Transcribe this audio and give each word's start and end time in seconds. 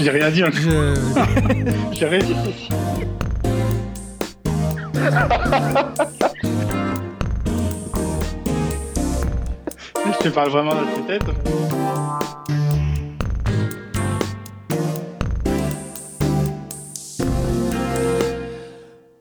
J'ai 0.00 0.10
rien 0.10 0.30
dit. 0.30 0.42
Je... 0.52 0.94
J'ai 1.92 2.06
rien 2.06 2.18
dit. 2.20 2.34
Je 10.06 10.18
te 10.24 10.28
parle 10.28 10.50
vraiment 10.50 10.74
dans 10.74 10.86
tes 10.86 11.18
têtes. 11.18 11.28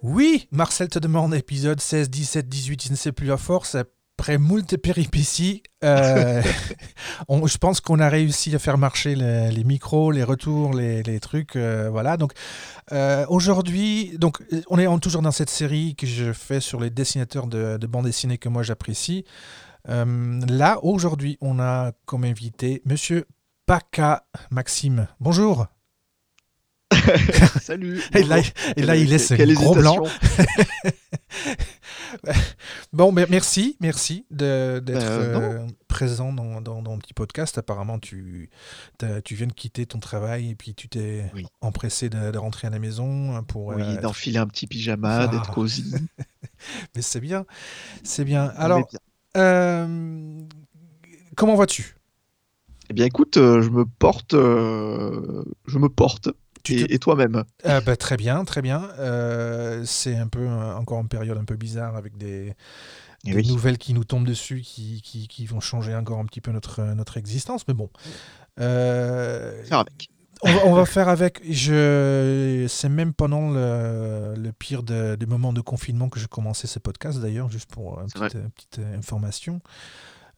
Oui, 0.04 0.48
Marcel 0.52 0.90
te 0.90 1.00
demande 1.00 1.34
épisode 1.34 1.82
16, 1.82 2.10
17, 2.10 2.48
18, 2.48 2.84
je 2.84 2.92
ne 2.92 2.96
sais 2.96 3.12
plus 3.12 3.28
la 3.28 3.38
force. 3.38 3.76
Après 4.20 4.40
moult 4.40 4.78
péripéties, 4.78 5.62
euh, 5.84 6.42
on- 7.28 7.46
je 7.46 7.58
pense 7.60 7.82
qu'on 7.82 8.00
a 8.00 8.10
réussi 8.10 8.56
à 8.56 8.60
faire 8.60 8.80
marcher 8.80 9.14
les, 9.14 9.64
micros, 9.64 10.10
les 10.10 10.24
retours, 10.24 10.74
les, 10.74 11.20
trucs. 11.20 11.56
euh, 11.56 11.90
voilà. 11.92 12.18
Donc 12.18 12.34
euh, 12.92 13.28
aujourd'hui, 13.30 14.18
donc 14.18 14.40
on 14.70 14.80
est 14.80 15.00
toujours 15.02 15.22
dans 15.22 15.32
cette 15.32 15.52
série 15.52 15.96
que 15.96 16.08
je 16.08 16.34
fais 16.34 16.60
sur 16.60 16.80
les 16.80 16.90
dessinateurs 16.90 17.46
de, 17.46 17.78
de 17.78 17.88
bande 17.88 18.06
dessinée 18.06 18.40
que 18.40 18.50
moi 18.50 18.64
j'apprécie. 18.64 19.24
Là, 19.88 20.80
aujourd'hui, 20.84 21.38
on 21.40 21.60
a 21.60 21.92
comme 22.08 22.24
invité 22.26 22.82
Monsieur 22.86 23.26
Paca 23.68 24.26
Maxime. 24.50 25.08
Bonjour. 25.20 25.68
Salut. 27.62 28.02
Et 28.14 28.24
là, 28.24 28.38
et 28.76 28.82
là, 28.84 28.96
il 28.96 29.10
laisse 29.10 29.32
un 29.32 29.54
gros 29.54 29.76
blanc. 29.76 30.04
Bon, 32.94 33.12
mais 33.12 33.26
merci, 33.30 33.76
merci 33.80 34.26
d'être 34.32 34.90
Euh, 34.90 35.60
euh, 35.62 35.68
présent 35.88 36.32
dans, 36.32 36.62
dans, 36.62 36.82
dans 36.82 36.92
mon 36.92 36.98
petit 37.00 37.14
podcast. 37.14 37.58
Apparemment, 37.58 38.00
tu, 38.00 38.50
tu 39.24 39.36
viens 39.36 39.48
de 39.48 39.54
quitter 39.54 39.86
ton 39.86 40.00
travail 40.00 40.52
et 40.52 40.56
puis 40.56 40.74
tu 40.74 40.88
t'es 40.88 41.30
Oui. 41.36 41.46
empressé 41.62 42.10
de, 42.10 42.32
de 42.32 42.38
rentrer 42.38 42.68
à 42.68 42.70
la 42.70 42.80
maison 42.80 43.44
pour. 43.44 43.68
Oui, 43.68 43.82
euh, 43.84 44.02
d'enfiler 44.02 44.38
un 44.38 44.48
petit 44.48 44.68
pyjama, 44.68 45.24
Ah. 45.24 45.28
d'être 45.28 45.52
cosy. 45.52 45.94
mais 46.96 47.02
c'est 47.02 47.20
bien, 47.20 47.46
c'est 48.04 48.24
bien. 48.26 48.52
Alors, 48.56 48.88
bien. 49.36 49.88
comment 51.36 51.56
vas-tu? 51.56 51.96
Eh 52.90 52.94
bien, 52.94 53.06
écoute, 53.06 53.36
je 53.36 53.70
me 53.70 53.86
porte. 53.86 54.32
je 54.34 55.78
me 55.78 55.90
porte. 55.90 56.30
Et, 56.76 56.86
te- 56.88 56.94
et 56.94 57.00
toi-même 57.00 57.44
Ah, 57.64 57.82
bah, 57.82 57.96
Très 57.96 58.18
bien, 58.18 58.44
très 58.46 58.62
bien. 58.62 58.90
Euh, 59.00 59.84
c'est 59.86 60.16
un 60.16 60.28
peu 60.28 60.42
euh, 60.42 60.76
encore 60.76 61.00
une 61.02 61.08
période 61.10 61.38
un 61.38 61.46
peu 61.46 61.56
bizarre 61.56 61.96
avec 61.96 62.18
des, 62.18 62.54
Eh 63.26 63.30
des 63.32 63.36
oui. 63.36 63.48
nouvelles 63.48 63.78
qui 63.78 63.94
nous 63.94 64.04
tombent 64.04 64.28
dessus, 64.28 64.62
qui, 64.62 65.02
qui, 65.02 65.28
qui 65.28 65.46
vont 65.46 65.60
changer 65.60 65.96
encore 65.96 66.20
un 66.20 66.26
petit 66.26 66.42
peu 66.42 66.52
notre, 66.52 66.82
notre 66.84 67.18
existence. 67.18 67.68
Mais 67.68 67.74
bon. 67.74 67.90
Euh, 68.60 69.64
Faire 69.66 69.80
avec. 69.80 70.10
on, 70.44 70.52
va, 70.52 70.66
on 70.66 70.74
va 70.74 70.86
faire 70.86 71.10
avec. 71.10 71.42
Je, 71.50 72.66
c'est 72.70 72.90
même 72.90 73.14
pendant 73.14 73.50
le, 73.52 74.34
le 74.36 74.52
pire 74.52 74.84
de- 74.84 75.16
des 75.16 75.26
moments 75.26 75.54
de 75.54 75.62
confinement 75.62 76.10
que 76.10 76.20
j'ai 76.20 76.28
commencé 76.28 76.68
ce 76.68 76.80
podcast, 76.80 77.20
d'ailleurs, 77.20 77.50
juste 77.52 77.70
pour 77.70 78.02
petite, 78.04 78.36
une 78.36 78.50
petite 78.52 78.80
information. 78.98 79.62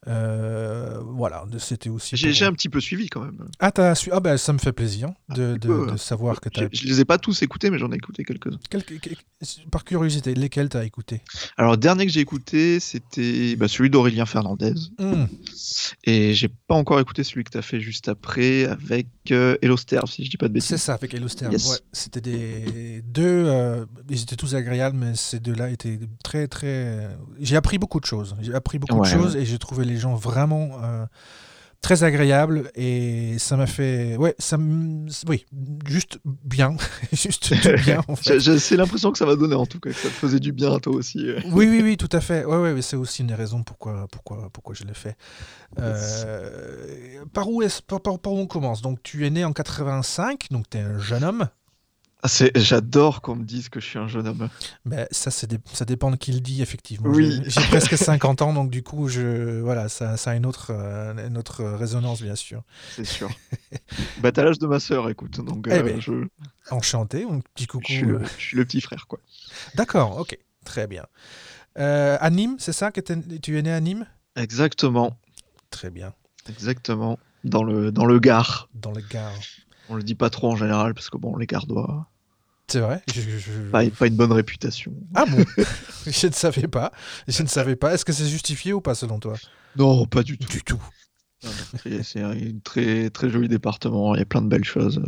Euh, 0.07 0.99
voilà, 1.03 1.43
c'était 1.57 1.89
aussi. 1.89 2.15
J'ai 2.15 2.31
pour- 2.31 2.47
un 2.47 2.53
petit 2.53 2.69
peu 2.69 2.79
suivi 2.79 3.09
quand 3.09 3.21
même. 3.21 3.47
Ah, 3.59 3.71
t'as 3.71 3.95
su... 3.95 4.09
ah 4.13 4.19
ben, 4.21 4.37
ça 4.37 4.53
me 4.53 4.57
fait 4.57 4.71
plaisir 4.71 5.09
de, 5.29 5.55
petit 5.55 5.67
de- 5.67 5.73
peu, 5.73 5.85
de 5.87 5.91
ouais. 5.91 5.97
savoir 5.97 6.39
que 6.39 6.47
tu 6.49 6.61
Je, 6.71 6.79
je 6.81 6.87
les 6.87 7.01
ai 7.01 7.05
pas 7.05 7.17
tous 7.17 7.41
écoutés, 7.41 7.69
mais 7.69 7.77
j'en 7.79 7.91
ai 7.91 7.95
écouté 7.95 8.23
quelques-uns. 8.23 8.57
Par 9.71 9.83
curiosité, 9.83 10.33
lesquels 10.35 10.69
t'as 10.69 10.83
écouté? 10.85 11.21
Alors, 11.57 11.71
le 11.71 11.77
dernier 11.77 12.05
que 12.05 12.11
j'ai 12.11 12.21
écouté, 12.21 12.79
c'était 12.79 13.55
bah, 13.55 13.67
celui 13.67 13.89
d'Aurélien 13.89 14.25
Fernandez. 14.25 14.73
Hmm, 14.99 15.25
Et 16.05 16.33
j'ai 16.33 16.47
pas 16.47 16.75
encore 16.75 16.99
écouté 16.99 17.23
celui 17.23 17.43
que 17.43 17.51
tu 17.51 17.57
as 17.57 17.61
fait 17.61 17.79
juste 17.81 18.07
après 18.09 18.65
avec 18.65 19.07
euh, 19.31 19.57
Hello 19.61 19.75
Sterve, 19.77 20.09
si 20.09 20.23
je 20.25 20.29
dis 20.29 20.37
pas 20.37 20.47
de 20.47 20.59
C'est 20.59 20.73
bêtises. 20.75 20.85
ça, 20.85 20.93
avec 20.93 21.13
Elostern. 21.13 21.51
Yes. 21.51 21.69
Ouais, 21.69 21.77
c'était 21.91 22.21
des 22.21 23.01
deux. 23.05 23.23
euh, 23.47 23.85
ils 24.09 24.21
étaient 24.21 24.35
tous 24.35 24.55
agréables, 24.55 24.97
mais 24.97 25.15
ces 25.15 25.39
deux-là 25.39 25.69
étaient 25.69 25.99
très, 26.23 26.47
très. 26.47 27.09
J'ai 27.39 27.55
appris 27.57 27.77
beaucoup 27.77 27.99
de 27.99 28.05
choses. 28.05 28.35
J'ai 28.41 28.53
appris 28.53 28.79
beaucoup 28.79 28.95
Ouais, 28.99 29.13
de 29.13 29.19
choses 29.21 29.35
et 29.35 29.45
j'ai 29.45 29.57
trouvé 29.59 29.85
les 29.89 29.97
gens 29.97 30.15
vraiment 30.15 30.79
euh, 30.83 31.05
très 31.81 32.03
agréables 32.03 32.71
et 32.75 33.37
ça 33.39 33.55
m'a 33.57 33.65
fait. 33.67 34.17
Ouais, 34.17 34.35
ça 34.37 34.57
me- 34.57 35.07
Oui, 35.27 35.45
juste 35.87 36.19
bien. 36.43 36.75
juste 37.13 37.53
bien, 37.85 38.01
en 38.09 38.15
fait. 38.17 38.39
C'est 38.59 38.75
l'impression 38.77 39.11
que 39.13 39.17
ça 39.17 39.25
va 39.25 39.35
donner 39.35 39.55
en 39.55 39.65
tout 39.65 39.79
cas, 39.79 39.89
que 39.91 39.95
ça 39.95 40.09
te 40.09 40.13
faisait 40.13 40.39
du 40.41 40.51
bien 40.51 40.73
à 40.73 40.79
toi 40.79 40.93
aussi. 40.93 41.19
euh. 41.29 41.39
Oui, 41.51 41.67
oui, 41.69 41.81
oui, 41.81 41.95
tout 41.97 42.09
à 42.11 42.19
fait. 42.21 42.43
Ouais, 42.45 42.57
ouais, 42.73 42.81
c'est 42.81 42.97
aussi 42.97 43.21
une 43.21 43.27
des 43.29 43.35
raisons 43.35 43.63
pourquoi, 43.63 44.07
pourquoi, 44.11 44.49
pourquoi 44.51 44.73
je 44.75 44.83
l'ai 44.83 44.93
fait. 44.93 45.15
Euh, 45.79 47.23
par, 47.33 47.49
où 47.49 47.61
est 47.61 47.81
par, 47.81 48.01
par- 48.01 48.19
par 48.19 48.33
où 48.33 48.39
on 48.39 48.47
commence? 48.47 48.81
Donc, 48.81 49.01
tu 49.03 49.25
es 49.25 49.29
né 49.29 49.45
en 49.45 49.53
85, 49.53 50.47
donc 50.51 50.69
tu 50.69 50.77
es 50.77 50.81
un 50.81 50.99
jeune 50.99 51.23
homme. 51.23 51.47
Ah, 52.21 52.27
c'est- 52.27 52.51
J'adore 52.57 53.21
qu'on 53.21 53.35
me 53.37 53.45
dise 53.45 53.69
que 53.69 53.79
je 53.79 53.85
suis 53.85 53.97
un 53.97 54.07
jeune 54.09 54.27
homme. 54.27 54.49
Ben, 54.85 55.07
ça, 55.11 55.31
dé- 55.47 55.57
ça 55.71 55.85
dépend 55.85 56.11
de 56.11 56.17
qui 56.17 56.33
le 56.33 56.41
dit, 56.41 56.61
effectivement. 56.61 57.09
Oui. 57.09 57.41
J'ai 57.45 57.61
presque 57.69 57.97
50 57.97 58.41
ans, 58.41 58.53
donc 58.53 58.69
du 58.69 58.83
coup, 58.83 59.07
je, 59.07 59.61
voilà, 59.61 59.87
ça, 59.87 60.17
ça 60.17 60.31
a 60.31 60.35
une 60.35 60.45
autre, 60.45 60.71
euh, 60.71 61.27
une 61.27 61.37
autre 61.37 61.63
résonance, 61.63 62.21
bien 62.21 62.35
sûr. 62.35 62.63
C'est 62.95 63.05
sûr. 63.05 63.29
bah, 64.21 64.31
t'as 64.33 64.43
l'âge 64.43 64.59
de 64.59 64.67
ma 64.67 64.81
sœur, 64.81 65.09
écoute. 65.09 65.39
Donc, 65.39 65.65
Eh 65.69 65.73
euh, 65.75 65.83
ben, 65.83 66.01
je, 66.01 66.11
Enchanté, 66.71 67.23
un 67.23 67.39
petit 67.39 67.63
je 67.63 67.67
coucou. 67.67 67.85
suis 67.91 68.01
le, 68.01 68.15
euh, 68.21 68.25
je 68.37 68.43
suis 68.43 68.57
le 68.57 68.65
petit 68.65 68.81
frère, 68.81 69.07
quoi. 69.07 69.19
D'accord, 69.75 70.17
ok, 70.19 70.37
très 70.65 70.87
bien. 70.87 71.05
Euh, 71.77 72.17
à 72.19 72.29
Nîmes, 72.29 72.57
c'est 72.59 72.73
ça 72.73 72.91
que 72.91 72.99
tu 72.99 73.57
es 73.57 73.61
né 73.61 73.71
à 73.71 73.79
Nîmes? 73.79 74.05
Exactement. 74.35 75.17
Très 75.69 75.89
bien, 75.89 76.13
Exactement. 76.49 77.17
Dans 77.45 77.63
le, 77.63 77.91
dans 77.93 78.05
le 78.05 78.19
Gard. 78.19 78.67
dans 78.73 78.91
le 78.91 79.01
Gard. 79.01 79.39
On 79.89 79.95
le 79.95 80.03
dit 80.03 80.15
pas 80.15 80.29
trop 80.29 80.51
en 80.51 80.55
général 80.55 80.93
parce 80.93 81.09
que 81.09 81.17
bon, 81.17 81.35
les 81.37 81.47
Gardois, 81.47 82.07
C'est 82.67 82.79
vrai 82.79 83.01
je- 83.13 83.21
je- 83.21 83.37
je- 83.39 83.69
pas, 83.71 83.83
pas 83.89 84.07
une 84.07 84.15
bonne 84.15 84.31
réputation. 84.31 84.93
Ah 85.15 85.25
bon 85.25 85.43
Je 86.07 86.27
ne 86.27 86.31
savais 86.33 86.67
pas. 86.67 86.91
Je 87.27 87.41
ne 87.43 87.47
savais 87.47 87.75
pas. 87.75 87.93
Est-ce 87.93 88.05
que 88.05 88.13
c'est 88.13 88.27
justifié 88.27 88.71
ou 88.73 88.81
pas, 88.81 88.93
selon 88.95 89.19
toi? 89.19 89.33
Non, 89.75 90.05
pas 90.05 90.23
du 90.23 90.37
tout. 90.37 90.47
Du 90.47 90.61
tout. 90.63 90.81
C'est 92.03 92.21
un 92.21 92.35
très, 92.63 93.09
très 93.09 93.29
joli 93.29 93.47
département. 93.47 94.13
Il 94.15 94.19
y 94.19 94.21
a 94.21 94.25
plein 94.25 94.41
de 94.41 94.47
belles 94.47 94.63
choses. 94.65 95.01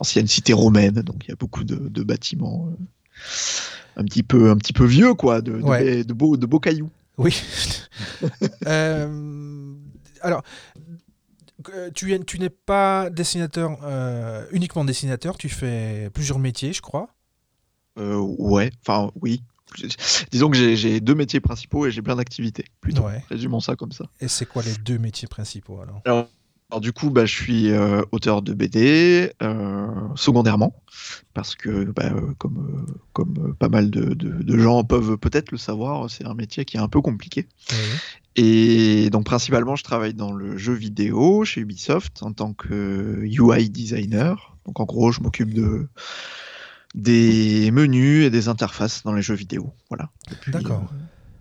Ancienne 0.00 0.26
cité 0.26 0.52
romaine, 0.54 0.94
donc 1.02 1.24
il 1.26 1.30
y 1.30 1.32
a 1.32 1.36
beaucoup 1.36 1.64
de, 1.64 1.74
de 1.76 2.02
bâtiments 2.02 2.68
euh, 2.70 4.00
un 4.00 4.04
petit 4.04 4.22
peu, 4.22 4.50
un 4.50 4.56
petit 4.56 4.72
peu 4.72 4.86
vieux, 4.86 5.12
quoi, 5.14 5.42
de, 5.42 5.52
de, 5.52 5.62
Ouais. 5.62 6.04
de 6.04 6.12
beaux, 6.14 6.36
de 6.38 6.46
beaux 6.46 6.60
cailloux. 6.60 6.90
Oui. 7.18 7.34
Euh, 8.66 9.74
alors, 10.22 10.42
tu, 11.94 12.12
es- 12.12 12.24
tu 12.24 12.38
n'es 12.38 12.50
pas 12.50 13.10
dessinateur, 13.10 13.78
euh, 13.84 14.46
uniquement 14.52 14.84
dessinateur, 14.84 15.36
tu 15.38 15.48
fais 15.48 16.10
plusieurs 16.14 16.38
métiers, 16.38 16.72
je 16.72 16.82
crois. 16.82 17.08
Euh, 17.98 18.16
ouais, 18.16 18.70
enfin 18.86 19.10
oui. 19.20 19.42
Disons 20.30 20.50
que 20.50 20.56
j'ai- 20.56 21.00
deux 21.00 21.14
métiers 21.14 21.40
principaux 21.40 21.86
et 21.86 21.90
j'ai 21.90 22.02
plein 22.02 22.16
d'activités. 22.16 22.64
Plutôt. 22.80 23.04
Ouais. 23.04 23.24
Résumons 23.30 23.60
ça 23.60 23.74
comme 23.76 23.92
ça. 23.92 24.04
Et 24.20 24.28
c'est 24.28 24.44
quoi 24.46 24.62
les 24.62 24.74
deux 24.74 24.98
métiers 24.98 25.28
principaux 25.28 25.80
alors? 25.80 26.02
Alors, 26.04 26.28
alors, 26.70 26.80
du 26.80 26.92
coup, 26.92 27.10
bah, 27.10 27.26
je 27.26 27.34
suis 27.34 27.70
euh, 27.70 28.02
auteur 28.12 28.40
de 28.42 28.54
BD, 28.54 29.30
euh, 29.42 29.86
secondairement, 30.14 30.74
parce 31.34 31.54
que 31.54 31.84
bah, 31.84 32.10
euh, 32.14 32.32
comme, 32.38 32.86
euh, 32.88 32.94
comme 33.12 33.34
euh, 33.50 33.52
pas 33.52 33.68
mal 33.68 33.90
de, 33.90 34.14
de- 34.14 34.42
de 34.42 34.58
gens 34.58 34.82
peuvent 34.84 35.16
peut-être 35.18 35.50
le 35.52 35.58
savoir, 35.58 36.08
c'est 36.10 36.24
un 36.24 36.32
métier 36.34 36.64
qui 36.64 36.78
est 36.78 36.80
un 36.80 36.88
peu 36.88 37.02
compliqué. 37.02 37.46
Et 38.36 39.10
donc 39.10 39.24
principalement, 39.24 39.76
je 39.76 39.84
travaille 39.84 40.14
dans 40.14 40.32
le 40.32 40.56
jeu 40.56 40.72
vidéo 40.72 41.44
chez 41.44 41.60
Ubisoft 41.60 42.22
en 42.22 42.32
tant 42.32 42.54
que 42.54 43.20
UI 43.24 43.68
designer. 43.68 44.56
Donc 44.66 44.80
en 44.80 44.84
gros, 44.84 45.12
je 45.12 45.20
m'occupe 45.20 45.52
de 45.52 45.88
des 46.94 47.70
menus 47.70 48.24
et 48.26 48.30
des 48.30 48.48
interfaces 48.48 49.02
dans 49.02 49.12
les 49.12 49.22
jeux 49.22 49.34
vidéo. 49.34 49.72
Voilà. 49.88 50.10
Depuis, 50.30 50.52
D'accord. 50.52 50.88
euh, 50.92 50.96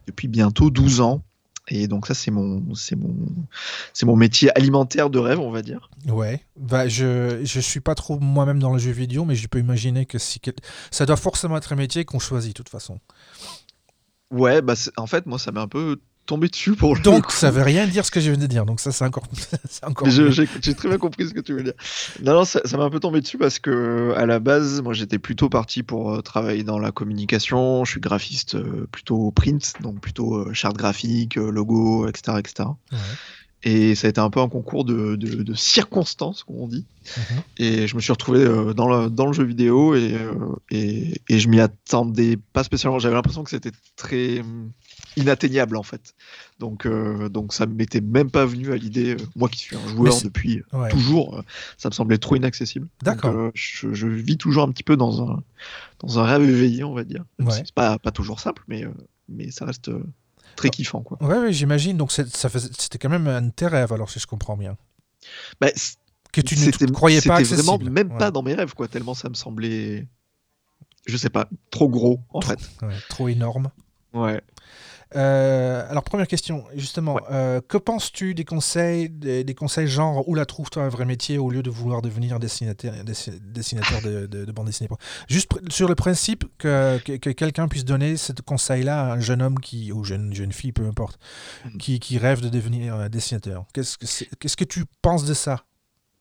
depuis 0.08 0.28
bientôt 0.28 0.70
12 0.70 1.02
ans. 1.02 1.24
Et 1.68 1.88
donc 1.88 2.08
ça, 2.08 2.14
c'est 2.14 2.32
mon, 2.32 2.74
c'est 2.76 2.96
mon, 2.96 3.16
c'est 3.94 4.06
mon 4.06 4.16
métier 4.16 4.56
alimentaire 4.58 5.10
de 5.10 5.20
rêve, 5.20 5.40
on 5.40 5.52
va 5.52 5.62
dire. 5.62 5.90
Ouais. 6.08 6.44
Bah, 6.58 6.88
je 6.88 7.42
je 7.44 7.60
suis 7.60 7.80
pas 7.80 7.96
trop 7.96 8.20
moi-même 8.20 8.60
dans 8.60 8.74
le 8.74 8.80
jeu 8.80 8.92
vidéo, 8.92 9.26
mais 9.26 9.36
je 9.36 9.48
peux 9.48 9.60
imaginer 9.60 10.06
que 10.06 10.18
si 10.18 10.42
ça 10.90 11.06
doit 11.06 11.16
forcément 11.16 11.56
être 11.58 11.72
un 11.72 11.76
métier 11.78 12.04
qu'on 12.04 12.20
choisit 12.20 12.52
de 12.52 12.58
toute 12.58 12.70
façon. 12.70 13.00
Ouais, 14.32 14.62
bah 14.62 14.74
en 14.98 15.08
fait, 15.08 15.26
moi, 15.26 15.38
ça 15.38 15.52
m'est 15.52 15.60
un 15.60 15.68
peu 15.68 16.02
tombé 16.26 16.48
dessus 16.48 16.76
pour 16.76 16.96
le 16.96 17.02
Donc 17.02 17.26
coup. 17.26 17.32
ça 17.32 17.52
veut 17.52 17.62
rien 17.64 17.88
dire 17.88 18.06
ce 18.06 18.12
que 18.12 18.20
je 18.20 18.32
viens 18.32 18.40
de 18.40 18.48
dire. 18.48 18.66
Donc 18.66 18.80
ça 18.80 18.92
c'est 18.92 19.04
encore 19.06 19.24
c'est 19.70 19.86
encore. 19.86 20.08
J'ai 20.10 20.74
très 20.76 20.88
bien 20.88 20.98
compris 20.98 21.28
ce 21.28 21.34
que 21.34 21.42
tu 21.42 21.54
veux 21.54 21.64
dire. 21.64 21.74
Non, 22.24 22.34
non, 22.34 22.46
ça 22.46 22.62
m'a 22.78 22.84
un 22.84 22.90
peu 22.90 23.00
tombé 23.00 23.22
dessus 23.22 23.38
parce 23.38 23.60
que 23.60 24.14
à 24.16 24.26
la 24.26 24.40
base, 24.40 24.82
moi, 24.82 24.94
j'étais 24.94 25.20
plutôt 25.20 25.50
parti 25.50 25.84
pour 25.84 26.12
euh, 26.14 26.22
travailler 26.22 26.64
dans 26.64 26.80
la 26.80 26.92
communication. 26.92 27.84
Je 27.86 27.92
suis 27.92 28.02
graphiste 28.02 28.56
euh, 28.56 28.88
plutôt 28.92 29.32
print, 29.32 29.74
donc 29.82 30.00
plutôt 30.00 30.36
euh, 30.36 30.54
charte 30.54 30.78
graphique, 30.78 31.36
logo, 31.36 32.08
etc., 32.08 32.38
etc. 32.40 32.70
Ouais. 32.92 32.98
Et 33.64 33.94
ça 33.94 34.08
a 34.08 34.10
été 34.10 34.20
un 34.20 34.32
peu 34.32 34.40
un 34.40 34.50
concours 34.50 34.86
de, 34.86 35.16
de, 35.16 35.44
de 35.44 35.54
circonstances, 35.54 36.44
comme 36.44 36.58
on 36.58 36.68
dit. 36.68 36.86
Mhm. 37.18 37.42
Et 37.58 37.88
je 37.88 37.96
me 37.96 38.02
suis 38.02 38.12
retrouvé 38.12 38.40
euh, 38.40 38.74
dans, 38.74 38.88
le, 38.90 39.10
dans 39.10 39.28
le 39.28 39.34
jeu 39.34 39.44
vidéo 39.44 39.94
et, 39.94 40.14
euh, 40.16 40.34
et, 40.72 41.22
et 41.30 41.38
je 41.40 41.48
m'y 41.48 41.60
attendais 41.60 42.38
pas 42.54 42.64
spécialement. 42.64 42.98
J'avais 42.98 43.14
l'impression 43.14 43.44
que 43.44 43.52
c'était 43.52 43.72
très 43.96 44.40
hum, 44.40 44.72
inatteignable 45.16 45.78
en 45.78 45.84
fait. 45.84 46.16
Donc, 46.58 46.88
euh, 46.88 47.30
donc 47.30 47.54
ça 47.54 47.68
ne 47.68 47.74
m'était 47.74 48.02
même 48.02 48.32
pas 48.32 48.46
venu 48.46 48.72
à 48.72 48.78
l'idée, 48.78 49.16
moi 49.36 49.48
qui 49.48 49.60
suis 49.60 49.76
un 49.76 49.88
joueur 49.90 50.20
depuis 50.24 50.64
Ouais. 50.74 50.90
toujours, 50.90 51.44
ça 51.78 51.90
me 51.90 51.94
semblait 51.94 52.18
trop 52.18 52.36
inaccessible. 52.36 52.88
D'accord. 53.04 53.52
je, 53.54 53.94
je 53.94 54.08
vis 54.08 54.38
toujours 54.38 54.64
un 54.64 54.72
petit 54.72 54.84
peu 54.84 54.98
dans 54.98 55.22
un, 55.30 55.44
dans 56.00 56.18
un 56.18 56.24
rêve 56.24 56.42
éveillé, 56.50 56.84
on 56.84 56.94
va 56.94 57.04
dire. 57.04 57.26
Ouais. 57.40 57.52
C'est 57.52 57.72
pas, 57.74 58.00
pas 58.00 58.12
toujours 58.12 58.40
simple, 58.40 58.64
mais, 58.68 58.86
mais 59.30 59.52
ça 59.52 59.66
reste 59.66 59.92
très 60.56 60.70
kiffant. 60.70 61.02
Quoi. 61.02 61.18
Ouais, 61.22 61.38
ouais, 61.38 61.54
j'imagine. 61.54 61.98
Donc 61.98 62.12
c'était 62.12 62.98
quand 62.98 63.10
même 63.10 63.28
un 63.28 63.42
de 63.44 63.52
tes 63.52 63.68
rêves, 63.68 63.94
alors 63.94 64.10
si 64.10 64.20
je 64.20 64.28
comprends 64.28 64.58
bien. 64.58 64.78
Bah, 65.60 65.68
Que 66.32 66.42
tu 66.42 66.56
ne 66.58 66.92
croyais 66.92 67.22
pas 67.22 67.38
c'était 67.44 67.56
vraiment 67.56 67.74
accessible. 67.76 67.90
même 67.92 68.12
Ouais. 68.12 68.18
pas 68.18 68.32
dans 68.32 68.42
mes 68.42 68.54
rêves, 68.54 68.74
quoi, 68.74 68.88
tellement 68.88 69.14
ça 69.14 69.30
me 69.30 69.34
semblait, 69.36 70.08
je 71.06 71.18
sais 71.18 71.30
pas, 71.30 71.48
trop 71.70 71.90
gros 71.90 72.22
en 72.34 72.42
fait. 72.42 72.60
Ouais, 72.82 72.96
trop 73.10 73.28
énorme. 73.28 73.70
Ouais. 74.14 74.42
Euh, 75.16 75.86
alors 75.90 76.04
première 76.04 76.28
question, 76.28 76.64
justement, 76.76 77.16
Ouais. 77.16 77.22
euh, 77.32 77.62
que 77.68 77.78
penses-tu 77.78 78.34
des 78.34 78.46
conseils, 78.46 79.10
des, 79.10 79.44
des 79.44 79.54
conseils 79.54 79.88
genre 79.88 80.28
où 80.30 80.36
la 80.36 80.46
trouves-toi 80.46 80.84
un 80.84 80.90
vrai 80.90 81.06
métier 81.06 81.38
au 81.38 81.50
lieu 81.50 81.62
de 81.64 81.70
vouloir 81.70 82.02
devenir 82.02 82.40
dessinateur, 82.40 82.94
dessi- 83.04 83.38
dessinateur 83.42 84.02
de, 84.02 84.26
de, 84.26 84.46
de 84.46 84.52
bande 84.52 84.68
dessinée? 84.68 84.90
Juste 85.28 85.50
sur 85.70 85.88
le 85.90 85.96
principe 85.96 86.46
que, 86.58 86.98
que, 87.04 87.18
que 87.18 87.30
quelqu'un 87.32 87.68
puisse 87.68 87.84
donner 87.86 88.16
ce 88.18 88.32
conseil-là 88.34 89.02
à 89.12 89.14
un 89.16 89.20
jeune 89.20 89.42
homme 89.42 89.60
qui, 89.60 89.92
ou 89.92 90.04
jeune, 90.04 90.34
jeune 90.34 90.52
fille, 90.54 90.72
peu 90.72 90.86
importe, 90.86 91.20
Mhm. 91.66 91.78
qui, 91.78 92.00
qui 92.00 92.18
rêve 92.18 92.42
de 92.42 92.50
devenir 92.50 92.96
euh, 92.96 93.10
dessinateur. 93.10 93.66
Qu'est-ce 93.74 93.98
que, 93.98 94.06
qu'est-ce 94.40 94.56
que 94.58 94.64
tu 94.64 94.86
penses 95.02 95.26
de 95.26 95.34
ça? 95.34 95.66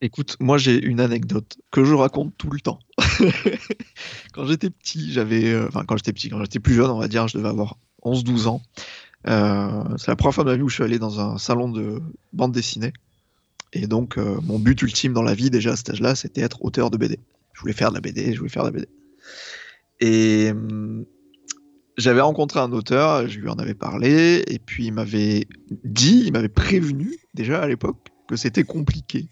Écoute, 0.02 0.36
moi 0.40 0.56
j'ai 0.56 0.82
une 0.82 0.98
anecdote 0.98 1.58
que 1.70 1.84
je 1.84 1.92
raconte 1.94 2.32
tout 2.38 2.50
le 2.50 2.60
temps. 2.60 2.78
quand 4.32 4.46
j'étais 4.46 4.70
petit, 4.70 5.12
j'avais. 5.12 5.58
Enfin, 5.66 5.84
quand 5.86 5.96
j'étais 5.96 6.12
petit, 6.12 6.30
quand 6.30 6.40
j'étais 6.40 6.58
plus 6.60 6.74
jeune, 6.74 6.90
on 6.90 6.98
va 6.98 7.08
dire, 7.08 7.28
je 7.28 7.36
devais 7.36 7.48
avoir 7.50 7.76
11-12 8.04 8.48
ans. 8.48 8.62
Euh, 9.28 9.96
c'est 9.98 10.08
la 10.08 10.16
première 10.16 10.34
fois 10.34 10.44
de 10.44 10.50
ma 10.50 10.56
vie 10.56 10.62
où 10.62 10.68
je 10.68 10.74
suis 10.74 10.84
allé 10.84 10.98
dans 10.98 11.20
un 11.20 11.38
salon 11.38 11.68
de 11.68 12.00
bande 12.32 12.52
dessinée. 12.52 12.92
Et 13.72 13.86
donc, 13.86 14.18
euh, 14.18 14.38
mon 14.42 14.58
but 14.58 14.80
ultime 14.82 15.12
dans 15.12 15.22
la 15.22 15.34
vie, 15.34 15.50
déjà 15.50 15.72
à 15.72 15.76
cet 15.76 15.90
âge-là, 15.90 16.14
c'était 16.14 16.40
être 16.40 16.64
auteur 16.64 16.90
de 16.90 16.96
BD. 16.96 17.18
Je 17.52 17.60
voulais 17.60 17.72
faire 17.72 17.90
de 17.90 17.94
la 17.94 18.00
BD, 18.00 18.32
je 18.32 18.38
voulais 18.38 18.50
faire 18.50 18.64
de 18.64 18.68
la 18.68 18.72
BD. 18.72 18.88
Et 20.00 20.50
hum, 20.50 21.04
j'avais 21.96 22.20
rencontré 22.20 22.58
un 22.60 22.72
auteur, 22.72 23.28
je 23.28 23.38
lui 23.38 23.48
en 23.48 23.58
avais 23.58 23.74
parlé, 23.74 24.42
et 24.48 24.58
puis 24.58 24.86
il 24.86 24.92
m'avait 24.92 25.46
dit, 25.84 26.22
il 26.26 26.32
m'avait 26.32 26.48
prévenu, 26.48 27.16
déjà 27.34 27.60
à 27.60 27.68
l'époque, 27.68 28.08
que 28.26 28.36
c'était 28.36 28.64
compliqué 28.64 29.28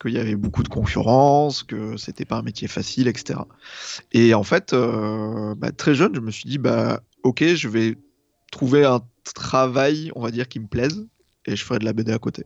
qu'il 0.00 0.12
y 0.12 0.18
avait 0.18 0.36
beaucoup 0.36 0.62
de 0.62 0.68
concurrence, 0.68 1.62
que 1.62 1.96
c'était 1.96 2.26
pas 2.26 2.36
un 2.36 2.42
métier 2.42 2.68
facile, 2.68 3.08
etc. 3.08 3.40
Et 4.12 4.34
en 4.34 4.42
fait, 4.42 4.74
euh, 4.74 5.54
bah, 5.56 5.72
très 5.72 5.94
jeune, 5.94 6.14
je 6.14 6.20
me 6.20 6.30
suis 6.30 6.48
dit, 6.48 6.58
bah, 6.58 7.02
ok, 7.24 7.44
je 7.54 7.68
vais 7.68 7.96
trouver 8.52 8.84
un 8.84 9.00
travail, 9.34 10.12
on 10.14 10.22
va 10.22 10.30
dire, 10.30 10.48
qui 10.48 10.60
me 10.60 10.66
plaise, 10.66 11.06
et 11.46 11.56
je 11.56 11.64
ferai 11.64 11.78
de 11.80 11.84
la 11.84 11.92
BD 11.92 12.12
à 12.12 12.18
côté. 12.18 12.44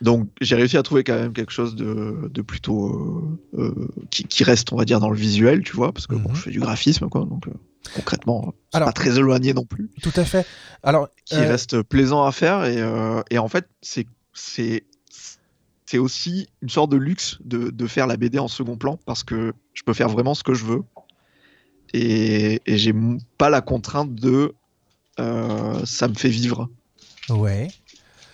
Donc 0.00 0.28
j'ai 0.40 0.56
réussi 0.56 0.76
à 0.76 0.82
trouver 0.82 1.04
quand 1.04 1.14
même 1.14 1.32
quelque 1.32 1.52
chose 1.52 1.76
de, 1.76 2.28
de 2.28 2.42
plutôt 2.42 3.38
euh, 3.54 3.60
euh, 3.62 3.88
qui, 4.10 4.24
qui 4.24 4.44
reste, 4.44 4.72
on 4.72 4.76
va 4.76 4.84
dire, 4.84 5.00
dans 5.00 5.08
le 5.10 5.16
visuel, 5.16 5.62
tu 5.62 5.72
vois, 5.72 5.92
parce 5.92 6.06
que 6.06 6.14
bon, 6.14 6.30
Mhm. 6.30 6.36
je 6.36 6.40
fais 6.42 6.50
du 6.50 6.60
graphisme, 6.60 7.08
quoi, 7.08 7.24
donc 7.24 7.46
euh, 7.48 7.52
concrètement, 7.94 8.52
c'est 8.72 8.80
pas 8.80 8.92
très 8.92 9.18
éloigné 9.18 9.54
non 9.54 9.64
plus 9.64 9.90
Tout 10.02 10.12
à 10.16 10.24
fait. 10.24 10.46
Alors, 10.82 11.08
qui 11.24 11.36
reste 11.36 11.82
plaisant 11.82 12.24
à 12.24 12.32
faire 12.32 12.64
et, 12.64 12.78
et 13.30 13.38
en 13.38 13.48
fait 13.48 13.68
c'est 13.82 14.06
c'est 14.32 14.84
c'est 15.86 15.98
aussi 15.98 16.48
une 16.62 16.70
sorte 16.70 16.90
de 16.90 16.96
luxe 16.96 17.38
de, 17.44 17.70
de 17.70 17.86
faire 17.86 18.06
la 18.06 18.16
BD 18.16 18.38
en 18.38 18.48
second 18.48 18.76
plan 18.76 18.98
parce 19.06 19.22
que 19.22 19.52
je 19.74 19.82
peux 19.82 19.92
faire 19.94 20.08
vraiment 20.08 20.34
ce 20.34 20.42
que 20.42 20.54
je 20.54 20.64
veux 20.64 20.82
et, 21.94 22.60
et 22.66 22.76
j'ai 22.78 22.94
pas 23.38 23.48
la 23.50 23.60
contrainte 23.60 24.14
de 24.14 24.54
euh, 25.20 25.80
ça 25.84 26.08
me 26.08 26.14
fait 26.14 26.28
vivre 26.28 26.68
ouais. 27.30 27.68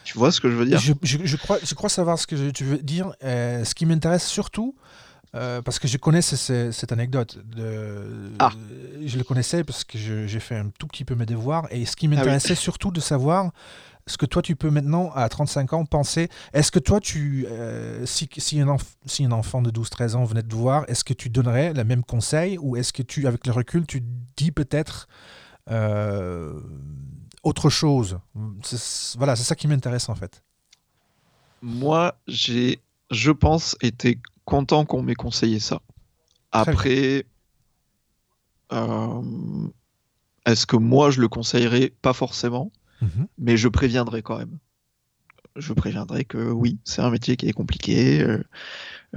tu 0.05 0.17
vois 0.19 0.33
ce 0.33 0.41
que 0.41 0.51
je 0.51 0.57
veux 0.57 0.65
dire? 0.67 0.79
Je, 0.81 0.93
je- 1.03 1.19
je 1.25 1.37
crois, 1.37 1.59
je 1.63 1.75
crois 1.75 1.89
savoir 1.91 2.19
ce 2.19 2.27
que 2.27 2.51
tu 2.51 2.65
veux 2.65 2.79
dire. 2.79 3.13
Euh, 3.23 3.65
ce 3.65 3.75
qui 3.75 3.85
m'intéresse 3.87 4.27
surtout, 4.27 4.75
euh, 5.37 5.61
parce 5.63 5.79
que 5.79 5.87
je 5.87 5.97
connais 5.99 6.23
ce- 6.23 6.37
ce- 6.37 6.73
cette 6.73 6.91
anecdote. 6.91 7.39
De, 7.55 8.31
Ah. 8.39 8.51
Je 9.05 9.19
le 9.19 9.25
connaissais 9.25 9.65
parce 9.65 9.85
que 9.85 9.99
j'ai 9.99 10.41
fait 10.41 10.57
un 10.57 10.71
tout 10.79 10.87
petit 10.87 11.05
peu 11.05 11.15
mes 11.15 11.27
devoirs. 11.27 11.67
Et 11.71 11.85
ce 11.87 11.97
qui 11.97 12.07
Ah 12.07 12.11
oui. 12.11 12.17
m'intéressait 12.17 12.55
surtout 12.67 12.91
de 12.91 13.01
savoir 13.01 13.53
ce 14.07 14.17
que 14.17 14.27
toi 14.27 14.43
tu 14.43 14.57
peux 14.57 14.71
maintenant, 14.71 15.13
à 15.13 15.29
35 15.29 15.73
ans, 15.73 15.85
penser. 15.85 16.29
Est-ce 16.53 16.73
que 16.73 16.79
toi, 16.81 17.01
tu, 17.01 17.47
euh, 17.49 18.05
si, 18.07 18.29
si, 18.39 18.61
un 18.61 18.67
enf- 18.67 18.97
si 19.07 19.25
un 19.25 19.31
enfant 19.33 19.63
de 19.63 19.71
12-13 19.71 20.17
ans 20.17 20.25
venait 20.25 20.43
te 20.43 20.55
voir, 20.55 20.85
est-ce 20.89 21.05
que 21.05 21.15
tu 21.15 21.29
donnerais 21.31 21.73
le 21.75 21.85
même 21.85 22.03
conseil 22.03 22.59
ou 22.59 22.77
est-ce 22.77 22.93
que 22.93 23.03
tu, 23.03 23.27
avec 23.29 23.47
le 23.47 23.53
recul, 23.53 23.87
tu 23.87 24.03
dis 24.37 24.51
peut-être 24.51 25.07
euh, 25.71 26.59
autre 27.43 27.71
chose? 27.71 28.19
Voilà, 29.17 29.37
c'est 29.37 29.45
ça 29.45 29.55
qui 29.55 29.69
m'intéresse 29.69 30.09
en 30.09 30.15
fait. 30.15 30.43
moi 31.63 32.15
j'ai 32.27 32.81
je 33.11 33.31
pense 33.31 33.77
été 33.83 34.19
content 34.45 34.85
qu'on 34.85 35.03
m'ait 35.03 35.15
conseillé 35.15 35.59
ça 35.61 35.81
après 36.53 37.27
est-ce 40.47 40.67
que 40.67 40.77
moi 40.77 41.11
je 41.11 41.21
le 41.21 41.29
conseillerais 41.29 41.93
pas 42.03 42.13
forcément 42.13 42.71
Mhm. 43.03 43.29
mais 43.39 43.57
je 43.57 43.69
préviendrai 43.69 44.23
quand 44.23 44.37
même. 44.37 44.59
Je 45.57 45.73
préviendrai 45.73 46.25
que 46.27 46.51
oui, 46.51 46.79
c'est 46.85 47.01
un 47.01 47.11
métier 47.11 47.37
qui 47.37 47.49
est 47.49 47.53
compliqué. 47.53 48.23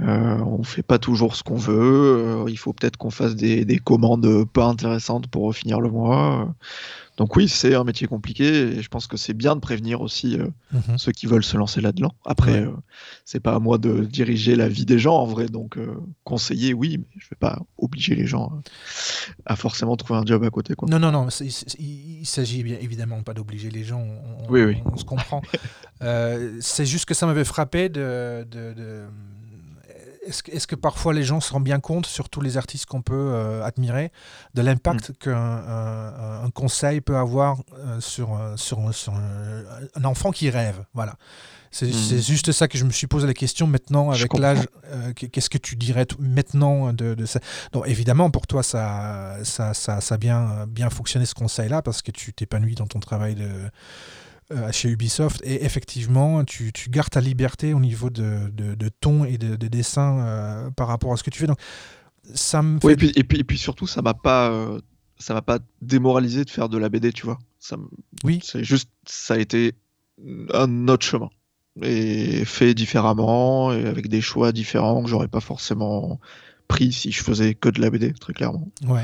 Euh, 0.00 0.38
on 0.40 0.62
fait 0.64 0.82
pas 0.82 0.98
toujours 0.98 1.36
ce 1.36 1.42
qu'on 1.44 1.54
veut. 1.56 1.74
euh, 2.44 2.44
il 2.48 2.58
faut 2.58 2.72
peut-être 2.72 2.96
qu'on 2.96 3.10
fasse 3.10 3.36
des, 3.36 3.64
des 3.64 3.78
commandes 3.78 4.44
pas 4.52 4.66
intéressantes 4.66 5.28
pour 5.28 5.54
finir 5.54 5.80
le 5.80 5.88
mois. 5.90 6.52
Donc 7.16 7.36
oui, 7.36 7.46
c'est 7.48 7.76
un 7.76 7.84
métier 7.84 8.08
compliqué 8.08 8.44
et 8.76 8.82
je 8.82 8.88
pense 8.88 9.06
que 9.06 9.16
c'est 9.16 9.34
bien 9.34 9.54
de 9.54 9.60
prévenir 9.60 10.00
aussi 10.00 10.36
euh, 10.36 10.48
Mhm. 10.72 10.98
ceux 10.98 11.12
qui 11.12 11.26
veulent 11.26 11.44
se 11.44 11.56
lancer 11.56 11.80
là-dedans. 11.80 12.12
Après, 12.24 12.50
Ouais. 12.62 12.66
euh, 12.66 12.72
c'est 13.24 13.38
pas 13.38 13.54
à 13.54 13.60
moi 13.60 13.78
de 13.78 14.00
diriger 14.00 14.56
la 14.56 14.66
vie 14.68 14.84
des 14.84 14.98
gens 14.98 15.14
en 15.18 15.26
vrai, 15.26 15.46
donc 15.46 15.78
euh, 15.78 15.94
conseiller, 16.24 16.74
oui, 16.74 16.98
mais 16.98 17.06
je 17.20 17.28
vais 17.30 17.36
pas 17.38 17.60
obliger 17.78 18.16
les 18.16 18.26
gens 18.26 18.50
à 19.46 19.54
forcément 19.54 19.96
trouver 19.96 20.18
un 20.18 20.24
job 20.26 20.42
à 20.42 20.50
côté. 20.50 20.74
Quoi. 20.74 20.88
Non, 20.90 20.98
non, 20.98 21.12
non, 21.12 21.30
c'est- 21.30 21.50
c'est- 21.50 21.78
il 21.78 22.18
il 22.22 22.26
s'agit 22.26 22.64
bien 22.64 22.78
évidemment 22.80 23.22
pas 23.22 23.32
d'obliger 23.34 23.70
les 23.70 23.84
gens, 23.84 24.00
on, 24.02 24.50
Oui, 24.52 24.64
oui. 24.64 24.78
on 24.92 24.96
se 24.96 25.04
comprend. 25.04 25.40
C'est 26.60 26.84
juste 26.86 27.04
que 27.06 27.14
ça 27.14 27.26
m'avait 27.26 27.44
frappé 27.44 27.88
de... 27.88 28.44
de- 28.50 28.72
de- 28.74 29.04
Est-ce 30.26 30.66
que, 30.66 30.74
parfois 30.76 31.12
les 31.14 31.24
gens 31.24 31.40
se 31.40 31.52
rendent 31.52 31.64
bien 31.64 31.80
compte, 31.80 32.06
surtout 32.06 32.40
les 32.40 32.56
artistes 32.56 32.86
qu'on 32.86 33.02
peut 33.02 33.14
euh, 33.14 33.62
admirer, 33.64 34.10
de 34.54 34.62
l'impact 34.62 35.10
Mm. 35.10 35.14
qu'un 35.20 35.36
un, 35.36 36.44
un 36.44 36.50
conseil 36.50 37.00
peut 37.00 37.16
avoir 37.16 37.58
euh, 37.78 38.00
sur, 38.00 38.34
euh, 38.38 38.56
sur, 38.56 38.94
sur 38.94 39.14
un, 39.14 39.62
un 39.94 40.04
enfant 40.04 40.30
qui 40.30 40.50
rêve? 40.50 40.84
Voilà. 40.94 41.16
C'est 41.70 41.86
Mm. 41.88 41.92
c'est 41.92 42.20
juste 42.22 42.52
ça 42.52 42.68
que 42.68 42.78
je 42.78 42.84
me 42.84 42.90
suis 42.90 43.08
posé 43.08 43.26
la 43.26 43.34
question 43.34 43.66
maintenant 43.66 44.10
avec 44.10 44.32
l'âge. 44.38 44.66
euh, 44.92 45.12
Qu'est-ce 45.12 45.50
que 45.50 45.58
tu 45.58 45.74
dirais 45.76 46.06
maintenant 46.20 46.92
de, 46.92 47.14
de 47.14 47.26
ça? 47.26 47.40
Donc 47.72 47.88
évidemment, 47.88 48.30
pour 48.30 48.46
toi, 48.46 48.62
ça, 48.62 49.38
ça, 49.42 49.74
ça, 49.74 50.00
ça 50.00 50.14
a 50.14 50.18
bien, 50.18 50.66
bien 50.68 50.88
fonctionné 50.88 51.26
ce 51.26 51.34
conseil-là 51.34 51.82
parce 51.82 52.00
que 52.00 52.12
tu 52.12 52.32
t'épanouis 52.32 52.76
dans 52.76 52.86
ton 52.86 53.00
travail 53.00 53.34
de, 53.34 53.50
euh, 54.52 54.70
chez 54.72 54.88
Ubisoft 54.90 55.40
et 55.44 55.64
effectivement, 55.64 56.44
tu, 56.44 56.72
tu 56.72 56.90
gardes 56.90 57.10
ta 57.10 57.20
liberté 57.20 57.72
au 57.74 57.80
niveau 57.80 58.10
de, 58.10 58.50
de, 58.50 58.74
de 58.74 58.88
ton 58.88 59.24
et 59.24 59.38
de, 59.38 59.56
de 59.56 59.68
dessin 59.68 60.18
euh, 60.18 60.70
par 60.70 60.88
rapport 60.88 61.12
à 61.12 61.16
ce 61.16 61.22
que 61.22 61.30
tu 61.30 61.38
fais. 61.38 61.46
Donc 61.46 61.58
ça 62.34 62.62
me 62.62 62.78
fait... 62.80 62.86
Oui, 62.86 62.92
et 62.92 62.96
puis, 62.96 63.12
et 63.16 63.24
puis, 63.24 63.38
et 63.40 63.44
puis 63.44 63.58
surtout, 63.58 63.86
ça 63.86 64.02
m'a 64.02 64.14
pas, 64.14 64.50
euh, 64.50 64.80
ça 65.18 65.34
m'a 65.34 65.42
pas 65.42 65.58
démoralisé 65.82 66.44
de 66.44 66.50
faire 66.50 66.68
de 66.68 66.78
la 66.78 66.88
BD, 66.88 67.12
tu 67.12 67.24
vois. 67.24 67.38
Ça, 67.58 67.76
Oui. 68.22 68.40
c'est 68.42 68.64
juste, 68.64 68.90
ça 69.06 69.34
a 69.34 69.38
été 69.38 69.72
un 70.52 70.88
autre 70.88 71.04
chemin 71.06 71.30
et 71.82 72.44
fait 72.44 72.72
différemment 72.74 73.72
et 73.72 73.86
avec 73.86 74.08
des 74.08 74.20
choix 74.20 74.52
différents 74.52 75.02
que 75.02 75.08
j'aurais 75.08 75.28
pas 75.28 75.40
forcément 75.40 76.20
pris 76.68 76.92
si 76.92 77.10
je 77.10 77.22
faisais 77.22 77.54
que 77.54 77.68
de 77.68 77.80
la 77.80 77.90
BD, 77.90 78.12
très 78.12 78.32
clairement. 78.32 78.68
Ouais. 78.86 79.02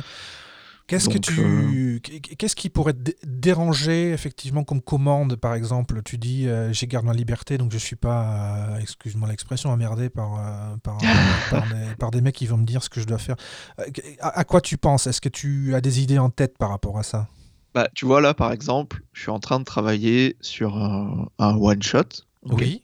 Qu'est-ce 0.90 1.08
que 1.08 1.18
tu, 1.18 2.00
qu'est-ce 2.36 2.56
qui 2.56 2.68
pourrait 2.68 2.92
te 2.94 2.98
dé- 2.98 3.16
déranger 3.24 4.10
effectivement 4.12 4.64
comme 4.64 4.80
commande, 4.82 5.36
par 5.36 5.54
exemple? 5.54 6.02
Tu 6.04 6.18
dis, 6.18 6.48
euh, 6.48 6.72
j'ai 6.72 6.86
garde 6.86 7.06
ma 7.06 7.12
liberté, 7.14 7.58
donc 7.58 7.70
je 7.72 7.78
suis 7.78 7.96
pas, 7.96 8.68
euh, 8.74 8.78
excuse-moi 8.78 9.28
l'expression, 9.28 9.70
emmerdé 9.70 10.10
par 10.10 10.34
euh, 10.38 10.76
par, 10.82 10.98
par, 11.50 11.66
des, 11.68 11.94
par 11.98 12.10
des 12.10 12.20
mecs 12.20 12.34
qui 12.34 12.46
vont 12.46 12.56
me 12.56 12.66
dire 12.66 12.82
ce 12.82 12.88
que 12.90 13.00
je 13.00 13.06
dois 13.06 13.18
faire. 13.18 13.36
Euh, 13.78 13.84
À, 14.20 14.40
à 14.40 14.44
quoi 14.44 14.60
tu 14.60 14.76
penses? 14.78 15.06
Est-ce 15.06 15.20
que 15.20 15.28
tu 15.28 15.74
as 15.74 15.80
des 15.80 16.00
idées 16.00 16.18
en 16.18 16.30
tête 16.30 16.58
par 16.58 16.70
rapport 16.70 16.98
à 16.98 17.02
ça? 17.04 17.28
Bah, 17.72 17.88
tu 17.94 18.04
vois 18.04 18.20
là, 18.20 18.34
par 18.34 18.50
exemple, 18.50 19.02
je 19.12 19.20
suis 19.22 19.30
en 19.30 19.38
train 19.38 19.60
de 19.60 19.64
travailler 19.64 20.36
sur 20.40 20.76
un, 20.76 21.28
un 21.38 21.54
one 21.54 21.82
shot. 21.82 22.00
ok? 22.44 22.58
Oui. 22.60 22.82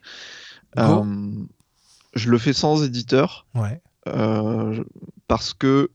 Euh, 0.78 1.44
je 2.14 2.30
le 2.30 2.38
fais 2.38 2.52
sans 2.52 2.84
éditeur. 2.84 3.46
Ouais. 3.54 3.80
Euh, 4.08 4.84
parce 5.26 5.54
que 5.54 5.90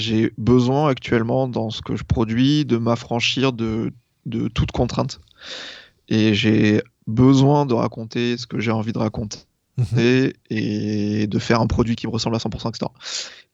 j'ai 0.00 0.32
besoin 0.38 0.88
actuellement 0.88 1.46
dans 1.46 1.70
ce 1.70 1.82
que 1.82 1.94
je 1.94 2.02
produis 2.02 2.64
de 2.64 2.76
m'affranchir 2.76 3.52
de, 3.52 3.92
de 4.26 4.48
toute 4.48 4.72
contrainte. 4.72 5.20
Et 6.08 6.34
j'ai 6.34 6.82
besoin 7.06 7.66
de 7.66 7.74
raconter 7.74 8.36
ce 8.36 8.46
que 8.46 8.58
j'ai 8.58 8.72
envie 8.72 8.92
de 8.92 8.98
raconter 8.98 9.38
Mhm. 9.80 9.98
et, 9.98 10.36
et 10.50 11.26
de 11.26 11.38
faire 11.38 11.60
un 11.60 11.66
produit 11.66 11.96
qui 11.96 12.06
me 12.06 12.12
ressemble 12.12 12.36
à 12.36 12.38
100%, 12.38 12.68
etc. 12.70 12.90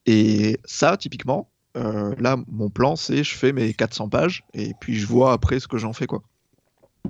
Et 0.07 0.59
ça, 0.65 0.97
typiquement, 0.97 1.49
euh, 1.77 2.15
là, 2.19 2.37
mon 2.51 2.69
plan, 2.71 2.97
c'est 2.97 3.23
je 3.23 3.35
fais 3.35 3.53
mes 3.53 3.75
400 3.75 4.09
pages 4.09 4.45
et 4.55 4.73
puis 4.81 4.97
je 4.99 5.07
vois 5.07 5.33
après 5.33 5.61
ce 5.61 5.69
que 5.69 5.79
j'en 5.79 5.93
fais, 5.93 6.07
quoi. 6.07 6.23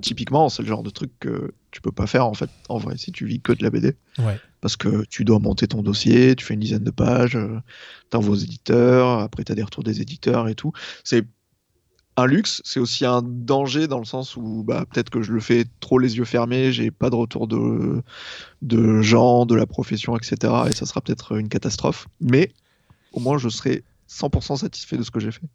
Typiquement, 0.00 0.48
c'est 0.48 0.62
le 0.62 0.68
genre 0.68 0.82
de 0.82 0.90
truc 0.90 1.10
que 1.20 1.52
tu 1.70 1.80
peux 1.80 1.92
pas 1.92 2.06
faire 2.06 2.26
en 2.26 2.34
fait, 2.34 2.50
en 2.68 2.78
vrai, 2.78 2.96
si 2.96 3.12
tu 3.12 3.26
vis 3.26 3.40
que 3.40 3.52
de 3.52 3.62
la 3.62 3.70
BD. 3.70 3.96
Ouais. 4.18 4.38
Parce 4.60 4.76
que 4.76 5.04
tu 5.08 5.24
dois 5.24 5.38
monter 5.38 5.66
ton 5.66 5.82
dossier, 5.82 6.34
tu 6.36 6.44
fais 6.44 6.54
une 6.54 6.60
dizaine 6.60 6.84
de 6.84 6.90
pages, 6.90 7.36
euh, 7.36 7.60
t'envoies 8.10 8.34
aux 8.34 8.38
éditeurs, 8.38 9.20
après 9.20 9.44
t'as 9.44 9.54
des 9.54 9.62
retours 9.62 9.84
des 9.84 10.00
éditeurs 10.00 10.48
et 10.48 10.54
tout. 10.54 10.72
C'est 11.04 11.24
un 12.16 12.26
luxe, 12.26 12.62
c'est 12.64 12.80
aussi 12.80 13.04
un 13.04 13.22
danger 13.22 13.88
dans 13.88 13.98
le 13.98 14.04
sens 14.04 14.36
où 14.36 14.64
bah, 14.66 14.86
peut-être 14.90 15.10
que 15.10 15.22
je 15.22 15.32
le 15.32 15.40
fais 15.40 15.66
trop 15.80 15.98
les 15.98 16.16
yeux 16.16 16.24
fermés, 16.24 16.72
j'ai 16.72 16.90
pas 16.90 17.10
de 17.10 17.14
retour 17.14 17.46
de, 17.46 18.02
de 18.62 19.02
gens, 19.02 19.44
de 19.44 19.54
la 19.54 19.66
profession, 19.66 20.16
etc. 20.16 20.52
Et 20.68 20.72
ça 20.72 20.86
sera 20.86 21.02
peut-être 21.02 21.36
une 21.36 21.48
catastrophe. 21.48 22.08
Mais 22.20 22.52
au 23.12 23.20
moins 23.20 23.36
je 23.36 23.48
serai 23.50 23.84
100% 24.08 24.56
satisfait 24.56 24.96
de 24.96 25.02
ce 25.02 25.10
que 25.10 25.20
j'ai 25.20 25.32
fait. 25.32 25.46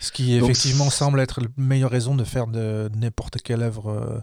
Ce 0.00 0.12
qui 0.12 0.34
effectivement 0.34 0.90
semble 0.90 1.20
être 1.20 1.40
la 1.40 1.48
meilleure 1.56 1.90
raison 1.90 2.14
de 2.14 2.24
faire 2.24 2.46
de 2.46 2.88
n'importe 2.94 3.38
quelle 3.42 3.62
œuvre 3.62 3.90
euh, 3.90 4.20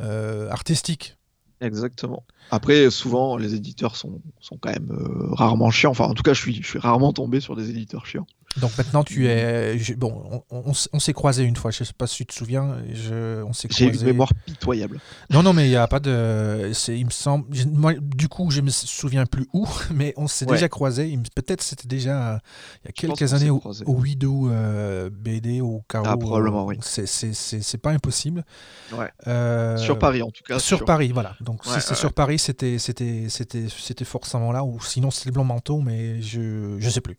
euh, 0.00 0.50
artistique. 0.50 1.16
Exactement. 1.60 2.24
Après, 2.50 2.90
souvent, 2.90 3.36
les 3.36 3.54
éditeurs 3.54 3.96
sont, 3.96 4.20
sont 4.40 4.56
quand 4.56 4.70
même 4.70 4.90
euh, 4.90 5.32
rarement 5.32 5.70
chiants. 5.70 5.90
Enfin, 5.90 6.06
en 6.06 6.14
tout 6.14 6.22
cas, 6.24 6.34
je 6.34 6.40
suis, 6.40 6.62
je 6.62 6.66
suis 6.66 6.78
rarement 6.78 7.12
tombé 7.12 7.40
sur 7.40 7.54
des 7.54 7.70
éditeurs 7.70 8.04
chiants. 8.04 8.26
Donc 8.58 8.76
maintenant, 8.76 9.02
tu 9.02 9.28
es. 9.28 9.78
je- 9.78 9.94
Bon, 9.94 10.42
on, 10.50 10.62
on 10.66 10.70
s- 10.72 10.88
on 10.92 10.98
s'est 10.98 11.12
croisé 11.14 11.42
une 11.44 11.56
fois, 11.56 11.70
je 11.70 11.84
sais 11.84 11.92
pas 11.96 12.06
si 12.06 12.16
tu 12.18 12.26
te 12.26 12.34
souviens. 12.34 12.76
Je, 12.92 13.42
on 13.44 13.52
s'est 13.52 13.68
J'ai 13.70 13.86
une 13.86 14.02
mémoire 14.04 14.30
pitoyable. 14.46 15.00
Non, 15.30 15.42
non, 15.42 15.52
mais 15.54 15.66
il 15.66 15.70
n'y 15.70 15.76
a 15.76 15.86
pas 15.88 16.00
de. 16.00 16.70
c'est- 16.74 16.98
Il 16.98 17.06
me 17.06 17.10
semble. 17.10 17.46
Moi, 17.72 17.94
du 18.00 18.28
coup, 18.28 18.50
je 18.50 18.60
me 18.60 18.68
souviens 18.70 19.24
plus 19.26 19.46
où, 19.54 19.66
mais 19.94 20.12
on 20.16 20.26
s'est 20.28 20.44
Ouais. 20.46 20.52
déjà 20.56 20.68
croisé. 20.68 21.18
Peut-être 21.34 21.62
c'était 21.62 21.88
déjà 21.88 22.34
euh, 22.34 22.38
il 22.84 22.86
y 22.86 22.88
a 22.88 22.92
quelques 22.92 23.32
années 23.34 23.48
au, 23.50 23.62
au 23.86 23.94
Widow 23.94 24.50
euh, 24.50 25.08
BD, 25.10 25.60
au 25.62 25.82
Caro. 25.88 26.04
Ah, 26.08 26.16
probablement, 26.16 26.62
euh, 26.64 26.66
oui. 26.74 26.78
c'est- 26.82 27.06
C'est 27.06 27.32
c'est- 27.32 27.62
c'est 27.62 27.78
pas 27.78 27.90
impossible. 27.90 28.44
Ouais. 28.92 29.08
Euh, 29.28 29.76
Sur 29.78 29.98
Paris, 29.98 30.22
en 30.22 30.30
tout 30.30 30.42
cas. 30.46 30.58
Sur 30.58 30.84
Paris, 30.84 31.10
voilà. 31.12 31.34
Donc 31.40 31.64
Ouais, 31.66 31.80
si 31.80 31.86
c'est 31.86 31.94
sur 31.94 32.12
Paris, 32.12 32.38
c'était 32.38 32.78
c'était 32.78 33.26
c'était 33.28 33.66
c'était 33.74 34.04
forcément 34.04 34.52
là, 34.52 34.62
ou 34.64 34.80
sinon 34.82 35.10
c'était 35.10 35.30
le 35.30 35.34
blanc 35.34 35.44
manteau, 35.44 35.80
mais 35.80 36.20
je 36.20 36.76
je 36.78 36.90
sais 36.90 37.00
plus. 37.00 37.18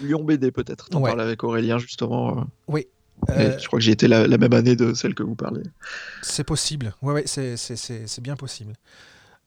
Lyon 0.00 0.24
BD, 0.24 0.50
peut-être. 0.50 0.88
T'en 0.88 1.00
Ouais. 1.00 1.10
parlais 1.10 1.22
avec 1.24 1.42
Aurélien, 1.44 1.78
justement. 1.78 2.38
euh, 2.38 2.42
Oui. 2.68 2.86
Euh, 3.30 3.58
je 3.58 3.66
crois 3.66 3.78
que 3.78 3.84
j'y 3.84 3.90
étais 3.92 4.08
la, 4.08 4.26
la 4.26 4.36
même 4.38 4.52
année 4.52 4.76
de 4.76 4.92
celle 4.92 5.14
que 5.14 5.22
vous 5.22 5.34
parlez. 5.34 5.62
C'est 6.22 6.44
possible. 6.44 6.94
Ouais, 7.02 7.14
ouais, 7.14 7.26
c'est- 7.26 7.56
bien 8.20 8.36
possible. 8.36 8.74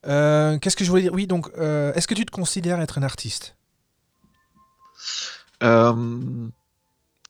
Euh, 0.06 0.58
Qu'est-ce 0.58 0.76
que 0.76 0.84
je 0.84 0.90
voulais 0.90 1.02
dire? 1.02 1.12
Oui, 1.14 1.26
donc, 1.28 1.48
euh, 1.56 1.92
est-ce 1.94 2.08
que 2.08 2.14
tu 2.14 2.26
te 2.26 2.30
considères 2.32 2.80
être 2.80 2.98
un 2.98 3.02
artiste? 3.02 3.54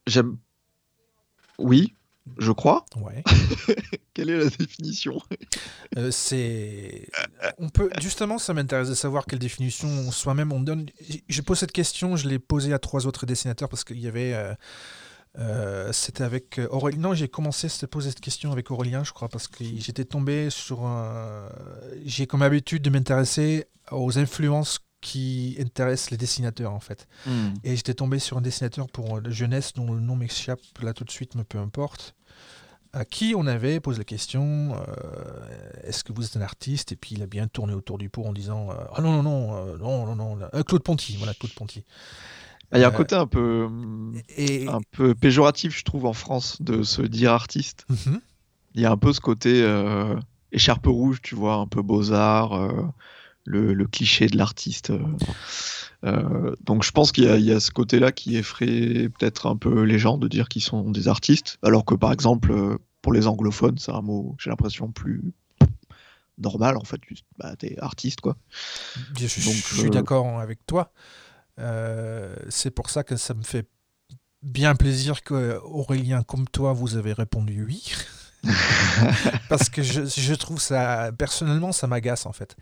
J'aime. 0.06 0.36
Oui, 1.58 1.94
je 2.38 2.52
crois. 2.52 2.84
Ouais. 2.96 3.22
Quelle 4.14 4.30
est 4.30 4.38
la 4.38 4.50
définition? 4.50 5.20
Euh, 5.96 6.10
c'est. 6.10 7.08
On 7.58 7.68
peut. 7.68 7.90
Justement, 8.00 8.38
ça 8.38 8.54
m'intéresse 8.54 8.88
de 8.88 8.94
savoir 8.94 9.26
quelle 9.26 9.38
définition 9.38 10.10
soi-même 10.10 10.52
on 10.52 10.60
donne. 10.60 10.86
Je 11.28 11.42
pose 11.42 11.58
cette 11.58 11.72
question, 11.72 12.16
je 12.16 12.28
l'ai 12.28 12.38
posée 12.38 12.72
à 12.72 12.78
trois 12.78 13.06
autres 13.06 13.26
dessinateurs 13.26 13.68
parce 13.68 13.84
qu'il 13.84 13.98
y 14.00 14.06
avait. 14.08 14.34
euh, 14.34 14.54
euh, 15.38 15.92
C'était 15.92 16.24
avec 16.24 16.60
Aurélien. 16.70 16.98
Non, 17.00 17.14
j'ai 17.14 17.28
commencé 17.28 17.66
à 17.66 17.70
se 17.70 17.86
poser 17.86 18.10
cette 18.10 18.20
question 18.20 18.52
avec 18.52 18.70
Aurélien, 18.70 19.04
je 19.04 19.12
crois, 19.12 19.28
parce 19.28 19.48
que 19.48 19.64
j'étais 19.64 20.04
tombé 20.04 20.50
sur 20.50 20.84
un. 20.84 21.48
J'ai 22.04 22.26
comme 22.26 22.42
habitude 22.42 22.82
de 22.82 22.90
m'intéresser 22.90 23.66
aux 23.92 24.18
influences 24.18 24.80
qui 25.00 25.56
intéressent 25.60 26.10
les 26.10 26.16
dessinateurs, 26.16 26.72
en 26.72 26.80
fait. 26.80 27.08
Et 27.64 27.76
j'étais 27.76 27.94
tombé 27.94 28.18
sur 28.18 28.36
un 28.38 28.40
dessinateur 28.40 28.88
pour 28.88 29.16
euh, 29.16 29.30
jeunesse 29.30 29.72
dont 29.74 29.92
le 29.92 30.00
nom 30.00 30.16
m'échappe 30.16 30.60
là 30.82 30.92
tout 30.92 31.04
de 31.04 31.10
suite, 31.10 31.34
mais 31.34 31.44
peu 31.44 31.58
importe. 31.58 32.14
À 32.92 33.04
qui 33.04 33.34
on 33.36 33.46
avait 33.46 33.78
posé 33.78 33.98
la 33.98 34.04
question 34.04 34.74
euh, 34.74 35.84
est-ce 35.84 36.02
que 36.02 36.12
vous 36.12 36.24
êtes 36.24 36.36
un 36.36 36.40
artiste? 36.40 36.90
Et 36.90 36.96
puis 36.96 37.14
il 37.14 37.22
a 37.22 37.26
bien 37.26 37.46
tourné 37.46 37.72
autour 37.72 37.98
du 37.98 38.08
pot 38.08 38.24
en 38.24 38.32
disant 38.32 38.70
euh, 38.70 38.74
ah 38.92 39.00
non 39.00 39.12
non 39.12 39.22
non 39.22 39.54
euh, 39.54 39.78
non 39.78 40.16
non 40.16 40.36
non 40.36 40.48
Claude 40.66 40.82
Ponty 40.82 41.16
voilà 41.16 41.32
Claude 41.34 41.52
Ponty. 41.54 41.84
Ah, 42.72 42.78
Il 42.78 42.80
y 42.80 42.84
a 42.84 42.88
un 42.88 42.92
côté 42.92 43.14
un 43.14 43.26
peu, 43.26 43.68
et 44.36 44.66
un 44.68 44.80
peu 44.92 45.14
péjoratif, 45.16 45.76
je 45.76 45.82
trouve, 45.82 46.06
en 46.06 46.12
France, 46.12 46.62
de 46.62 46.84
se 46.84 47.02
dire 47.02 47.32
artiste. 47.32 47.84
Mhm. 47.88 48.20
Il 48.74 48.80
y 48.80 48.86
a 48.86 48.92
un 48.92 48.96
peu 48.96 49.12
ce 49.12 49.20
côté 49.20 49.64
écharpe 50.52 50.86
rouge, 50.86 51.20
tu 51.22 51.34
vois, 51.34 51.54
un 51.54 51.66
peu 51.66 51.82
beaux-arts, 51.82 52.54
euh, 52.54 52.82
le, 53.44 53.72
le 53.74 53.86
cliché 53.86 54.26
de 54.26 54.36
l'artiste. 54.36 54.90
euh. 54.90 54.98
Euh, 56.04 56.54
donc 56.64 56.82
je 56.82 56.92
pense 56.92 57.12
qu'il 57.12 57.24
y, 57.24 57.28
a- 57.28 57.36
il 57.36 57.44
y 57.44 57.52
a 57.52 57.60
ce 57.60 57.70
côté-là 57.70 58.10
qui 58.10 58.36
effraie 58.36 59.08
peut-être 59.18 59.46
un 59.46 59.56
peu 59.56 59.82
les 59.82 59.98
gens 59.98 60.16
de 60.16 60.28
dire 60.28 60.48
qu'ils 60.48 60.62
sont 60.62 60.90
des 60.90 61.08
artistes, 61.08 61.58
alors 61.62 61.84
que 61.84 61.94
par 61.94 62.12
exemple, 62.12 62.52
euh, 62.52 62.78
pour 63.02 63.12
les 63.12 63.26
anglophones, 63.26 63.76
c'est 63.78 63.92
un 63.92 64.00
mot, 64.00 64.34
j'ai 64.38 64.48
l'impression, 64.50 64.90
plus 64.92 65.22
normal, 66.38 66.76
en 66.78 66.84
fait, 66.84 67.00
bah, 67.38 67.54
t'es 67.56 67.76
artiste, 67.80 68.22
quoi. 68.22 68.36
je, 69.18 69.26
je- 69.26 69.44
Donc, 69.44 69.54
je 69.54 69.74
suis 69.76 69.86
euh, 69.88 69.90
d'accord 69.90 70.40
avec 70.40 70.64
toi. 70.66 70.92
Euh, 71.58 72.34
C'est 72.48 72.70
pour 72.70 72.88
ça 72.88 73.02
que 73.04 73.16
ça 73.16 73.34
me 73.34 73.42
fait 73.42 73.68
bien 74.42 74.74
plaisir 74.74 75.22
que 75.22 75.58
Aurélien 75.64 76.22
comme 76.22 76.48
toi 76.48 76.72
vous 76.72 76.96
avez 76.96 77.12
répondu 77.12 77.62
oui. 77.64 77.92
Parce 79.50 79.68
que 79.68 79.82
je, 79.82 80.06
je 80.06 80.34
trouve 80.34 80.58
ça, 80.60 81.10
personnellement, 81.12 81.72
ça 81.72 81.86
m'agace 81.86 82.24
en 82.24 82.32
fait. 82.32 82.56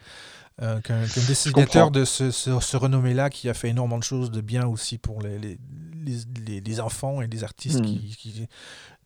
Euh, 0.61 0.81
Qu'un 0.81 1.07
qu'un 1.07 1.21
dessinateur 1.23 1.91
de 1.93 2.05
ce, 2.05 2.31
ce, 2.33 2.59
ce 2.59 2.77
renommé-là, 2.77 3.31
qui 3.31 3.49
a 3.49 3.55
fait 3.55 3.69
énormément 3.69 3.99
de 3.99 4.03
choses 4.05 4.31
de 4.33 4.41
bien 4.41 4.67
aussi 4.67 4.99
pour 4.99 5.23
les, 5.23 5.39
les, 5.39 6.61
les, 6.61 6.81
enfants 6.81 7.23
et 7.23 7.29
les 7.29 7.45
artistes, 7.45 7.79
Hmm. 7.81 7.85
qui, 7.85 8.17
qui 8.19 8.47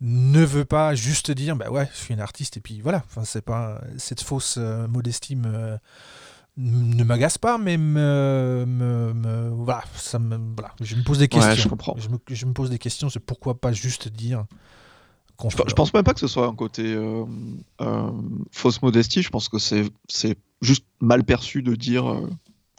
ne 0.01 0.43
veut 0.45 0.65
pas 0.65 0.95
juste 0.95 1.31
dire 1.31 1.55
bah 1.57 1.71
ouais, 1.71 1.89
je 1.93 1.99
suis 1.99 2.15
un 2.15 2.19
artiste 2.21 2.57
et 2.57 2.61
puis 2.61 2.81
voilà. 2.81 3.03
Enfin, 3.07 3.25
c'est 3.25 3.43
pas 3.45 3.83
cette 3.99 4.23
fausse 4.23 4.57
euh, 4.59 4.89
modestie 4.89 5.37
me- 5.37 5.79
ne 6.57 7.03
m'agace 7.05 7.39
pas, 7.39 7.59
mais 7.59 7.77
me, 7.77 8.65
me- 8.67 9.13
me- 9.15 9.49
voilà, 9.51 9.85
ça 9.97 10.19
me, 10.19 10.39
voilà, 10.55 10.75
je 10.81 10.97
me 10.97 11.03
pose 11.03 11.19
des 11.19 11.25
Ouais, 11.25 11.29
questions. 11.29 11.55
je 11.55 11.69
comprends. 11.69 11.95
Je 11.99 12.09
me, 12.09 12.19
je 12.31 12.47
me 12.47 12.53
pose 12.53 12.71
des 12.71 12.79
questions, 12.79 13.09
c'est 13.11 13.21
pourquoi 13.21 13.61
pas 13.61 13.73
juste 13.73 14.09
dire 14.09 14.45
Je, 15.51 15.57
je 15.69 15.75
pense 15.75 15.93
même 15.93 16.05
pas 16.05 16.15
que 16.15 16.21
ce 16.21 16.29
soit 16.29 16.47
un 16.47 16.55
côté 16.55 16.83
euh, 16.95 17.25
euh, 17.81 18.11
fausse 18.53 18.81
modestie, 18.83 19.23
je 19.23 19.31
pense 19.31 19.49
que 19.49 19.59
c'est 19.59 19.85
juste 20.61 20.85
mal 21.01 21.25
perçu 21.25 21.63
de 21.63 21.75
dire 21.75 22.09
euh, 22.11 22.31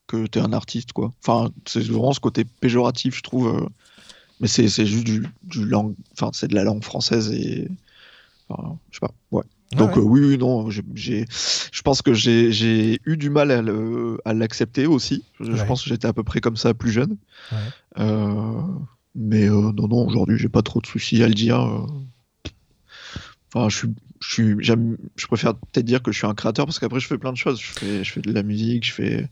que 0.08 0.28
t'es 0.28 0.40
un 0.40 0.54
artiste, 0.54 0.94
quoi. 0.94 1.12
Enfin, 1.26 1.50
c'est 1.66 1.84
vraiment 1.84 2.14
ce 2.14 2.20
côté 2.22 2.46
péjoratif, 2.46 3.18
je 3.18 3.22
trouve. 3.22 3.48
euh, 3.48 3.66
mais 4.40 4.48
c'est 4.48 4.68
juste 4.68 5.06
du, 5.06 5.26
du 5.44 5.66
langue, 5.66 5.94
enfin, 6.14 6.32
c'est 6.34 6.48
de 6.48 6.56
la 6.56 6.64
langue 6.64 6.84
française 6.84 7.32
et. 7.32 7.68
Enfin, 8.50 8.78
je 8.92 8.96
sais 8.98 9.00
pas, 9.06 9.14
ouais. 9.32 9.44
Donc 9.76 9.96
ouais. 9.96 10.02
oui, 10.04 10.22
oui, 10.24 10.38
non, 10.38 10.70
j'ai- 10.70 11.26
je 11.30 11.82
pense 11.82 12.02
que 12.04 12.14
j'ai 12.14 13.00
eu 13.06 13.18
du 13.18 13.30
mal 13.30 13.50
à 14.24 14.34
l'accepter 14.34 14.86
aussi. 14.86 15.24
Je, 15.40 15.64
pense 15.64 15.84
que 15.84 15.90
j'étais 15.90 16.08
à 16.08 16.14
peu 16.14 16.24
près 16.24 16.42
comme 16.42 16.58
ça 16.58 16.74
plus 16.74 16.92
jeune. 16.92 17.18
Ouais. 17.52 18.06
Mais 19.16 19.48
non, 19.48 19.74
non, 19.74 20.06
aujourd'hui, 20.08 20.38
j'ai 20.38 20.50
pas 20.50 20.62
trop 20.62 20.80
de 20.80 20.86
soucis 20.86 21.24
à 21.24 21.28
le 21.28 21.34
dire. 21.34 21.88
Enfin, 23.54 23.70
je 23.70 23.78
suis, 23.78 23.88
je 24.20 24.34
suis, 24.34 24.56
je 25.16 25.28
préfère 25.28 25.54
peut-être 25.56 25.86
dire 25.86 26.02
que 26.02 26.12
je 26.12 26.18
suis 26.18 26.26
un 26.28 26.34
créateur 26.34 26.66
parce 26.66 26.80
qu'après, 26.80 27.00
je 27.00 27.08
fais 27.08 27.18
plein 27.18 27.32
de 27.32 27.38
choses. 27.38 27.60
Je 27.62 27.68
fais, 27.68 28.04
je 28.04 28.12
fais 28.12 28.22
de 28.22 28.32
la 28.32 28.42
musique, 28.42 28.86
je 28.86 28.94
fais, 28.94 29.30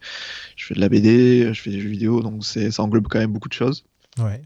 je 0.55 0.65
fais 0.65 0.75
de 0.75 0.79
la 0.79 0.89
BD, 0.89 1.53
je 1.53 1.59
fais 1.61 1.71
des 1.71 1.79
jeux 1.81 1.89
vidéo, 1.89 2.21
donc 2.21 2.45
c'est, 2.45 2.69
ça 2.71 2.83
englobe 2.83 3.07
quand 3.07 3.19
même 3.19 3.33
beaucoup 3.33 3.49
de 3.49 3.53
choses. 3.53 3.83
Ouais, 4.19 4.41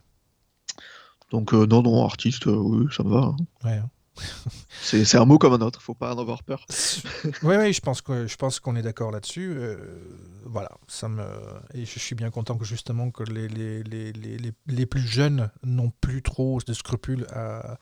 Donc 1.31 1.53
euh, 1.53 1.65
non, 1.65 1.81
non, 1.81 2.05
artiste, 2.05 2.47
euh, 2.47 2.55
oui, 2.55 2.85
ça 2.95 3.03
me 3.03 3.09
va. 3.09 3.19
hein. 3.19 3.35
ouais. 3.65 3.81
C'est, 4.81 5.15
un 5.17 5.25
mot 5.25 5.37
comme 5.37 5.53
un 5.53 5.65
autre. 5.65 5.81
Faut 5.81 5.93
pas 5.95 6.13
en 6.13 6.19
avoir 6.19 6.43
peur. 6.43 6.65
Oui, 7.43 7.55
oui, 7.57 7.73
je 7.73 7.81
pense 7.81 8.01
que 8.01 8.27
je 8.27 8.35
pense 8.35 8.59
qu'on 8.59 8.75
est 8.75 8.81
d'accord 8.81 9.11
là-dessus. 9.11 9.53
Euh, 9.57 9.77
voilà, 10.45 10.69
ça 10.87 11.07
me 11.09 11.23
et 11.73 11.85
je 11.85 11.99
suis 11.99 12.13
bien 12.15 12.29
content 12.29 12.55
que 12.57 12.65
justement 12.65 13.09
que 13.11 13.23
les 13.23 13.47
les, 13.47 13.83
les, 13.83 14.11
les, 14.13 14.37
les- 14.37 14.53
les 14.67 14.85
plus 14.85 15.01
jeunes 15.05 15.49
n'ont 15.63 15.91
plus 16.01 16.21
trop 16.21 16.59
de 16.65 16.73
scrupules 16.73 17.25
à, 17.31 17.77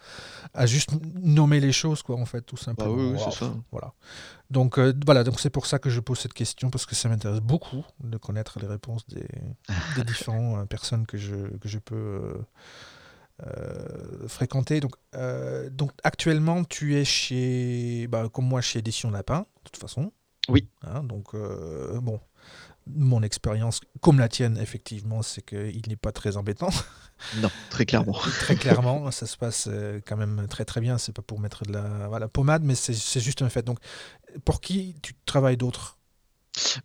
à 0.54 0.66
juste 0.66 0.92
nommer 1.16 1.60
les 1.60 1.72
choses 1.74 2.02
quoi 2.04 2.16
en 2.18 2.26
fait 2.26 2.42
tout 2.42 2.56
Bah 2.56 2.62
simplement. 2.64 2.96
oui, 2.96 3.04
oui, 3.12 3.18
Wow. 3.18 3.32
c'est 3.32 3.40
ça. 3.40 3.54
Voilà. 3.72 3.94
Donc 4.50 4.78
euh, 4.78 4.94
voilà, 5.06 5.24
donc 5.24 5.40
c'est 5.40 5.50
pour 5.50 5.66
ça 5.66 5.80
que 5.80 5.90
je 5.90 6.00
pose 6.00 6.20
cette 6.20 6.34
question 6.34 6.70
parce 6.70 6.86
que 6.86 6.96
ça 6.96 7.10
m'intéresse 7.10 7.42
beaucoup 7.42 7.84
de 8.04 8.18
connaître 8.18 8.60
les 8.60 8.68
réponses 8.68 9.06
des, 9.08 9.28
des 9.98 10.04
différentes 10.06 10.60
euh, 10.60 10.66
personnes 10.66 11.06
que 11.06 11.18
je 11.18 11.36
que 11.58 11.68
je 11.68 11.80
peux 11.80 11.96
euh, 11.96 12.34
fréquenter. 14.28 14.80
Donc 14.80 14.96
euh, 15.16 15.70
donc 15.70 15.92
actuellement 16.04 16.64
tu 16.64 16.96
es 16.96 17.06
chez 17.06 18.08
bah, 18.08 18.30
comme 18.32 18.46
moi 18.46 18.62
chez 18.62 18.80
Édition 18.80 19.12
Lapin 19.12 19.40
de 19.40 19.70
toute 19.72 19.78
façon. 19.78 20.12
Oui. 20.50 20.68
Hein, 20.84 21.04
donc 21.04 21.34
euh, 21.34 22.00
bon. 22.02 22.20
mon 22.86 23.24
expérience, 23.24 23.80
comme 24.02 24.20
la 24.20 24.28
tienne, 24.28 24.58
effectivement, 24.58 25.22
c'est 25.22 25.42
qu'il 25.42 25.82
n'est 25.88 25.96
pas 25.96 26.12
très 26.12 26.38
embêtant. 26.38 26.70
Non, 27.42 27.50
très 27.70 27.86
clairement. 27.86 28.12
très 28.42 28.56
clairement, 28.58 29.10
ça 29.12 29.26
se 29.26 29.38
passe 29.38 29.70
euh, 29.72 30.02
quand 30.06 30.18
même 30.18 30.46
très 30.50 30.66
très 30.66 30.82
bien. 30.82 30.98
C'est 30.98 31.14
pas 31.14 31.22
pour 31.22 31.40
mettre 31.40 31.64
de 31.64 31.72
la 31.72 32.10
voilà, 32.10 32.28
pommade, 32.28 32.64
mais 32.64 32.76
c'est 32.76 33.22
juste 33.22 33.42
un 33.42 33.48
fait. 33.48 33.64
Donc, 33.64 33.80
pour 34.44 34.60
qui 34.60 34.96
tu 35.02 35.14
travailles 35.26 35.56
d'autre? 35.56 35.98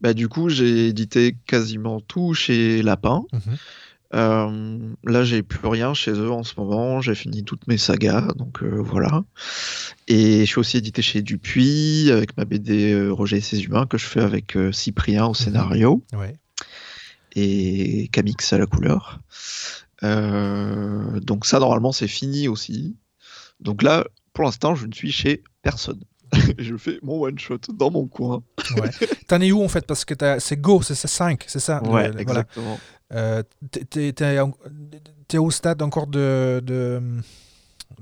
Bah, 0.00 0.14
Du 0.14 0.28
coup, 0.28 0.48
j'ai 0.48 0.88
édité 0.88 1.36
quasiment 1.46 2.00
tout 2.00 2.34
chez 2.34 2.82
Lapin. 2.82 3.24
Mhm. 3.32 3.56
Euh, 4.14 4.78
là, 5.04 5.24
j'ai 5.24 5.42
plus 5.42 5.66
rien 5.68 5.92
chez 5.94 6.12
eux 6.12 6.30
en 6.30 6.42
ce 6.42 6.54
moment. 6.56 7.00
J'ai 7.00 7.14
fini 7.14 7.44
toutes 7.44 7.66
mes 7.66 7.78
sagas, 7.78 8.28
donc 8.36 8.62
euh, 8.62 8.80
voilà. 8.80 9.24
Et 10.06 10.40
je 10.40 10.44
suis 10.46 10.58
aussi 10.58 10.78
édité 10.78 11.02
chez 11.02 11.22
Dupuis 11.22 12.10
avec 12.10 12.36
ma 12.36 12.44
BD 12.44 12.92
euh, 12.92 13.10
Roger 13.10 13.38
et 13.38 13.40
ses 13.40 13.62
humains 13.62 13.86
que 13.86 13.98
je 13.98 14.06
fais 14.06 14.20
avec 14.20 14.56
Cyprien 14.72 15.26
au 15.26 15.30
mhm. 15.30 15.34
scénario 15.34 16.02
et 17.36 18.08
Camix 18.12 18.52
à 18.52 18.58
la 18.58 18.66
couleur. 18.66 19.20
donc 20.02 21.46
ça, 21.46 21.58
normalement, 21.58 21.92
c'est 21.92 22.08
fini 22.08 22.48
aussi. 22.48 22.96
Donc 23.60 23.82
là, 23.82 24.06
pour 24.32 24.44
l'instant, 24.44 24.74
je 24.74 24.86
ne 24.86 24.92
suis 24.92 25.12
chez 25.12 25.42
personne. 25.62 26.00
je 26.58 26.76
fais 26.76 26.98
mon 27.02 27.22
one 27.22 27.38
shot 27.38 27.58
dans 27.72 27.90
mon 27.90 28.06
coin. 28.06 28.42
ouais. 28.76 28.90
T'en 29.26 29.40
es 29.40 29.52
où 29.52 29.62
en 29.62 29.68
fait? 29.68 29.86
Parce 29.86 30.04
que 30.04 30.14
c'est 30.38 30.60
Go, 30.60 30.82
c'est 30.82 30.94
5, 30.94 31.44
c'est 31.46 31.60
ça? 31.60 31.82
Ouais, 31.84 32.10
exactement. 32.18 32.78
Euh, 33.12 33.42
T'es 35.28 35.38
au 35.38 35.50
stade 35.50 35.82
encore 35.82 36.06
de, 36.06 36.62
de, 36.64 37.00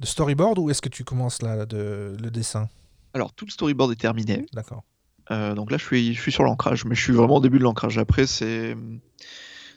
storyboard 0.02 0.58
ou 0.58 0.70
est-ce 0.70 0.82
que 0.82 0.88
tu 0.88 1.04
commences 1.04 1.42
là 1.42 1.66
de, 1.66 2.16
le 2.20 2.30
dessin? 2.30 2.68
Alors, 3.14 3.32
tout 3.32 3.46
le 3.46 3.50
storyboard 3.50 3.92
est 3.92 4.00
terminé. 4.00 4.46
D'accord. 4.52 4.84
Euh, 5.30 5.54
donc 5.54 5.70
là, 5.70 5.78
je 5.78 5.84
suis, 5.84 6.14
je 6.14 6.20
suis 6.20 6.32
sur 6.32 6.44
l'ancrage, 6.44 6.84
mais 6.84 6.94
je 6.94 7.02
suis 7.02 7.12
vraiment 7.12 7.36
au 7.36 7.40
début 7.40 7.58
de 7.58 7.64
l'ancrage. 7.64 7.98
Après, 7.98 8.26
c'est. 8.26 8.76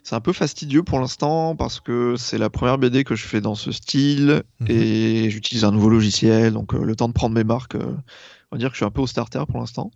C'est 0.02 0.16
un 0.16 0.22
peu 0.22 0.34
fastidieux 0.34 0.82
pour 0.82 1.00
l'instant 1.00 1.56
parce 1.56 1.82
que 1.82 2.16
c'est 2.18 2.38
la 2.38 2.50
première 2.50 2.78
BD 2.78 3.04
que 3.04 3.16
je 3.16 3.28
fais 3.28 3.42
dans 3.42 3.54
ce 3.54 3.72
style 3.72 4.44
mhm. 4.60 4.68
et 4.70 5.30
j'utilise 5.30 5.66
un 5.66 5.72
nouveau 5.72 5.90
logiciel, 5.90 6.54
donc 6.54 6.74
euh, 6.74 6.84
le 6.84 6.96
temps 6.96 7.10
de 7.10 7.14
prendre 7.14 7.36
mes 7.36 7.44
marques, 7.44 7.76
on 8.52 8.56
va 8.56 8.60
dire 8.60 8.70
que 8.70 8.74
je 8.74 8.80
suis 8.80 8.86
un 8.86 8.92
peu 8.92 9.02
au 9.02 9.08
starter 9.08 9.44
pour 9.48 9.60
l'instant. 9.60 9.92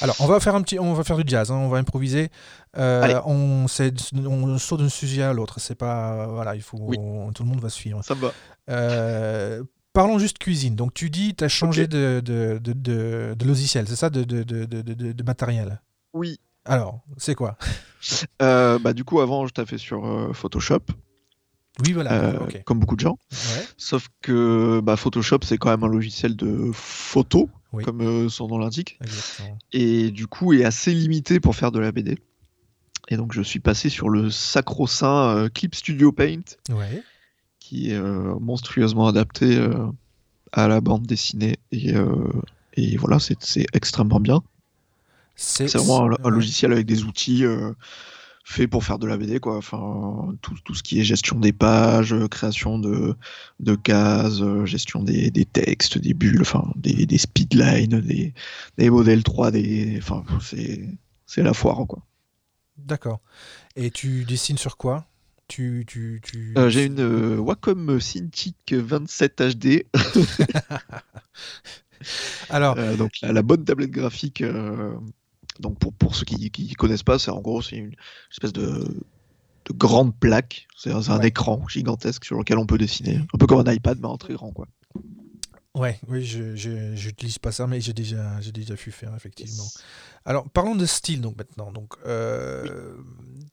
Alors, 0.00 0.14
on 0.20 0.26
va 0.26 0.38
faire 0.40 0.54
un 0.54 0.62
petit, 0.62 0.78
on 0.78 0.94
va 0.94 1.02
faire 1.04 1.16
du 1.16 1.24
jazz, 1.26 1.50
hein, 1.50 1.56
on 1.56 1.68
va 1.68 1.78
improviser. 1.78 2.30
Euh, 2.76 3.20
on, 3.26 3.66
on 3.66 4.58
saute 4.58 4.80
d'un 4.80 4.88
sujet 4.88 5.22
à 5.22 5.32
l'autre. 5.32 5.58
C'est 5.58 5.74
pas, 5.74 6.26
voilà, 6.26 6.54
il 6.54 6.62
faut, 6.62 6.78
tout 7.34 7.42
le 7.42 7.48
monde 7.48 7.60
va 7.60 7.70
suivre. 7.70 8.02
Ça 8.04 8.14
va. 8.14 8.32
Euh, 8.70 9.64
parlons 9.92 10.18
juste 10.18 10.38
cuisine. 10.38 10.76
Donc, 10.76 10.94
tu 10.94 11.10
dis, 11.10 11.34
tu 11.34 11.44
as 11.44 11.48
changé 11.48 11.86
de, 11.86 12.20
de, 12.24 12.60
de, 12.62 13.34
de, 13.36 13.44
logiciel, 13.44 13.88
c'est 13.88 13.96
ça, 13.96 14.10
de, 14.10 14.22
de, 14.22 15.22
matériel? 15.24 15.80
Oui. 16.12 16.38
Alors, 16.64 17.00
c'est 17.16 17.34
quoi? 17.34 17.56
Euh, 18.42 18.78
Bah, 18.78 18.92
du 18.92 19.02
coup, 19.02 19.20
avant, 19.20 19.46
je 19.46 19.54
t'ai 19.54 19.64
fait 19.64 19.78
sur 19.78 20.30
Photoshop. 20.34 20.82
Oui, 21.82 21.94
voilà. 21.94 22.34
Comme 22.66 22.78
beaucoup 22.78 22.96
de 22.96 23.00
gens. 23.00 23.18
Sauf 23.78 24.08
que 24.20 24.80
bah, 24.80 24.96
Photoshop, 24.96 25.38
c'est 25.42 25.56
quand 25.56 25.70
même 25.70 25.84
un 25.84 25.88
logiciel 25.88 26.36
de 26.36 26.70
photo 26.74 27.48
comme 27.82 28.00
euh, 28.02 28.28
son 28.28 28.48
nom 28.48 28.58
l'indique. 28.58 28.98
Et 29.72 30.10
du 30.10 30.26
coup, 30.26 30.52
est 30.52 30.64
assez 30.64 30.92
limité 30.92 31.40
pour 31.40 31.56
faire 31.56 31.72
de 31.72 31.78
la 31.78 31.92
BD. 31.92 32.18
Et 33.08 33.16
donc, 33.16 33.32
je 33.32 33.42
suis 33.42 33.60
passé 33.60 33.88
sur 33.88 34.08
le 34.08 34.30
sacro-saint 34.30 35.36
euh, 35.36 35.48
Clip 35.48 35.74
Studio 35.74 36.12
Paint, 36.12 36.42
qui 37.58 37.90
est 37.90 37.94
euh, 37.94 38.34
monstrueusement 38.40 39.06
adapté 39.06 39.62
à 40.52 40.68
la 40.68 40.80
bande 40.80 41.06
dessinée. 41.06 41.56
Et, 41.72 41.94
et 42.74 42.96
voilà, 42.96 43.18
c'est 43.18 43.66
extrêmement 43.72 44.20
bien. 44.20 44.42
C'est 45.36 45.66
vraiment 45.74 46.16
un, 46.24 46.30
logiciel 46.30 46.72
avec 46.72 46.86
des 46.86 47.02
outils 47.04 47.44
fait 48.44 48.68
pour 48.68 48.84
faire 48.84 48.98
de 48.98 49.06
la 49.06 49.16
BD, 49.16 49.40
quoi. 49.40 49.56
Enfin, 49.56 50.34
tout, 50.42 50.54
tout, 50.64 50.74
ce 50.74 50.82
qui 50.82 51.00
est 51.00 51.04
gestion 51.04 51.40
des 51.40 51.52
pages, 51.52 52.12
euh, 52.12 52.28
création 52.28 52.78
de, 52.78 53.16
de 53.58 53.74
cases, 53.74 54.42
euh, 54.42 54.66
gestion 54.66 55.02
des, 55.02 55.30
des, 55.30 55.46
textes, 55.46 55.96
des 55.98 56.12
bulles, 56.12 56.42
enfin, 56.42 56.70
des, 56.76 57.06
des 57.06 57.18
speedlines, 57.18 58.00
des, 58.02 58.34
des 58.76 58.90
modèles 58.90 59.22
3D. 59.22 59.96
Enfin, 59.98 60.22
c'est, 60.40 61.42
la 61.42 61.54
foire, 61.54 61.86
quoi. 61.88 62.02
D'accord. 62.76 63.20
Et 63.76 63.90
tu 63.90 64.24
dessines 64.24 64.58
sur 64.58 64.76
quoi? 64.76 65.06
Tu, 65.48 65.84
tu, 65.86 66.20
tu... 66.22 66.54
Euh, 66.56 66.68
j'ai 66.68 66.84
une 66.84 67.38
Wacom 67.38 67.98
Cintiq 68.00 68.72
27 68.72 69.42
HD. 69.56 69.84
Alors, 72.50 72.76
donc 72.96 73.12
la, 73.22 73.32
la, 73.32 73.42
bonne 73.42 73.64
tablette 73.64 73.90
graphique 73.90 74.42
donc 75.60 75.78
pour, 75.78 75.92
pour 75.92 76.14
ceux 76.14 76.24
qui 76.24 76.36
ne 76.36 76.74
connaissent 76.74 77.02
pas, 77.02 77.18
c'est 77.18 77.30
en 77.30 77.40
gros 77.40 77.62
c'est 77.62 77.76
une 77.76 77.94
espèce 78.30 78.52
de, 78.52 79.04
de 79.64 79.72
grande 79.72 80.14
plaque. 80.18 80.66
C'est 80.76 80.90
un, 80.90 81.20
écran 81.20 81.66
gigantesque 81.68 82.24
sur 82.24 82.36
lequel 82.38 82.58
on 82.58 82.66
peut 82.66 82.78
dessiner, 82.78 83.16
un 83.16 83.38
peu 83.38 83.46
comme 83.46 83.66
un 83.66 83.72
iPad 83.72 83.98
mais 84.00 84.08
en 84.08 84.18
très 84.18 84.34
grand 84.34 84.52
quoi. 84.52 84.66
Ouais, 85.76 85.98
oui, 86.06 86.24
je 86.24 86.68
n'utilise 87.04 87.38
pas 87.38 87.50
ça, 87.50 87.66
mais 87.66 87.80
j'ai 87.80 87.92
déjà, 87.92 88.40
j'ai 88.40 88.52
déjà 88.52 88.76
pu 88.76 88.92
faire 88.92 89.12
effectivement. 89.16 89.66
Alors 90.24 90.48
parlons 90.50 90.76
de 90.76 90.86
style 90.86 91.20
donc 91.20 91.36
maintenant. 91.36 91.72
Donc 91.72 91.94
euh, 92.06 92.96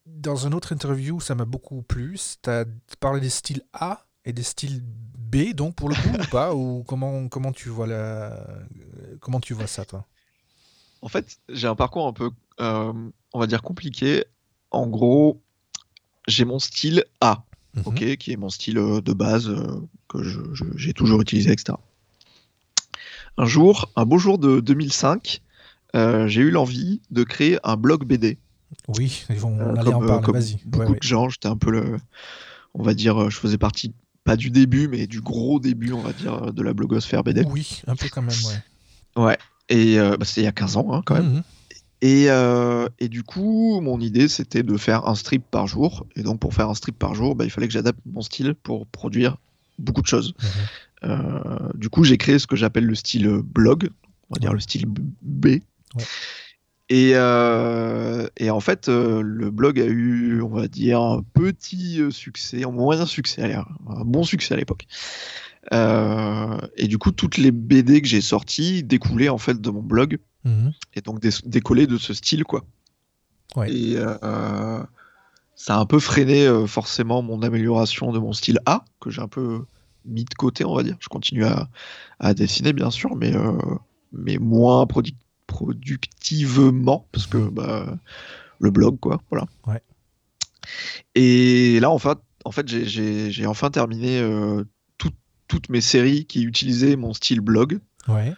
dans 0.05 0.35
une 0.35 0.53
autre 0.53 0.71
interview, 0.71 1.19
ça 1.19 1.33
m'a 1.33 1.45
beaucoup 1.45 1.81
plu. 1.81 2.19
Tu 2.43 2.49
as 2.49 2.65
parlé 2.99 3.21
des 3.21 3.31
styles 3.31 3.63
A 3.73 4.05
et 4.23 4.33
des 4.33 4.43
styles 4.43 4.83
B, 4.83 5.53
donc 5.53 5.75
pour 5.75 5.89
le 5.89 5.95
coup 5.95 6.09
ou 6.09 6.27
pas 6.29 6.53
ou 6.55 6.83
comment 6.83 7.27
comment 7.27 7.51
tu 7.51 7.69
vois 7.69 7.87
la 7.87 8.45
comment 9.19 9.39
tu 9.39 9.55
vois 9.55 9.67
ça 9.67 9.85
toi? 9.85 10.05
En 11.01 11.07
fait, 11.07 11.39
j'ai 11.49 11.67
un 11.67 11.75
parcours 11.75 12.07
un 12.07 12.13
peu, 12.13 12.31
euh, 12.59 12.93
on 13.33 13.39
va 13.39 13.47
dire, 13.47 13.61
compliqué. 13.61 14.25
En 14.69 14.87
gros, 14.87 15.41
j'ai 16.27 16.45
mon 16.45 16.59
style 16.59 17.03
A, 17.19 17.43
mhm. 17.75 17.83
ok, 17.85 18.17
qui 18.17 18.31
est 18.31 18.37
mon 18.37 18.49
style 18.49 18.77
euh, 18.77 19.01
de 19.01 19.13
base 19.13 19.49
euh, 19.49 19.81
que 20.07 20.19
j'ai 20.75 20.93
toujours 20.93 21.21
utilisé, 21.21 21.51
etc. 21.51 21.77
Un 23.37 23.45
jour, 23.45 23.89
un 23.95 24.05
beau 24.05 24.17
jour 24.17 24.37
de 24.37 24.59
2005, 24.59 25.41
j'ai 25.93 26.41
eu 26.41 26.51
l'envie 26.51 27.01
de 27.09 27.23
créer 27.23 27.57
un 27.63 27.75
blog 27.75 28.05
BD. 28.05 28.37
Oui, 28.87 29.25
ils 29.29 29.39
vont 29.39 29.59
aller 29.75 29.93
en 29.93 30.05
parler, 30.05 30.31
vas-y. 30.31 30.57
Beaucoup 30.65 30.95
de 30.95 31.03
gens, 31.03 31.29
j'étais 31.29 31.47
un 31.47 31.57
peu 31.57 31.71
le, 31.71 31.97
on 32.73 32.83
va 32.83 32.93
dire, 32.93 33.29
je 33.29 33.37
faisais 33.37 33.57
partie 33.57 33.93
pas 34.23 34.35
du 34.35 34.51
début, 34.51 34.87
mais 34.87 35.07
du 35.07 35.21
gros 35.21 35.59
début, 35.59 35.93
on 35.93 36.01
va 36.01 36.13
dire, 36.13 36.53
de 36.53 36.61
la 36.61 36.73
blogosphère 36.73 37.23
BD. 37.23 37.43
Oui, 37.45 37.81
un 37.87 37.95
peu 37.95 38.07
quand 38.09 38.21
même, 38.21 38.35
ouais. 38.45 39.23
Ouais, 39.23 39.37
et 39.71 39.97
euh, 39.97 40.17
bah, 40.17 40.25
c'était 40.25 40.41
il 40.41 40.43
y 40.43 40.47
a 40.47 40.51
15 40.51 40.77
ans 40.77 40.87
hein, 40.91 41.01
quand 41.05 41.15
même. 41.15 41.33
Mhm. 41.33 41.43
Et, 42.03 42.25
euh, 42.29 42.89
et, 42.99 43.09
du 43.09 43.23
coup, 43.23 43.79
mon 43.79 43.99
idée, 43.99 44.27
c'était 44.27 44.63
de 44.63 44.75
faire 44.75 45.07
un 45.07 45.13
strip 45.13 45.43
par 45.49 45.67
jour. 45.67 46.07
Et 46.15 46.23
donc, 46.23 46.39
pour 46.39 46.53
faire 46.53 46.67
un 46.67 46.73
strip 46.73 46.97
par 46.97 47.13
jour, 47.13 47.35
bah, 47.35 47.45
il 47.45 47.51
fallait 47.51 47.67
que 47.67 47.73
j'adapte 47.73 47.99
mon 48.11 48.21
style 48.21 48.55
pour 48.55 48.87
produire 48.87 49.37
beaucoup 49.77 50.01
de 50.01 50.07
choses. 50.07 50.33
Mhm. 50.41 50.49
Euh, 51.03 51.69
du 51.75 51.89
coup, 51.89 52.03
j'ai 52.03 52.17
créé 52.17 52.39
ce 52.39 52.47
que 52.47 52.55
j'appelle 52.55 52.85
le 52.85 52.95
style 52.95 53.27
blog, 53.43 53.89
on 54.29 54.35
va 54.35 54.39
dire 54.39 54.53
le 54.53 54.59
style 54.59 54.85
B. 54.87 55.47
Et, 56.89 57.11
et, 57.11 58.49
en 58.49 58.59
fait, 58.59 58.87
le 58.87 59.49
blog 59.51 59.79
a 59.79 59.85
eu, 59.85 60.41
on 60.41 60.49
va 60.49 60.67
dire, 60.67 61.01
un 61.01 61.23
petit 61.33 62.01
succès, 62.09 62.63
un 62.65 62.71
moyen 62.71 63.05
succès, 63.05 63.53
un 63.53 64.03
bon 64.03 64.23
succès 64.23 64.55
à 64.55 64.57
l'époque. 64.57 64.87
Euh, 65.73 66.57
et 66.75 66.87
du 66.87 66.97
coup, 66.97 67.11
toutes 67.11 67.37
les 67.37 67.51
BD 67.51 68.01
que 68.01 68.07
j'ai 68.07 68.21
sorties 68.21 68.83
découlaient 68.83 69.29
en 69.29 69.37
fait 69.37 69.61
de 69.61 69.69
mon 69.69 69.83
blog 69.83 70.17
mhm. 70.43 70.73
et 70.95 71.01
donc 71.01 71.19
décollaient 71.45 71.87
de 71.87 71.97
ce 71.97 72.13
style, 72.13 72.43
quoi. 72.43 72.63
Et 73.67 73.95
euh, 73.97 74.81
ça 75.55 75.75
a 75.75 75.79
un 75.79 75.85
peu 75.85 75.99
freiné 75.99 76.47
euh, 76.47 76.65
forcément 76.67 77.21
mon 77.21 77.41
amélioration 77.41 78.13
de 78.13 78.19
mon 78.19 78.31
style 78.33 78.59
A, 78.65 78.85
que 79.01 79.09
j'ai 79.09 79.21
un 79.21 79.27
peu 79.27 79.65
mis 80.05 80.23
de 80.23 80.33
côté, 80.33 80.63
on 80.65 80.73
va 80.73 80.83
dire. 80.83 80.95
Je 80.99 81.09
continue 81.09 81.45
à, 81.45 81.67
à 82.19 82.33
dessiner, 82.33 82.73
bien 82.73 82.89
sûr, 82.89 83.15
mais, 83.15 83.33
mais 84.13 84.37
moins 84.37 84.87
productivement, 85.47 87.05
parce 87.11 87.27
que 87.27 87.37
bah, 87.37 87.97
le 88.59 88.71
blog, 88.71 88.99
quoi, 88.99 89.21
voilà. 89.29 89.45
Et 91.13 91.79
là, 91.81 91.91
en 91.91 91.99
fait, 91.99 92.17
en 92.45 92.51
fait 92.51 92.67
j'ai 92.67 93.45
enfin 93.45 93.69
terminé 93.69 94.21
toutes 95.51 95.67
mes 95.67 95.81
séries 95.81 96.23
qui 96.23 96.43
utilisaient 96.43 96.95
mon 96.95 97.13
style 97.13 97.41
blog. 97.41 97.79
Ouais. 98.07 98.33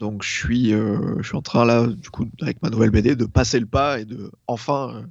Donc 0.00 0.22
je 0.22 0.32
suis, 0.32 0.72
euh, 0.72 1.16
je 1.20 1.28
suis 1.28 1.36
en 1.36 1.42
train 1.42 1.66
là, 1.66 1.86
du 1.86 2.08
coup, 2.08 2.26
avec 2.40 2.62
ma 2.62 2.70
nouvelle 2.70 2.88
BD, 2.88 3.16
de 3.16 3.26
passer 3.26 3.60
le 3.60 3.66
pas 3.66 4.00
et 4.00 4.06
de 4.06 4.32
enfin 4.46 4.96
euh, 4.96 5.02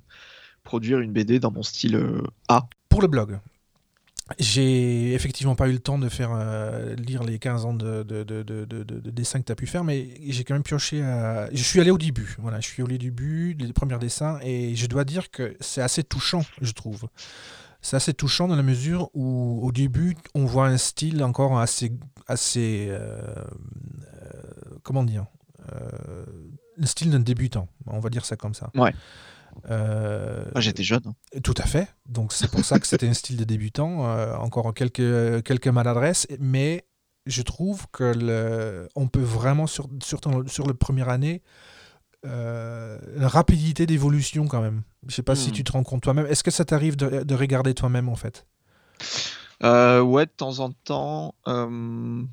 produire 0.64 1.00
une 1.00 1.12
BD 1.12 1.40
dans 1.40 1.52
mon 1.52 1.62
style 1.62 1.96
euh, 1.96 2.24
A. 2.48 2.66
Pour 2.90 3.04
le 3.04 3.08
blog. 3.08 3.38
J'ai 4.40 5.14
effectivement 5.14 5.54
pas 5.54 5.68
eu 5.68 5.74
le 5.74 5.80
temps 5.80 6.00
de 6.00 6.10
faire 6.10 6.32
lire 6.96 7.24
les 7.24 7.40
15 7.40 7.66
ans 7.66 7.74
de, 7.74 8.04
de, 8.04 8.24
de, 8.24 8.44
de 8.64 9.10
dessins 9.12 9.42
que 9.42 9.46
tu 9.46 9.52
as 9.52 9.56
pu 9.56 9.68
faire, 9.68 9.84
mais 9.84 10.12
j'ai 10.26 10.46
quand 10.46 10.54
même 10.54 10.64
pioché 10.64 11.04
à... 11.04 11.50
Je 11.52 11.62
suis 11.62 11.82
allé 11.82 11.92
au 11.92 11.98
début, 11.98 12.38
voilà, 12.40 12.62
je 12.62 12.68
suis 12.68 12.82
allé 12.82 12.96
au 12.96 12.98
début, 12.98 13.54
les 13.60 13.74
premiers 13.74 14.00
dessins, 14.00 14.40
et 14.42 14.76
je 14.76 14.88
dois 14.88 15.04
dire 15.04 15.30
que 15.30 15.58
c'est 15.60 15.82
assez 15.82 16.06
touchant, 16.06 16.46
je 16.62 16.72
trouve 16.72 17.10
c'est 17.84 17.96
assez 17.98 18.14
touchant 18.16 18.48
dans 18.48 18.56
la 18.56 18.64
mesure 18.64 19.12
où 19.14 19.60
au 19.62 19.72
début 19.72 20.16
on 20.34 20.46
voit 20.46 20.66
un 20.68 20.78
style 20.78 21.24
encore 21.24 21.60
assez 21.60 21.92
assez 22.28 22.88
euh, 22.90 23.22
euh, 24.14 24.78
comment 24.82 25.04
dire 25.04 25.26
euh, 25.72 26.26
le 26.78 26.86
style 26.88 27.12
d'un 27.12 27.20
débutant 27.20 27.68
on 27.86 28.00
va 28.00 28.10
dire 28.10 28.26
ça 28.26 28.36
comme 28.36 28.56
ça 28.56 28.72
ouais 28.76 28.94
Euh, 29.70 30.46
Ah, 30.56 30.62
j'étais 30.62 30.82
jeune. 30.84 31.04
hein. 31.06 31.14
tout 31.44 31.54
à 31.58 31.66
fait. 31.68 31.88
Donc 32.08 32.34
c'est 32.34 32.50
pour 32.50 32.66
ça 32.66 32.80
que 32.80 32.88
c'était 32.88 33.08
un 33.08 33.14
style 33.14 33.38
de 33.38 33.44
débutant. 33.44 34.10
euh, 34.10 34.34
encore 34.38 34.74
quelques, 34.74 35.44
quelques 35.44 35.68
maladresses, 35.68 36.26
mais 36.40 36.88
je 37.28 37.44
trouve 37.44 37.86
que 37.92 38.04
le, 38.16 38.90
on 38.96 39.08
peut 39.08 39.22
vraiment, 39.22 39.68
sur, 39.68 39.88
surtout 40.02 40.48
sur 40.48 40.66
le 40.66 40.74
première 40.74 41.10
année, 41.10 41.44
euh, 42.26 42.98
rapidité 43.20 43.86
d'évolution 43.86 44.48
quand 44.48 44.62
même. 44.62 44.82
Je 45.08 45.14
sais 45.16 45.24
pas 45.24 45.36
si 45.36 45.50
Hmm. 45.50 45.54
tu 45.54 45.64
te 45.64 45.72
rends 45.74 45.84
compte 45.84 46.02
toi-même. 46.04 46.26
Est-ce 46.28 46.44
que 46.44 46.52
ça 46.52 46.66
t'arrive 46.66 46.96
de, 46.96 47.24
de 47.24 47.36
regarder 47.36 47.74
toi-même 47.74 48.10
en 48.10 48.16
fait? 48.16 48.46
Euh, 49.64 50.02
ouais, 50.02 50.26
de 50.26 50.32
temps 50.36 50.60
en 50.60 50.72
temps. 50.72 51.36
euh, 51.48 52.24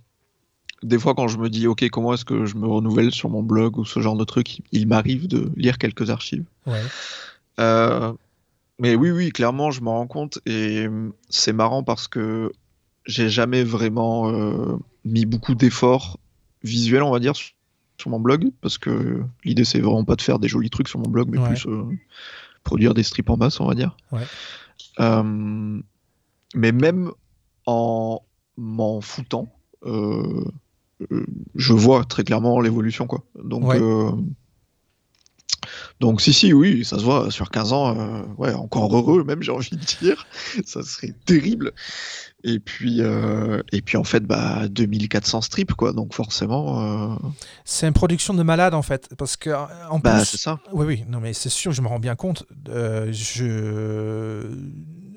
Des 0.83 0.99
fois, 0.99 1.15
quand 1.15 1.29
je 1.29 1.39
me 1.39 1.49
dis, 1.51 1.67
ok, 1.67 1.89
comment 1.91 2.15
est-ce 2.15 2.25
que 2.25 2.47
je 2.47 2.57
me 2.57 2.67
renouvelle 2.67 3.13
sur 3.13 3.29
mon 3.29 3.43
blog 3.43 3.77
ou 3.79 3.85
ce 3.85 4.01
genre 4.01 4.17
de 4.17 4.25
truc, 4.25 4.63
il 4.73 4.87
m'arrive 4.89 5.29
de 5.29 5.51
lire 5.57 5.79
quelques 5.79 6.11
archives. 6.11 6.45
Ouais. 6.67 6.81
Euh, 7.59 8.13
mais 8.79 8.95
oui, 8.95 9.11
oui, 9.11 9.31
clairement, 9.31 9.71
je 9.71 9.83
m'en 9.83 9.99
rends 9.99 10.07
compte 10.07 10.39
et 10.47 10.87
c'est 11.29 11.53
marrant 11.53 11.83
parce 11.83 12.09
que 12.09 12.51
j'ai 13.07 13.29
jamais 13.29 13.63
vraiment 13.63 14.33
mis 15.05 15.27
beaucoup 15.27 15.55
d'efforts 15.55 16.19
visuels, 16.63 17.03
on 17.03 17.11
va 17.11 17.19
dire, 17.21 17.37
sur 17.37 17.51
sur 18.01 18.11
mon 18.11 18.19
blog 18.21 18.51
parce 18.61 18.79
que 18.79 19.23
l'idée 19.45 19.65
c'est 19.65 19.81
vraiment 19.81 20.05
pas 20.05 20.17
de 20.17 20.23
faire 20.23 20.39
des 20.39 20.49
jolis 20.49 20.71
trucs 20.71 20.89
sur 20.89 20.99
mon 20.99 21.09
blog, 21.11 21.29
mais 21.31 21.39
Ouais. 21.39 21.49
plus 21.49 21.67
euh, 21.67 21.85
produire 22.65 22.95
des 22.95 23.03
strips 23.03 23.31
en 23.31 23.37
masse, 23.37 23.61
on 23.61 23.67
va 23.67 23.75
dire. 23.75 23.97
Ouais. 24.13 24.23
Euh, 25.01 25.81
mais 26.55 26.73
même 26.73 27.11
en 27.67 28.21
m'en 28.57 29.01
foutant, 29.01 29.55
euh, 29.85 30.45
je 31.55 31.73
vois 31.73 32.05
très 32.05 32.25
clairement 32.25 32.61
l'évolution, 32.61 33.07
quoi. 33.07 33.23
Donc, 33.43 33.65
Ouais. 33.65 33.81
donc 36.01 36.21
si, 36.21 36.33
si, 36.33 36.53
oui, 36.53 36.85
ça 36.85 36.99
se 36.99 37.05
voit 37.05 37.31
sur 37.31 37.51
15 37.51 37.73
ans, 37.73 38.25
ouais, 38.39 38.53
encore 38.53 38.95
heureux, 38.95 39.25
même 39.25 39.43
j'ai 39.43 39.53
envie 39.53 39.77
de 39.77 39.85
dire, 40.01 40.27
ça 40.65 40.83
serait 40.83 41.15
terrible. 41.25 41.73
Et 42.43 42.59
puis, 42.59 43.03
euh, 43.03 43.63
et 43.71 43.83
puis 43.83 43.97
en 43.99 44.05
fait, 44.05 44.21
bah, 44.21 44.67
2400 44.69 45.43
strips, 45.43 45.75
quoi, 45.75 45.93
donc 45.93 46.15
forcément, 46.15 47.13
euh, 47.13 47.17
C'est 47.65 47.87
une 47.87 47.93
production 47.93 48.33
de 48.33 48.43
malade 48.43 48.73
en 48.73 48.83
fait, 48.83 49.11
parce 49.19 49.37
que 49.37 49.51
en 49.91 49.99
bah, 49.99 50.17
plus, 50.17 50.25
c'est 50.25 50.39
ça. 50.39 50.59
Oui, 50.73 50.87
oui, 50.87 51.05
non, 51.07 51.21
mais 51.21 51.35
c'est 51.35 51.51
sûr, 51.51 51.73
je 51.73 51.83
me 51.83 51.89
rends 51.89 51.99
bien 51.99 52.17
compte. 52.17 52.45
Euh, 52.69 53.13
je... 53.13 54.57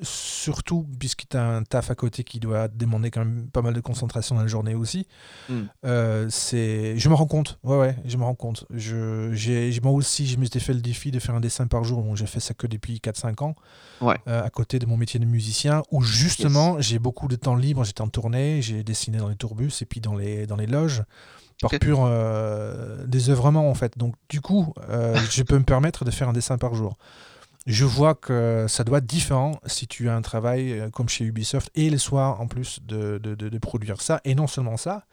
Surtout 0.01 0.86
puisque 0.99 1.29
tu 1.29 1.38
as 1.38 1.45
un 1.45 1.63
taf 1.63 1.89
à 1.89 1.95
côté 1.95 2.25
qui 2.25 2.41
doit 2.41 2.67
demander 2.67 3.09
quand 3.09 3.21
même 3.23 3.47
pas 3.53 3.62
mal 3.62 3.73
de 3.73 3.79
concentration 3.79 4.36
dans 4.36 4.41
la 4.41 4.47
journée 4.47 4.75
aussi. 4.75 5.07
Mm. 5.47 5.62
Euh, 5.86 6.27
c'est... 6.29 6.97
Je 6.97 7.07
me 7.07 7.13
rends 7.13 7.25
compte, 7.25 7.57
ouais, 7.63 7.77
ouais, 7.77 7.95
je 8.03 8.17
me 8.17 8.23
rends 8.23 8.36
compte. 8.36 8.65
Je... 8.69 9.31
J'ai... 9.31 9.71
Moi 9.81 9.93
aussi, 9.93 10.27
je 10.27 10.38
m'étais 10.38 10.59
fait 10.59 10.73
le 10.73 10.81
défi 10.81 11.12
de 11.12 11.19
faire 11.19 11.36
un 11.36 11.39
dessin 11.39 11.67
par 11.67 11.86
jour. 11.86 12.01
Bon, 12.01 12.15
j'ai 12.15 12.25
fait 12.25 12.41
ça 12.41 12.53
que 12.53 12.67
depuis 12.67 12.99
4-5 13.01 13.43
ans, 13.43 13.55
Ouais. 14.01 14.17
à 14.25 14.49
côté 14.49 14.79
de 14.79 14.86
mon 14.86 14.97
métier 14.97 15.17
de 15.21 15.25
musicien, 15.25 15.83
où 15.89 16.01
justement, 16.01 16.81
j'ai 16.81 16.99
beaucoup 17.13 17.28
de 17.28 17.36
temps 17.36 17.56
libre. 17.56 17.84
J'étais 17.84 18.02
en 18.02 18.08
tournée, 18.10 18.62
j'ai 18.63 18.84
dessiné 18.84 19.19
dans 19.19 19.30
les 19.30 19.36
tourbus 19.36 19.71
et 19.82 19.86
puis 19.86 20.02
dans 20.02 20.15
les, 20.15 20.47
dans 20.47 20.56
les 20.56 20.65
loges 20.67 21.04
par 21.62 21.69
pur 21.80 21.99
euh, 22.06 23.06
désœuvrement 23.06 23.69
en 23.69 23.76
fait. 23.76 23.97
Donc 23.97 24.15
du 24.30 24.41
coup, 24.41 24.73
euh, 24.89 25.15
je 25.32 25.43
peux 25.43 25.58
me 25.60 25.63
permettre 25.63 26.06
de 26.06 26.12
faire 26.12 26.28
un 26.30 26.34
dessin 26.34 26.58
par 26.58 26.73
jour. 26.73 26.97
Je 27.67 27.86
vois 27.86 28.15
que 28.15 28.65
ça 28.67 28.84
doit 28.84 28.97
être 28.97 29.06
différent 29.06 29.52
si 29.67 29.88
tu 29.88 30.10
as 30.10 30.15
un 30.15 30.21
travail 30.21 30.73
euh, 30.73 30.89
comme 30.89 31.08
chez 31.08 31.23
Ubisoft 31.23 31.69
et 31.76 31.89
le 31.89 31.97
soir 31.97 32.41
en 32.41 32.47
plus 32.47 32.80
de, 32.82 33.19
de- 33.19 33.36
de- 33.36 33.47
de 33.49 33.58
produire 33.60 34.02
ça. 34.02 34.19
Et 34.26 34.34
non 34.36 34.47
seulement 34.47 34.76
ça, 34.76 35.06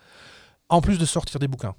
en 0.71 0.81
plus 0.81 0.99
de 0.99 1.05
sortir 1.05 1.39
des 1.39 1.47
bouquins. 1.49 1.75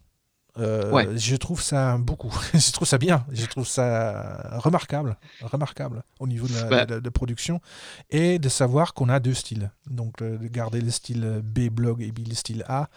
Euh, 0.58 0.92
Ouais. 0.92 1.08
Je 1.18 1.36
trouve 1.38 1.62
ça 1.62 1.98
beaucoup. 1.98 2.34
je 2.54 2.72
trouve 2.72 2.88
ça 2.88 2.98
bien. 2.98 3.26
Je 3.32 3.46
trouve 3.46 3.66
ça 3.68 4.50
remarquable, 4.60 5.16
remarquable 5.42 6.04
au 6.20 6.28
niveau 6.28 6.48
de 6.48 6.54
la 6.54 6.64
Bah. 6.66 6.86
de- 6.86 7.00
de 7.00 7.10
production 7.10 7.62
et 8.10 8.38
de 8.38 8.50
savoir 8.50 8.94
qu'on 8.94 9.08
a 9.10 9.20
deux 9.20 9.34
styles. 9.34 9.72
Donc 9.90 10.22
euh, 10.22 10.38
de 10.38 10.48
garder 10.48 10.82
le 10.82 10.92
style 10.92 11.42
B 11.44 11.70
blog 11.70 12.02
et 12.02 12.12
le 12.12 12.36
style 12.36 12.64
A. 12.68 12.90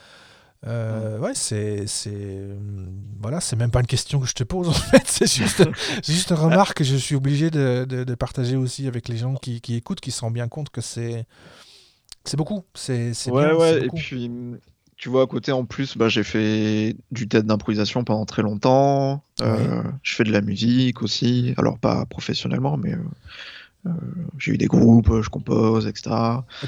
Euh, 0.67 1.19
Ouais, 1.19 1.33
c'est, 1.35 1.87
c'est, 1.87 2.41
voilà, 3.21 3.41
c'est 3.41 3.55
même 3.55 3.71
pas 3.71 3.81
une 3.81 3.87
question 3.87 4.19
que 4.19 4.27
je 4.27 4.33
te 4.33 4.45
pose 4.45 4.69
en 4.71 4.73
fait. 4.73 5.03
C'est 5.07 5.31
juste, 5.31 5.63
une 6.31 6.37
remarque 6.37 6.79
que 6.79 6.85
je 6.85 6.97
suis 6.97 7.15
obligé 7.15 7.51
de, 7.51 7.85
de- 7.89 8.03
de 8.03 8.15
partager 8.15 8.57
aussi 8.57 8.89
avec 8.89 9.07
les 9.09 9.17
gens 9.19 9.35
qui, 9.35 9.61
qui 9.61 9.75
écoutent, 9.77 10.01
qui 10.01 10.11
se 10.11 10.23
rendent 10.23 10.35
bien 10.35 10.49
compte 10.49 10.71
que 10.71 10.81
c'est, 10.81 11.27
c'est 12.25 12.37
beaucoup. 12.39 12.65
C'est, 12.75 13.13
c'est 13.15 13.31
Ouais, 13.31 13.45
bien, 13.47 13.55
ouais, 13.57 13.73
c'est 13.81 13.87
et 13.87 13.89
puis, 13.91 14.31
tu 14.97 15.09
vois, 15.09 15.23
à 15.23 15.27
côté, 15.27 15.53
en 15.53 15.65
plus, 15.65 15.97
bah, 15.97 16.09
j'ai 16.09 16.23
fait 16.25 16.97
du 17.11 17.29
théâtre 17.29 17.47
d'improvisation 17.47 18.05
pendant 18.05 18.25
très 18.27 18.43
longtemps. 18.43 19.23
Euh, 19.43 19.83
je 20.03 20.15
fais 20.15 20.25
de 20.25 20.33
la 20.33 20.41
musique 20.41 21.03
aussi. 21.03 21.55
Alors, 21.57 21.79
pas 21.79 22.07
professionnellement, 22.07 22.77
mais 22.77 22.93
euh, 22.95 22.99
euh, 23.87 23.91
j'ai 24.39 24.53
eu 24.53 24.59
des 24.59 24.67
groupes, 24.67 25.21
je 25.23 25.29
compose, 25.29 25.87
etc. 25.87 26.15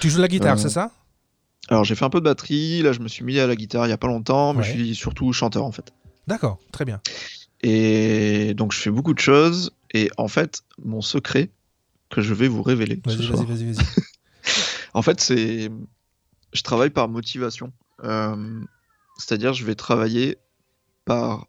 Tu 0.01 0.11
joues 0.11 0.17
de 0.17 0.23
la 0.23 0.29
guitare, 0.29 0.55
Euh, 0.55 0.61
c'est 0.61 0.69
ça? 0.71 0.91
Alors, 1.69 1.85
j'ai 1.85 1.95
fait 1.95 2.05
un 2.05 2.11
peu 2.11 2.21
de 2.21 2.25
batterie. 2.25 2.83
Là, 2.83 2.93
je 2.93 3.01
me 3.01 3.09
suis 3.09 3.25
mis 3.25 3.39
à 3.39 3.47
la 3.47 3.57
guitare 3.57 3.87
il 3.87 3.91
y 3.91 3.93
a 3.93 3.99
pas 3.99 4.07
longtemps, 4.09 4.53
mais 4.53 4.61
Ouais. 4.61 4.65
je 4.67 4.71
suis 4.71 4.95
surtout 4.95 5.33
chanteur, 5.33 5.65
en 5.65 5.73
fait. 5.73 5.93
D'accord, 6.27 6.59
très 6.73 6.85
bien. 6.85 7.01
Et 7.63 8.55
donc, 8.55 8.73
je 8.73 8.79
fais 8.79 8.91
beaucoup 8.91 9.15
de 9.15 9.19
choses. 9.19 9.73
Et 9.93 10.11
en 10.17 10.29
fait, 10.29 10.63
mon 10.85 11.01
secret 11.01 11.51
que 12.11 12.21
je 12.21 12.35
vais 12.35 12.49
vous 12.49 12.63
révéler 12.63 13.01
vas-y, 13.05 13.27
vas-y, 13.27 13.73
vas-y. 13.73 13.77
En 14.95 15.03
fait, 15.03 15.21
c'est. 15.21 15.71
Je 16.53 16.63
travaille 16.63 16.91
par 16.91 17.09
motivation. 17.09 17.73
Euh, 18.05 18.61
C'est-à-dire, 19.19 19.53
je 19.55 19.65
vais 19.65 19.75
travailler 19.75 20.39
par. 21.05 21.47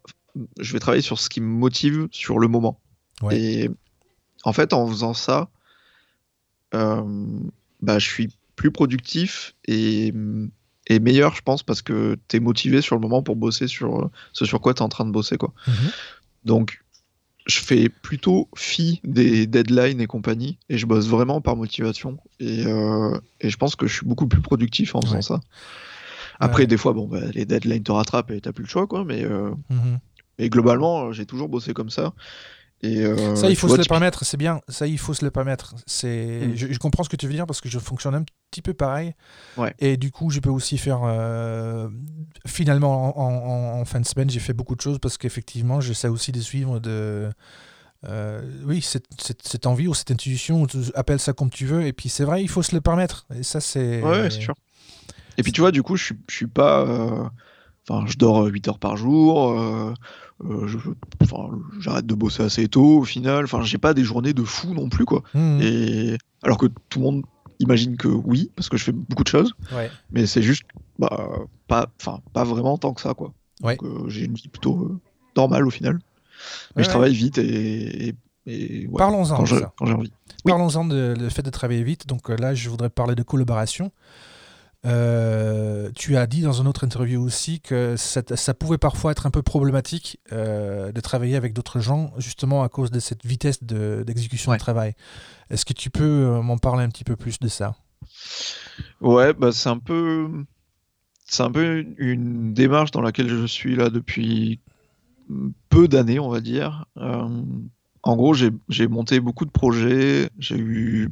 Je 0.60 0.73
vais 0.73 0.79
travailler 0.79 1.01
sur 1.01 1.19
ce 1.19 1.29
qui 1.29 1.41
me 1.41 1.47
motive 1.47 2.07
sur 2.12 2.38
le 2.39 2.47
moment. 2.47 2.79
Ouais. 3.21 3.39
Et 3.41 3.69
en 4.43 4.53
fait, 4.53 4.71
en 4.73 4.88
faisant 4.88 5.13
ça, 5.15 5.49
euh, 6.73 7.03
bah, 7.81 7.97
je 7.99 8.07
suis 8.07 8.29
plus 8.55 8.71
productif 8.71 9.55
et, 9.65 10.13
et 10.88 10.99
meilleur, 10.99 11.36
je 11.36 11.41
pense, 11.41 11.63
parce 11.63 11.81
que 11.81 12.17
tu 12.27 12.38
es 12.38 12.39
motivé 12.39 12.81
sur 12.81 12.95
le 12.95 13.01
moment 13.01 13.23
pour 13.23 13.36
bosser 13.36 13.67
sur 13.67 13.99
euh, 14.03 14.12
ce 14.33 14.45
sur 14.45 14.62
quoi 14.62 14.73
tu 14.73 14.79
es 14.79 14.83
en 14.83 14.89
train 14.89 15.05
de 15.05 15.12
bosser. 15.12 15.38
Quoi. 15.38 15.53
Mhm. 15.67 15.73
Donc, 16.45 16.83
je 17.47 17.60
fais 17.60 17.89
plutôt 17.89 18.49
fi 18.55 18.99
des 19.03 19.47
deadlines 19.47 20.01
et 20.01 20.07
compagnie, 20.07 20.60
et 20.69 20.77
je 20.77 20.86
bosse 20.86 21.07
vraiment 21.07 21.41
par 21.41 21.55
motivation. 21.55 22.19
Et, 22.39 22.65
euh, 22.67 23.17
et 23.41 23.49
je 23.49 23.57
pense 23.57 23.75
que 23.75 23.88
je 23.88 23.93
suis 23.95 24.05
beaucoup 24.05 24.27
plus 24.27 24.41
productif 24.41 24.95
en 24.95 25.01
faisant 25.01 25.15
Ouais. 25.15 25.21
ça. 25.21 25.39
Après, 26.39 26.63
Ouais. 26.63 26.67
des 26.67 26.78
fois, 26.78 26.93
bon, 26.93 27.08
bah, 27.08 27.19
les 27.34 27.45
deadlines 27.45 27.84
te 27.84 27.91
rattrapent 27.91 28.32
et 28.32 28.41
t'as 28.41 28.52
plus 28.52 28.63
le 28.63 28.69
choix, 28.69 28.88
quoi. 28.88 29.04
Mais, 29.06 29.23
euh, 29.23 29.52
Mhm. 29.69 30.00
mais 30.39 30.50
globalement, 30.50 31.06
euh, 31.08 31.12
j'ai 31.12 31.26
toujours 31.26 31.50
bossé 31.50 31.73
comme 31.73 31.89
ça. 31.89 32.13
Et, 32.84 33.00
euh, 33.04 33.36
Ça, 33.36 33.50
il 33.50 33.56
faut 33.56 33.65
vois, 33.65 33.78
se 33.78 33.82
le 33.82 33.88
permettre, 33.88 34.23
c'est 34.23 34.38
bien. 34.38 34.62
Ça, 34.67 34.86
il 34.86 35.00
faut 35.00 35.15
se 35.15 35.26
le 35.26 35.32
permettre. 35.32 35.73
C'est, 35.88 36.41
Mm. 36.50 36.56
je, 36.56 36.67
je 36.73 36.78
comprends 36.78 37.04
ce 37.04 37.10
que 37.10 37.15
tu 37.15 37.26
veux 37.26 37.34
dire 37.34 37.47
parce 37.47 37.60
que 37.60 37.69
je 37.69 37.80
fonctionne 37.80 38.13
un 38.13 38.23
petit 38.52 38.62
peu 38.62 38.76
pareil. 38.76 39.15
Ouais. 39.58 39.73
Et 39.80 39.97
du 39.97 40.12
coup, 40.12 40.30
je 40.30 40.39
peux 40.39 40.52
aussi 40.52 40.78
faire. 40.78 41.00
euh, 41.04 41.89
finalement, 42.45 43.17
en, 43.17 43.30
en- 43.78 43.80
en 43.82 43.86
fin 43.86 44.00
de 44.00 44.06
semaine, 44.06 44.30
j'ai 44.30 44.39
fait 44.39 44.54
beaucoup 44.54 44.76
de 44.76 44.82
choses 44.82 45.00
parce 45.00 45.17
qu'effectivement, 45.17 45.82
j'essaie 45.82 46.08
aussi 46.08 46.32
de 46.32 46.39
suivre 46.39 46.80
de. 46.80 47.30
euh, 48.08 48.41
oui, 48.63 48.84
cette, 48.84 49.08
cette- 49.19 49.41
cette 49.47 49.65
envie 49.65 49.88
ou 49.88 49.95
cette 49.95 50.12
intuition, 50.12 50.67
appelle 50.93 51.19
ça 51.19 51.34
comme 51.34 51.50
tu 51.50 51.65
veux. 51.65 51.84
Et 51.84 51.93
puis, 51.93 52.10
c'est 52.10 52.26
vrai, 52.26 52.43
il 52.43 52.47
faut 52.47 52.62
se 52.62 52.76
le 52.76 52.82
permettre. 52.82 53.26
Et 53.36 53.41
ça, 53.41 53.60
c'est. 53.60 54.04
Ouais, 54.04 54.30
c'est 54.30 54.39
sûr. 54.41 54.54
Et 55.38 55.43
puis 55.43 55.52
tu 55.52 55.62
vois, 55.62 55.71
du 55.71 55.84
coup, 55.84 55.95
je 55.95 56.13
suis, 56.30 56.47
pas. 56.47 56.82
euh, 56.82 57.23
Enfin, 57.89 58.06
je 58.08 58.17
dors 58.17 58.45
8 58.45 58.67
heures 58.67 58.80
par 58.80 58.97
jour. 58.97 59.52
euh, 59.58 59.93
euh, 60.43 60.67
j'arrête 61.80 62.06
de 62.06 62.13
bosser 62.15 62.43
assez 62.43 62.67
tôt 62.67 63.00
au 63.00 63.04
final. 63.04 63.45
Enfin, 63.45 63.62
j'ai 63.63 63.78
pas 63.78 63.93
des 63.93 64.04
journées 64.04 64.34
de 64.34 64.43
fou 64.43 64.73
non 64.73 64.89
plus, 64.89 65.06
quoi. 65.06 65.23
Mhm. 65.34 65.60
Et 65.62 66.17
alors 66.43 66.58
que 66.58 66.65
tout 66.89 67.00
le 67.00 67.06
monde 67.06 67.23
imagine 67.60 67.95
que 67.97 68.08
oui, 68.08 68.52
parce 68.56 68.69
que 68.69 68.78
je 68.78 68.84
fais 68.84 68.91
beaucoup 68.91 69.23
de 69.23 69.30
choses, 69.30 69.54
Ouais. 69.73 69.89
mais 70.12 70.26
c'est 70.28 70.41
juste 70.43 70.63
bah, 71.00 71.30
pas, 71.67 71.88
enfin, 72.00 72.19
pas 72.34 72.43
vraiment 72.43 72.78
tant 72.78 72.93
que 72.93 73.02
ça, 73.02 73.13
quoi. 73.13 73.34
Ouais. 73.63 73.78
Euh, 73.84 74.08
j'ai 74.10 74.26
une 74.26 74.34
vie 74.36 74.47
plutôt 74.50 74.78
euh, 74.84 75.00
normale 75.36 75.65
au 75.65 75.71
final. 75.71 76.00
Mais 76.76 76.82
Ouais, 76.82 76.84
je 76.84 76.89
travaille 76.89 77.13
vite 77.13 77.38
et, 77.39 78.10
et, 78.10 78.15
et 78.45 78.88
ouais, 78.88 78.97
Parlons-en 78.97 79.38
quand 79.38 79.43
de 79.43 79.47
ça. 79.60 79.73
quand 79.78 79.86
j'ai 79.88 79.93
envie. 79.93 80.12
Oui. 80.45 80.52
Parlons-en 80.52 80.86
de 80.86 81.15
le 81.17 81.30
fait 81.30 81.41
de 81.41 81.50
travailler 81.50 81.84
vite. 81.84 82.06
Donc 82.06 82.30
euh, 82.30 82.36
là, 82.38 82.54
je 82.54 82.69
voudrais 82.69 82.89
parler 82.89 83.15
de 83.15 83.23
collaboration. 83.23 83.91
Euh, 84.88 85.91
tu 85.95 86.15
as 86.17 86.26
dit 86.28 86.41
dans 86.41 86.54
une 86.54 86.67
autre 86.67 86.84
interview 86.86 87.21
aussi 87.21 87.60
que 87.60 87.95
ça, 87.97 88.21
ça 88.36 88.54
pouvait 88.54 88.78
parfois 88.78 89.12
être 89.12 89.26
un 89.26 89.32
peu 89.32 89.41
problématique 89.41 90.19
euh, 90.32 90.91
de 90.93 91.02
travailler 91.02 91.36
avec 91.36 91.54
d'autres 91.54 91.80
gens, 91.80 92.13
justement 92.17 92.63
à 92.63 92.69
cause 92.69 92.89
de 92.89 93.00
cette 93.00 93.26
vitesse 93.26 93.63
de- 93.63 94.04
d'exécution 94.08 94.52
Ouais. 94.52 94.58
de 94.58 94.62
travail. 94.62 94.93
Est-ce 95.50 95.65
que 95.65 95.73
tu 95.73 95.89
peux 95.89 96.04
euh, 96.04 96.41
m'en 96.41 96.58
parler 96.58 96.84
un 96.84 96.89
petit 96.89 97.04
peu 97.04 97.15
plus 97.15 97.38
de 97.39 97.47
ça? 97.50 97.76
Ouais, 99.02 99.34
bah 99.34 99.52
c'est 99.52 99.69
un 99.69 99.80
peu, 99.80 100.30
c'est 101.26 101.43
un 101.43 101.52
peu 101.52 101.86
une 101.97 102.54
démarche 102.54 102.91
dans 102.91 103.02
laquelle 103.02 103.28
je 103.30 103.45
suis 103.45 103.76
là 103.76 103.89
depuis 103.89 104.60
peu 105.69 105.88
d'années, 105.88 106.19
on 106.19 106.30
va 106.30 106.39
dire. 106.39 106.86
Euh, 106.97 107.28
en 108.04 108.15
gros, 108.15 108.34
j'ai 108.34 108.52
j'ai 108.69 108.88
monté 108.88 109.19
beaucoup 109.19 109.45
de 109.45 109.52
projets, 109.52 110.30
j'ai 110.39 110.58
eu 110.58 111.10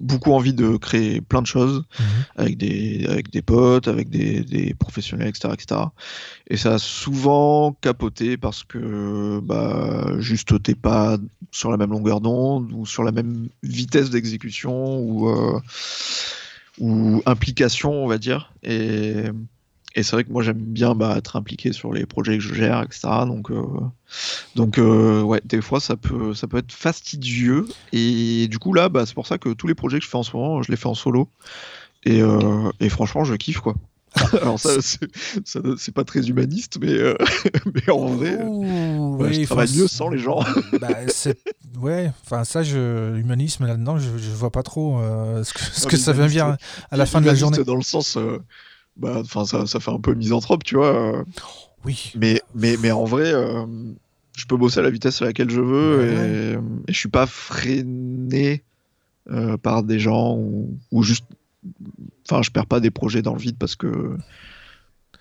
beaucoup 0.00 0.32
envie 0.32 0.52
de 0.52 0.76
créer 0.76 1.20
plein 1.20 1.42
de 1.42 1.46
choses 1.46 1.84
Mhm. 1.98 2.06
avec 2.36 2.56
des, 2.56 3.06
avec 3.08 3.30
des 3.30 3.42
potes, 3.42 3.88
avec 3.88 4.08
des, 4.10 4.42
des 4.42 4.74
professionnels, 4.74 5.28
etc., 5.28 5.54
etc. 5.54 5.80
Et 6.48 6.56
ça 6.56 6.74
a 6.74 6.78
souvent 6.78 7.76
capoté 7.80 8.36
parce 8.36 8.64
que 8.64 9.40
bah, 9.40 10.06
juste 10.18 10.62
t'es 10.62 10.74
pas 10.74 11.18
sur 11.50 11.70
la 11.70 11.76
même 11.76 11.90
longueur 11.90 12.20
d'onde 12.20 12.72
ou 12.72 12.86
sur 12.86 13.02
la 13.02 13.12
même 13.12 13.48
vitesse 13.62 14.10
d'exécution 14.10 14.98
ou, 15.00 15.28
euh, 15.28 15.60
ou 16.78 17.22
implication, 17.26 17.92
on 17.92 18.06
va 18.06 18.18
dire. 18.18 18.52
Et, 18.62 19.24
et 19.94 20.02
c'est 20.02 20.12
vrai 20.12 20.24
que 20.24 20.30
moi 20.30 20.42
j'aime 20.42 20.58
bien 20.58 20.94
bah, 20.94 21.14
être 21.16 21.36
impliqué 21.36 21.72
sur 21.72 21.92
les 21.92 22.06
projets 22.06 22.38
que 22.38 22.44
je 22.44 22.54
gère, 22.54 22.82
etc. 22.82 23.08
Donc, 23.26 23.50
euh, 23.50 23.62
donc 24.54 24.78
euh, 24.78 25.22
ouais, 25.22 25.40
des 25.44 25.62
fois 25.62 25.80
ça 25.80 25.96
peut, 25.96 26.34
ça 26.34 26.46
peut 26.46 26.58
être 26.58 26.72
fastidieux. 26.72 27.66
Et 27.92 28.48
du 28.48 28.58
coup 28.58 28.72
là, 28.74 28.88
bah, 28.88 29.06
c'est 29.06 29.14
pour 29.14 29.26
ça 29.26 29.38
que 29.38 29.48
tous 29.50 29.66
les 29.66 29.74
projets 29.74 29.98
que 29.98 30.04
je 30.04 30.10
fais 30.10 30.18
en 30.18 30.22
ce 30.22 30.36
moment, 30.36 30.62
je 30.62 30.70
les 30.70 30.76
fais 30.76 30.88
en 30.88 30.94
solo. 30.94 31.28
Et, 32.04 32.22
euh, 32.22 32.70
et 32.80 32.88
franchement, 32.90 33.24
je 33.24 33.34
kiffe 33.34 33.60
quoi. 33.60 33.74
Alors 34.40 34.58
ça, 34.58 34.70
c'est 34.80 35.94
pas 35.94 36.04
très 36.04 36.28
humaniste, 36.28 36.78
mais, 36.80 36.96
mais 37.74 37.90
en 37.92 38.06
vrai, 38.06 38.38
Ouh, 38.42 39.18
je 39.20 39.38
oui, 39.38 39.46
travaille 39.46 39.74
mieux 39.76 39.86
sans 39.86 40.08
les 40.08 40.18
gens. 40.18 40.40
bah, 40.80 40.88
ouais, 41.80 42.10
enfin 42.24 42.44
ça, 42.44 42.62
je, 42.62 43.14
l'humanisme 43.14 43.66
là-dedans, 43.66 43.98
je, 43.98 44.08
je 44.16 44.30
vois 44.30 44.50
pas 44.50 44.62
trop 44.62 44.98
ce 45.42 45.52
que, 45.52 45.60
ce 45.60 45.82
Non, 45.82 45.88
que 45.88 45.96
mais 45.96 46.02
ça 46.02 46.12
veut 46.12 46.26
dire 46.28 46.56
à 46.90 46.96
la 46.96 47.04
fin 47.06 47.20
de 47.20 47.26
la 47.26 47.34
journée. 47.34 47.62
Dans 47.64 47.76
le 47.76 47.82
sens, 47.82 48.16
bah, 48.98 49.18
enfin 49.20 49.44
ça, 49.44 49.66
ça 49.66 49.80
fait 49.80 49.90
un 49.90 50.00
peu 50.00 50.14
misanthrope, 50.14 50.64
tu 50.64 50.76
vois. 50.76 51.24
Oui. 51.84 52.12
Mais, 52.16 52.42
mais, 52.54 52.76
mais 52.80 52.90
en 52.90 53.04
vrai, 53.04 53.32
euh, 53.32 53.64
je 54.36 54.46
peux 54.46 54.56
bosser 54.56 54.80
à 54.80 54.82
la 54.82 54.90
vitesse 54.90 55.22
à 55.22 55.26
laquelle 55.26 55.50
je 55.50 55.60
veux 55.60 55.98
Ouais, 55.98 56.58
et, 56.86 56.90
et 56.90 56.92
je 56.92 56.98
suis 56.98 57.08
pas 57.08 57.26
freiné 57.26 58.62
euh, 59.30 59.56
par 59.56 59.82
des 59.82 59.98
gens 59.98 60.36
ou, 60.36 60.76
ou 60.90 61.02
juste. 61.02 61.24
Enfin, 62.28 62.42
je 62.42 62.50
perds 62.50 62.66
pas 62.66 62.80
des 62.80 62.90
projets 62.90 63.22
dans 63.22 63.34
le 63.34 63.40
vide 63.40 63.56
parce 63.58 63.76
que 63.76 64.16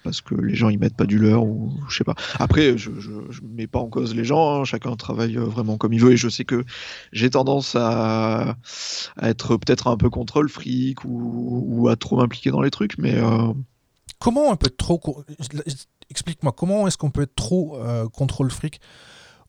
parce 0.03 0.21
que 0.21 0.35
les 0.35 0.55
gens 0.55 0.69
ils 0.69 0.79
mettent 0.79 0.95
pas 0.95 1.05
du 1.05 1.17
leur 1.17 1.43
ou 1.43 1.73
je 1.89 1.97
sais 1.97 2.03
pas. 2.03 2.15
Après, 2.39 2.77
je, 2.77 2.91
je, 2.99 3.11
mets 3.43 3.67
pas 3.67 3.79
en 3.79 3.87
cause 3.87 4.15
les 4.15 4.23
gens, 4.23 4.61
hein, 4.61 4.63
chacun 4.63 4.95
travaille 4.95 5.37
euh, 5.37 5.43
vraiment 5.43 5.77
comme 5.77 5.93
il 5.93 6.01
veut 6.01 6.13
et 6.13 6.17
je 6.17 6.29
sais 6.29 6.45
que 6.45 6.63
j'ai 7.11 7.29
tendance 7.29 7.75
à, 7.75 8.55
être 9.21 9.57
peut-être 9.57 9.87
un 9.87 9.97
peu 9.97 10.09
contre 10.09 10.41
le 10.41 10.47
fric 10.47 10.99
ou, 11.05 11.87
à 11.89 11.95
trop 11.95 12.17
m'impliquer 12.17 12.51
dans 12.51 12.61
les 12.61 12.71
trucs, 12.71 12.97
mais 12.97 13.15
euh, 13.15 13.53
Comment 14.19 14.49
on 14.49 14.55
peut 14.55 14.69
trop. 14.69 15.23
Explique-moi, 16.09 16.51
comment 16.51 16.87
est-ce 16.87 16.97
qu'on 16.97 17.11
peut 17.11 17.23
être 17.23 17.35
trop 17.35 17.77
euh, 17.77 18.07
contre 18.09 18.43
le 18.43 18.49
fric? 18.49 18.81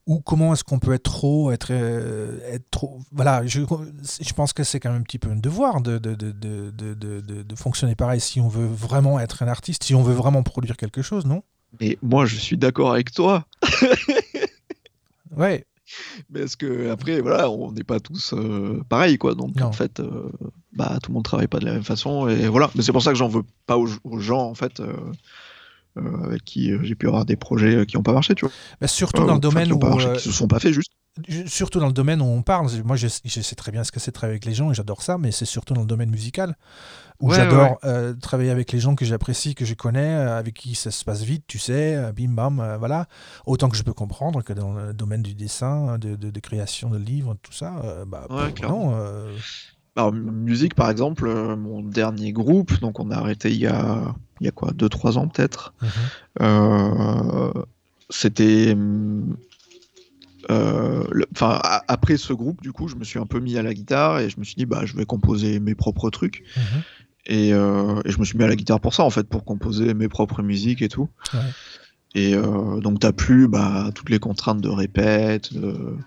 Ou 0.09 0.21
comment 0.21 0.53
est-ce 0.53 0.63
qu'on 0.63 0.79
peut 0.79 0.93
être 0.93 1.03
trop, 1.03 1.51
être, 1.51 1.67
euh, 1.69 2.39
être 2.51 2.67
trop. 2.71 2.99
Voilà, 3.11 3.45
je, 3.45 3.61
je 3.61 4.33
pense 4.33 4.53
que 4.53 4.63
c'est 4.63 4.79
quand 4.79 4.89
même 4.91 5.01
un 5.01 5.03
petit 5.03 5.19
peu 5.19 5.29
un 5.29 5.35
devoir 5.35 5.81
de, 5.81 5.99
de, 5.99 6.15
de, 6.15 6.31
de, 6.31 7.55
fonctionner 7.55 7.93
pareil 7.93 8.19
si 8.19 8.41
on 8.41 8.47
veut 8.47 8.65
vraiment 8.65 9.19
être 9.19 9.43
un 9.43 9.47
artiste, 9.47 9.83
si 9.83 9.93
on 9.93 10.01
veut 10.01 10.15
vraiment 10.15 10.41
produire 10.41 10.77
quelque 10.77 11.03
chose, 11.03 11.25
non? 11.27 11.43
Et 11.79 11.99
moi 12.01 12.25
je 12.25 12.37
suis 12.37 12.57
d'accord 12.57 12.91
avec 12.91 13.11
toi. 13.11 13.45
Ouais, 15.37 15.63
Parce 16.33 16.55
que 16.55 16.89
après, 16.89 17.21
voilà, 17.21 17.49
on 17.51 17.71
n'est 17.71 17.83
pas 17.83 17.99
tous 17.99 18.33
euh, 18.33 18.81
pareils, 18.89 19.19
quoi. 19.19 19.35
Donc 19.35 19.55
Non. 19.55 19.67
en 19.67 19.71
fait, 19.71 19.99
euh, 19.99 20.31
bah 20.73 20.97
tout 21.03 21.11
le 21.11 21.13
monde 21.13 21.23
travaille 21.23 21.47
pas 21.47 21.59
de 21.59 21.65
la 21.65 21.73
même 21.73 21.83
façon, 21.83 22.27
et 22.27 22.47
voilà. 22.47 22.71
Mais 22.75 22.81
c'est 22.81 22.91
pour 22.91 23.03
ça 23.03 23.11
que 23.11 23.17
j'en 23.17 23.27
veux 23.27 23.43
pas 23.67 23.77
aux, 23.77 23.87
aux 24.03 24.19
gens, 24.19 24.41
en 24.49 24.55
fait, 24.55 24.79
euh, 24.79 24.93
avec 26.25 26.43
qui 26.43 26.71
euh, 26.71 26.79
j'ai 26.83 26.95
pu 26.95 27.07
avoir 27.07 27.25
des 27.25 27.35
projets 27.35 27.75
euh, 27.75 27.85
qui 27.85 27.97
n'ont 27.97 28.03
pas 28.03 28.13
marché, 28.13 28.35
tu 28.35 28.45
vois. 28.45 28.53
Bah, 28.81 28.87
surtout 28.87 29.23
Euh, 29.23 29.25
dans 29.25 29.33
le 29.33 29.39
enfin, 29.39 29.39
domaine 29.39 29.67
qui 29.67 29.73
où. 29.73 29.79
pas 29.79 29.89
marché, 29.89 30.09
euh, 30.09 30.15
qui 30.15 30.21
se 30.21 30.31
sont 30.31 30.47
pas 30.47 30.59
faits 30.59 30.73
juste. 30.73 30.91
Surtout 31.47 31.79
dans 31.79 31.87
le 31.87 31.93
domaine 31.93 32.21
où 32.21 32.25
on 32.25 32.43
parle. 32.43 32.69
Moi, 32.85 32.95
je, 32.95 33.07
je 33.25 33.41
sais 33.41 33.55
très 33.55 33.71
bien 33.73 33.83
ce 33.83 33.91
que 33.91 33.99
c'est 33.99 34.11
de 34.11 34.13
travailler 34.13 34.35
avec 34.35 34.45
les 34.45 34.53
gens 34.53 34.71
et 34.71 34.73
j'adore 34.73 35.01
ça, 35.01 35.17
mais 35.17 35.31
c'est 35.31 35.43
surtout 35.45 35.73
dans 35.73 35.81
le 35.81 35.87
domaine 35.87 36.09
musical 36.11 36.55
où 37.19 37.29
Ouais, 37.29 37.35
j'adore 37.35 37.71
ouais. 37.71 37.77
euh, 37.83 38.13
travailler 38.13 38.51
avec 38.51 38.71
les 38.71 38.79
gens 38.79 38.95
que 38.95 39.03
j'apprécie, 39.03 39.53
que 39.55 39.65
je 39.65 39.73
connais, 39.73 40.15
euh, 40.15 40.37
avec 40.39 40.53
qui 40.55 40.75
ça 40.75 40.91
se 40.91 41.03
passe 41.03 41.23
vite, 41.23 41.43
tu 41.47 41.59
sais, 41.59 41.95
euh, 41.95 42.13
bim 42.13 42.29
bam, 42.29 42.61
euh, 42.61 42.77
voilà. 42.77 43.07
Autant 43.45 43.67
que 43.67 43.75
je 43.75 43.83
peux 43.83 43.93
comprendre 43.93 44.43
que 44.43 44.53
dans 44.53 44.71
le 44.73 44.93
domaine 44.93 45.21
du 45.21 45.35
dessin, 45.35 45.97
de, 45.97 46.15
de, 46.15 46.29
de 46.31 46.39
création 46.39 46.89
de 46.89 46.97
livres, 46.97 47.35
tout 47.41 47.51
ça, 47.53 47.81
euh, 47.83 48.05
bah, 48.05 48.25
Ouais, 48.29 48.53
non. 48.61 48.93
Alors, 49.99 50.13
musique, 50.13 50.75
par 50.75 50.89
exemple, 50.89 51.27
euh, 51.27 51.57
mon 51.57 51.81
dernier 51.83 52.31
groupe, 52.31 52.79
donc 52.79 53.01
on 53.01 53.11
a 53.11 53.17
arrêté 53.17 53.51
il 53.51 53.57
y 53.57 53.67
a, 53.67 54.15
il 54.39 54.45
y 54.45 54.47
a 54.47 54.51
quoi, 54.51 54.71
2-3 54.71 55.17
ans 55.17 55.27
peut-être. 55.27 55.73
mhm. 55.81 55.89
Euh, 56.41 57.51
c'était. 58.09 58.71
hum, 58.71 59.35
euh, 60.51 61.03
Enfin, 61.33 61.59
après 61.89 62.15
ce 62.15 62.31
groupe, 62.31 62.61
du 62.61 62.71
coup, 62.71 62.87
je 62.87 62.95
me 62.95 63.03
suis 63.03 63.19
un 63.19 63.25
peu 63.25 63.41
mis 63.41 63.57
à 63.57 63.61
la 63.61 63.73
guitare 63.73 64.19
et 64.19 64.29
je 64.29 64.39
me 64.39 64.45
suis 64.45 64.55
dit, 64.55 64.65
bah, 64.65 64.85
je 64.85 64.95
vais 64.95 65.05
composer 65.05 65.59
mes 65.59 65.75
propres 65.75 66.09
trucs. 66.09 66.45
Mhm. 66.55 66.81
Et, 67.25 67.49
et 67.49 68.11
je 68.11 68.19
me 68.19 68.23
suis 68.23 68.37
mis 68.37 68.45
à 68.45 68.47
la 68.47 68.55
guitare 68.55 68.79
pour 68.79 68.93
ça, 68.93 69.03
en 69.03 69.09
fait, 69.09 69.27
pour 69.27 69.43
composer 69.43 69.93
mes 69.93 70.07
propres 70.07 70.41
musiques 70.41 70.81
et 70.81 70.87
tout. 70.87 71.09
Ouais. 71.33 71.39
Et 72.15 72.35
donc, 72.35 72.99
t'as 73.01 73.11
plus 73.11 73.49
bah, 73.49 73.89
toutes 73.93 74.09
les 74.09 74.19
contraintes 74.19 74.61
de 74.61 74.69
répète, 74.69 75.53
de, 75.53 75.97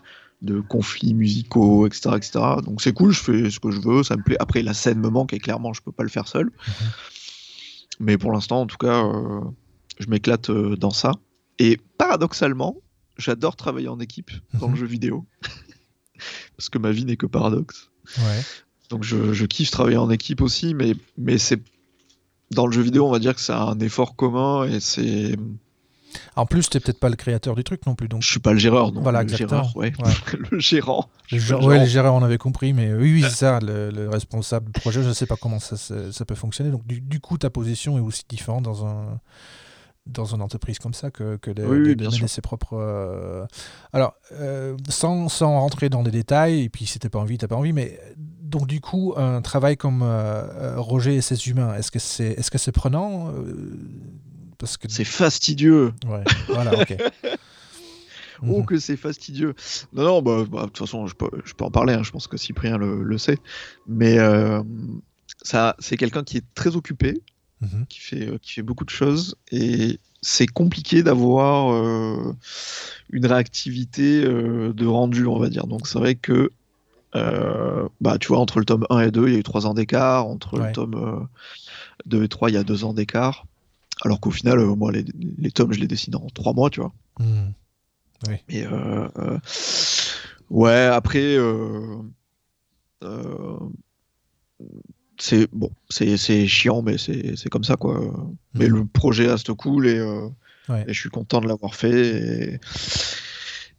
de 0.42 0.60
conflits 0.60 1.14
musicaux, 1.14 1.86
etc., 1.86 2.10
etc. 2.16 2.32
Donc, 2.64 2.82
c'est 2.82 2.92
cool, 2.92 3.12
je 3.12 3.20
fais 3.20 3.50
ce 3.50 3.58
que 3.60 3.70
je 3.70 3.80
veux, 3.80 4.02
ça 4.02 4.16
me 4.16 4.22
plaît. 4.22 4.36
Après, 4.40 4.62
la 4.62 4.74
scène 4.74 4.98
me 4.98 5.08
manque 5.08 5.32
et 5.32 5.38
clairement, 5.38 5.72
je 5.72 5.80
peux 5.80 5.92
pas 5.92 6.02
le 6.02 6.08
faire 6.08 6.28
seul. 6.28 6.50
Mais 8.00 8.18
pour 8.18 8.32
l'instant, 8.32 8.60
en 8.62 8.66
tout 8.66 8.76
cas, 8.76 9.04
euh, 9.04 9.40
je 9.98 10.08
m'éclate 10.08 10.50
euh, 10.50 10.76
dans 10.76 10.90
ça. 10.90 11.12
Et 11.58 11.78
paradoxalement, 11.98 12.76
j'adore 13.18 13.56
travailler 13.56 13.88
en 13.88 14.00
équipe 14.00 14.30
dans 14.54 14.66
Mhm. 14.68 14.74
le 14.74 14.80
jeu 14.80 14.86
vidéo. 14.86 15.26
Parce 16.56 16.68
que 16.68 16.78
ma 16.78 16.90
vie 16.90 17.04
n'est 17.04 17.16
que 17.16 17.26
paradoxe. 17.26 17.90
Ouais. 18.18 18.40
Donc 18.90 19.04
je, 19.04 19.32
je 19.32 19.46
kiffe 19.46 19.70
travailler 19.70 19.96
en 19.96 20.10
équipe 20.10 20.40
aussi, 20.40 20.74
mais, 20.74 20.94
mais 21.18 21.38
c'est 21.38 21.62
dans 22.50 22.66
le 22.66 22.72
jeu 22.72 22.82
vidéo, 22.82 23.06
on 23.06 23.10
va 23.10 23.18
dire 23.18 23.34
que 23.34 23.40
c'est 23.40 23.52
un 23.52 23.78
effort 23.80 24.16
commun 24.16 24.64
et 24.64 24.80
c'est. 24.80 25.36
En 26.36 26.46
plus, 26.46 26.68
t'es 26.70 26.80
peut-être 26.80 27.00
pas 27.00 27.08
le 27.08 27.16
créateur 27.16 27.54
du 27.54 27.64
truc 27.64 27.86
non 27.86 27.94
plus, 27.94 28.08
donc. 28.08 28.22
Je 28.22 28.30
suis 28.30 28.40
pas 28.40 28.52
le 28.52 28.58
géreur, 28.58 28.92
donc 28.92 29.02
Voilà, 29.02 29.20
le 29.22 29.30
exactement. 29.30 29.62
géreur, 29.62 29.76
ouais. 29.76 29.92
Ouais. 30.04 30.12
le 30.50 30.58
gérant. 30.58 31.08
Le 31.30 31.38
Je 31.38 31.44
suis 31.44 31.52
pas 31.54 31.60
gé- 31.60 31.80
le 31.80 31.86
gérant. 31.86 32.18
on 32.20 32.22
avait 32.24 32.38
compris, 32.38 32.72
mais 32.72 32.92
oui, 32.92 33.12
oui, 33.14 33.22
c'est 33.22 33.36
ça, 33.36 33.58
le, 33.60 33.90
le 33.90 34.08
responsable 34.08 34.70
du 34.72 34.80
projet, 34.80 35.02
je 35.02 35.08
ne 35.08 35.14
sais 35.14 35.26
pas 35.26 35.36
comment 35.36 35.58
ça, 35.60 36.24
peut 36.26 36.34
fonctionner. 36.34 36.70
Donc, 36.70 36.86
du, 36.86 37.00
du 37.00 37.20
coup, 37.20 37.38
ta 37.38 37.50
position 37.50 37.96
est 37.98 38.00
aussi 38.02 38.24
différente 38.28 38.62
dans 38.62 38.86
un 38.86 39.18
dans 40.04 40.24
une 40.34 40.42
entreprise 40.42 40.80
comme 40.80 40.94
ça 40.94 41.12
que, 41.12 41.36
que 41.36 41.52
de, 41.52 41.62
Oui, 41.62 41.76
de- 41.78 41.82
oui, 41.82 41.88
de 41.90 41.94
bien 41.94 42.08
mener 42.08 42.18
sûr. 42.18 42.28
ses 42.28 42.40
propres. 42.40 42.76
euh, 42.76 43.46
Alors, 43.92 44.14
euh, 44.32 44.76
sans, 44.88 45.28
sans 45.28 45.60
rentrer 45.60 45.90
dans 45.90 46.02
les 46.02 46.10
détails, 46.10 46.62
et 46.64 46.68
puis 46.68 46.86
si 46.86 46.98
t'as 46.98 47.08
pas 47.08 47.20
envie, 47.20 47.38
t'as 47.38 47.46
pas 47.46 47.54
envie, 47.54 47.72
mais 47.72 48.00
euh, 48.02 48.12
donc 48.18 48.66
du 48.66 48.80
coup, 48.80 49.14
un 49.16 49.40
travail 49.42 49.76
comme 49.76 50.02
euh, 50.02 50.42
euh, 50.42 50.74
Roger 50.80 51.14
et 51.14 51.20
ses 51.20 51.48
humains, 51.48 51.76
est-ce 51.76 51.92
que 51.92 52.00
c'est 52.00 52.32
est-ce 52.32 52.50
que 52.50 52.58
c'est 52.58 52.72
prenant 52.72 53.28
euh, 53.28 53.78
Parce 54.62 54.76
que 54.76 54.88
C'est 54.88 55.02
fastidieux. 55.04 55.92
ouais, 56.06 56.22
voilà, 56.48 56.78
ok. 56.78 56.94
Oh, 58.44 58.58
Mhm. 58.60 58.66
que 58.66 58.78
c'est 58.78 58.96
fastidieux. 58.96 59.54
Non, 59.92 60.04
non, 60.04 60.22
bah, 60.22 60.44
bah, 60.50 60.60
de 60.62 60.66
toute 60.66 60.78
façon, 60.78 61.06
je 61.06 61.14
peux, 61.14 61.28
je 61.44 61.52
peux 61.54 61.64
en 61.64 61.70
parler, 61.70 61.94
hein, 61.94 62.02
je 62.04 62.10
pense 62.12 62.26
que 62.28 62.36
Cyprien 62.36 62.76
le, 62.76 63.02
le 63.02 63.18
sait. 63.18 63.38
Mais 63.86 64.18
euh, 64.18 64.62
ça, 65.42 65.74
c'est 65.80 65.96
quelqu'un 65.96 66.22
qui 66.24 66.36
est 66.38 66.44
très 66.54 66.74
occupé, 66.76 67.20
Mhm. 67.60 67.86
qui 67.88 67.98
fait, 68.00 68.26
euh, 68.28 68.38
qui 68.38 68.52
fait 68.52 68.62
beaucoup 68.62 68.84
de 68.84 68.90
choses, 68.90 69.34
et 69.52 69.98
c'est 70.22 70.46
compliqué 70.48 71.02
d'avoir 71.02 71.72
euh, 71.72 72.32
une 73.10 73.26
réactivité 73.26 74.22
de 74.22 74.86
rendu, 74.86 75.26
on 75.26 75.38
va 75.38 75.48
dire. 75.48 75.66
Donc 75.66 75.86
c'est 75.88 75.98
vrai 75.98 76.14
que, 76.16 76.50
bah, 77.14 78.18
tu 78.20 78.28
vois, 78.28 78.38
entre 78.38 78.58
le 78.60 78.64
tome 78.64 78.86
1 78.90 79.00
et 79.00 79.10
2, 79.10 79.28
il 79.28 79.32
y 79.34 79.36
a 79.36 79.40
eu 79.40 79.42
3 79.44 79.66
ans 79.66 79.74
d'écart, 79.74 80.26
entre 80.26 80.58
Ouais. 80.58 80.66
le 80.68 80.72
tome 80.72 80.94
euh, 80.94 81.20
2 82.06 82.24
et 82.24 82.28
3, 82.28 82.50
il 82.50 82.54
y 82.54 82.58
a 82.58 82.64
2 82.64 82.84
ans 82.84 82.94
d'écart. 82.94 83.44
Alors 84.04 84.20
qu'au 84.20 84.30
final, 84.30 84.58
euh, 84.58 84.74
moi, 84.74 84.90
les, 84.92 85.04
les 85.38 85.50
tomes, 85.52 85.72
je 85.72 85.78
les 85.80 85.86
dessine 85.86 86.16
en 86.16 86.26
3 86.34 86.52
mois, 86.52 86.70
tu 86.70 86.80
vois. 86.80 86.92
Mhm. 87.20 87.54
Et 88.48 88.64
euh, 88.64 89.08
euh, 89.18 89.38
ouais, 90.50 90.84
après, 90.86 91.36
c'est 95.18 95.48
bon, 95.52 95.70
c'est 95.88 96.46
chiant, 96.46 96.82
mais 96.82 96.98
c'est 96.98 97.48
comme 97.50 97.64
ça 97.64 97.76
quoi. 97.76 98.00
Mais 98.54 98.66
Mhm. 98.68 98.76
le 98.76 98.84
projet 98.86 99.26
reste 99.30 99.52
cool 99.54 99.86
et, 99.86 100.00
Ouais. 100.68 100.84
et 100.86 100.92
je 100.92 101.00
suis 101.00 101.10
content 101.10 101.40
de 101.40 101.48
l'avoir 101.48 101.74
fait. 101.74 102.58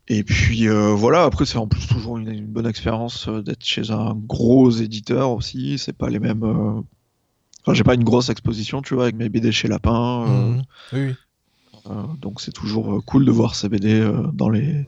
Et, 0.09 0.17
et 0.19 0.23
puis 0.23 0.67
euh, 0.67 0.93
voilà, 0.93 1.23
après 1.23 1.45
c'est 1.45 1.57
en 1.57 1.67
plus 1.67 1.87
toujours 1.87 2.17
une, 2.17 2.27
une 2.29 2.47
bonne 2.47 2.67
expérience 2.67 3.27
euh, 3.29 3.41
d'être 3.41 3.63
chez 3.63 3.91
un 3.91 4.13
gros 4.15 4.69
éditeur 4.71 5.31
aussi. 5.31 5.77
C'est 5.77 5.93
pas 5.97 6.09
les 6.09 6.19
mêmes. 6.19 6.43
euh, 6.43 6.81
Enfin, 7.65 7.73
j'ai 7.73 7.83
pas 7.83 7.93
une 7.95 8.03
grosse 8.03 8.29
exposition, 8.29 8.81
tu 8.81 8.93
vois, 8.93 9.03
avec 9.03 9.15
mes 9.15 9.29
BD 9.29 9.51
chez 9.51 9.67
Lapin. 9.67 10.25
euh, 10.27 10.27
Mhm. 10.27 10.63
Oui, 10.93 10.99
oui. 11.07 11.15
euh, 11.89 12.03
donc 12.19 12.41
c'est 12.41 12.51
toujours 12.51 12.93
euh, 12.95 13.01
cool 13.01 13.25
de 13.25 13.31
voir 13.31 13.55
ces 13.55 13.69
BD 13.69 13.99
euh, 13.99 14.27
dans 14.33 14.49
les 14.49 14.87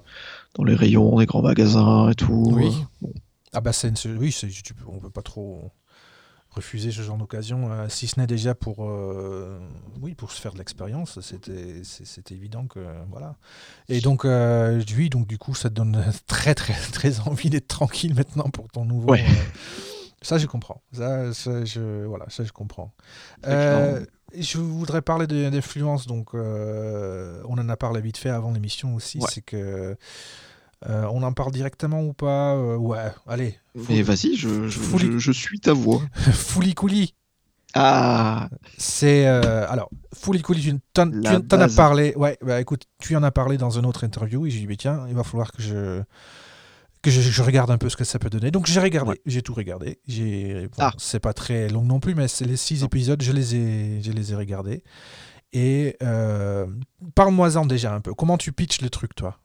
dans 0.56 0.64
les 0.64 0.76
rayons 0.76 1.18
des 1.20 1.26
grands 1.26 1.42
magasins 1.42 2.10
et 2.10 2.16
tout. 2.16 2.50
Oui. 2.54 2.72
bon. 3.02 3.12
Ah 3.54 3.62
bah 3.62 3.72
c'est 3.74 3.88
une- 4.06 4.18
oui, 4.18 4.32
c'est- 4.32 4.48
tu 4.50 4.74
on 4.88 5.00
peut 5.00 5.10
pas 5.10 5.22
trop 5.22 5.72
refuser 6.52 6.92
ce 6.92 7.02
genre 7.02 7.18
d'occasion, 7.18 7.70
si 7.90 8.08
ce 8.08 8.18
n'est 8.18 8.28
déjà 8.28 8.56
pour 8.56 8.80
oui 10.02 10.16
pour 10.16 10.32
se 10.32 10.40
faire 10.40 10.54
de 10.54 10.58
l'expérience, 10.58 11.20
c'était 11.20 12.34
évident 12.34 12.66
que 12.68 12.80
voilà. 13.12 13.36
Et 13.90 14.00
donc 14.00 14.26
oui 14.26 15.10
donc 15.10 15.28
du 15.28 15.38
coup 15.38 15.54
ça 15.54 15.70
te 15.70 15.74
donne 15.76 16.02
très 16.28 16.56
très 16.56 16.74
très 16.94 17.20
envie 17.28 17.50
d'être 17.50 17.68
tranquille 17.68 18.14
maintenant 18.16 18.50
pour 18.50 18.68
ton 18.70 18.86
nouveau 18.86 19.12
Ouais. 19.12 19.26
Ça, 20.26 20.40
je 20.40 20.48
comprends. 20.48 20.82
Ça, 20.92 21.32
ça, 21.36 21.64
je, 21.66 22.04
voilà, 22.06 22.26
ça, 22.30 22.44
je 22.44 22.52
comprends. 22.52 22.92
Euh, 23.46 24.04
je 24.36 24.58
voudrais 24.58 25.04
parler 25.04 25.28
de- 25.28 25.52
d'influence. 25.52 26.08
Donc, 26.08 26.30
euh, 26.34 27.44
on 27.48 27.60
en 27.60 27.70
a 27.70 27.78
parlé 27.78 28.02
vite 28.02 28.18
fait 28.18 28.32
avant 28.32 28.52
l'émission 28.52 28.96
aussi. 28.96 29.20
Ouais. 29.20 29.28
C'est 29.32 29.44
que. 29.44 29.96
euh, 30.90 31.08
on 31.12 31.22
en 31.22 31.32
parle 31.32 31.52
directement 31.52 32.02
ou 32.02 32.14
pas 32.14 32.58
Ouais, 32.58 33.12
allez. 33.28 33.60
Mais 33.88 34.02
vas-y, 34.02 34.36
je, 34.36 35.32
suis 35.32 35.60
ta 35.60 35.74
voix. 35.74 36.02
Fouli 36.34 36.74
Couli. 36.74 37.14
Ah 37.76 38.50
C'est. 38.80 39.28
alors, 39.28 39.92
Fouli 40.16 40.42
Couli, 40.42 40.62
tu 40.62 40.74
t'en 40.92 41.12
t'en 41.12 41.60
as 41.62 41.68
parlé. 41.76 42.16
Ouais, 42.16 42.40
bah 42.42 42.60
écoute, 42.60 42.86
tu 42.98 43.16
en 43.16 43.22
as 43.22 43.30
parlé 43.32 43.58
dans 43.60 43.70
une 43.78 43.86
autre 43.86 44.04
interview 44.04 44.48
et 44.48 44.50
j'ai 44.50 44.62
dit, 44.62 44.68
mais 44.68 44.78
tiens, 44.78 45.06
il 45.08 45.14
va 45.14 45.24
falloir 45.24 45.52
que 45.52 45.62
je. 45.62 46.02
Que 47.06 47.12
je, 47.12 47.22
je 47.22 47.42
regarde 47.44 47.70
un 47.70 47.78
peu 47.78 47.88
ce 47.90 47.96
que 47.96 48.04
ça 48.04 48.18
peut 48.18 48.32
donner. 48.32 48.50
Donc 48.50 48.66
j'ai 48.66 48.80
regardé, 48.80 49.12
Ouais. 49.12 49.22
j'ai 49.28 49.44
tout 49.44 49.54
regardé. 49.54 50.00
J'ai, 50.08 50.64
bon, 50.70 50.78
Ah. 50.80 50.92
c'est 50.98 51.20
pas 51.20 51.34
très 51.34 51.70
long 51.70 51.84
non 51.84 52.00
plus, 52.00 52.16
mais 52.16 52.28
c'est 52.28 52.46
les 52.46 52.58
six 52.58 52.82
Non. 52.82 52.88
épisodes, 52.88 53.22
je 53.22 53.32
les 53.32 53.56
ai, 53.56 54.02
je 54.02 54.12
les 54.12 54.32
ai 54.32 54.36
regardés. 54.36 54.82
Et 55.54 55.96
euh, 56.02 56.66
parle-moi-en 57.14 57.68
déjà 57.68 57.94
un 57.94 58.02
peu. 58.02 58.14
Comment 58.16 58.38
tu 58.40 58.52
pitches 58.52 58.82
le 58.82 58.90
truc, 58.90 59.14
toi? 59.14 59.38